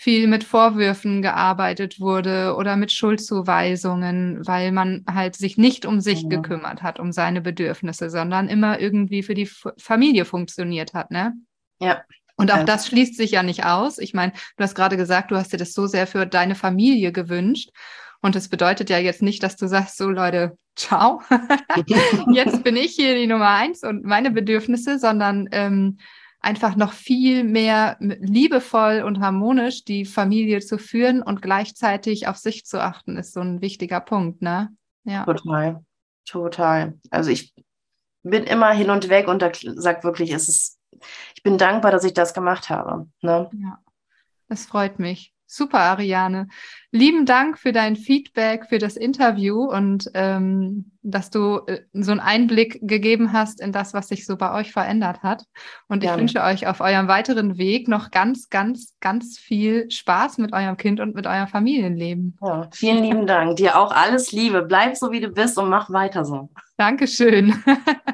viel 0.00 0.28
mit 0.28 0.44
Vorwürfen 0.44 1.22
gearbeitet 1.22 1.98
wurde 1.98 2.54
oder 2.54 2.76
mit 2.76 2.92
Schuldzuweisungen, 2.92 4.46
weil 4.46 4.70
man 4.70 5.04
halt 5.12 5.34
sich 5.34 5.58
nicht 5.58 5.86
um 5.86 6.00
sich 6.00 6.22
ja. 6.22 6.28
gekümmert 6.28 6.84
hat, 6.84 7.00
um 7.00 7.10
seine 7.10 7.40
Bedürfnisse, 7.40 8.08
sondern 8.08 8.46
immer 8.46 8.78
irgendwie 8.78 9.24
für 9.24 9.34
die 9.34 9.42
F 9.42 9.66
Familie 9.76 10.24
funktioniert 10.24 10.94
hat, 10.94 11.10
ne? 11.10 11.34
Ja. 11.80 12.04
Und 12.36 12.52
auch 12.52 12.58
ja. 12.58 12.64
das 12.64 12.86
schließt 12.86 13.16
sich 13.16 13.32
ja 13.32 13.42
nicht 13.42 13.64
aus. 13.64 13.98
Ich 13.98 14.14
meine, 14.14 14.34
du 14.56 14.62
hast 14.62 14.76
gerade 14.76 14.96
gesagt, 14.96 15.32
du 15.32 15.36
hast 15.36 15.52
dir 15.52 15.56
das 15.56 15.72
so 15.72 15.88
sehr 15.88 16.06
für 16.06 16.26
deine 16.26 16.54
Familie 16.54 17.10
gewünscht. 17.10 17.70
Und 18.20 18.36
das 18.36 18.48
bedeutet 18.48 18.90
ja 18.90 18.98
jetzt 18.98 19.22
nicht, 19.22 19.42
dass 19.42 19.56
du 19.56 19.66
sagst, 19.66 19.96
so 19.96 20.08
Leute, 20.10 20.56
ciao, 20.76 21.22
jetzt 22.32 22.62
bin 22.62 22.76
ich 22.76 22.92
hier 22.92 23.16
die 23.16 23.26
Nummer 23.26 23.48
eins 23.48 23.82
und 23.82 24.04
meine 24.04 24.30
Bedürfnisse, 24.30 25.00
sondern 25.00 25.48
ähm, 25.50 25.98
einfach 26.40 26.76
noch 26.76 26.92
viel 26.92 27.44
mehr 27.44 27.96
liebevoll 28.00 29.02
und 29.02 29.20
harmonisch 29.20 29.84
die 29.84 30.04
Familie 30.04 30.60
zu 30.60 30.78
führen 30.78 31.22
und 31.22 31.42
gleichzeitig 31.42 32.28
auf 32.28 32.36
sich 32.36 32.64
zu 32.64 32.80
achten, 32.80 33.16
ist 33.16 33.32
so 33.32 33.40
ein 33.40 33.60
wichtiger 33.60 34.00
Punkt, 34.00 34.42
ne? 34.42 34.68
Ja. 35.04 35.24
Total, 35.24 35.84
total. 36.24 36.98
Also 37.10 37.30
ich 37.30 37.54
bin 38.22 38.44
immer 38.44 38.70
hin 38.70 38.90
und 38.90 39.08
weg 39.08 39.28
und 39.28 39.42
da 39.42 39.50
sagt 39.54 40.04
wirklich, 40.04 40.32
es 40.32 40.48
ist, 40.48 40.78
ich 41.34 41.42
bin 41.42 41.58
dankbar, 41.58 41.90
dass 41.90 42.04
ich 42.04 42.14
das 42.14 42.34
gemacht 42.34 42.68
habe. 42.68 43.08
Ne? 43.22 43.50
Ja, 43.52 43.78
das 44.48 44.66
freut 44.66 44.98
mich. 44.98 45.34
Super, 45.50 45.80
Ariane. 45.80 46.48
Lieben 46.92 47.24
Dank 47.24 47.58
für 47.58 47.72
dein 47.72 47.96
Feedback, 47.96 48.66
für 48.68 48.78
das 48.78 48.98
Interview 48.98 49.62
und 49.62 50.10
ähm, 50.12 50.92
dass 51.02 51.30
du 51.30 51.60
äh, 51.66 51.80
so 51.94 52.10
einen 52.10 52.20
Einblick 52.20 52.80
gegeben 52.82 53.32
hast 53.32 53.58
in 53.62 53.72
das, 53.72 53.94
was 53.94 54.08
sich 54.08 54.26
so 54.26 54.36
bei 54.36 54.52
euch 54.52 54.72
verändert 54.72 55.22
hat. 55.22 55.44
Und 55.88 56.04
ich 56.04 56.14
wünsche 56.14 56.42
euch 56.42 56.66
auf 56.66 56.80
eurem 56.80 57.08
weiteren 57.08 57.56
Weg 57.56 57.88
noch 57.88 58.10
ganz, 58.10 58.50
ganz, 58.50 58.94
ganz 59.00 59.38
viel 59.38 59.90
Spaß 59.90 60.36
mit 60.36 60.52
eurem 60.52 60.76
Kind 60.76 61.00
und 61.00 61.14
mit 61.14 61.26
eurem 61.26 61.48
Familienleben. 61.48 62.36
Ja, 62.42 62.68
vielen 62.70 63.02
lieben 63.02 63.26
Dank. 63.26 63.56
Dir 63.56 63.78
auch 63.78 63.90
alles 63.90 64.32
Liebe. 64.32 64.62
Bleib 64.62 64.96
so, 64.98 65.10
wie 65.12 65.20
du 65.20 65.30
bist 65.30 65.56
und 65.56 65.70
mach 65.70 65.88
weiter 65.90 66.26
so. 66.26 66.50
Dankeschön. 66.76 67.54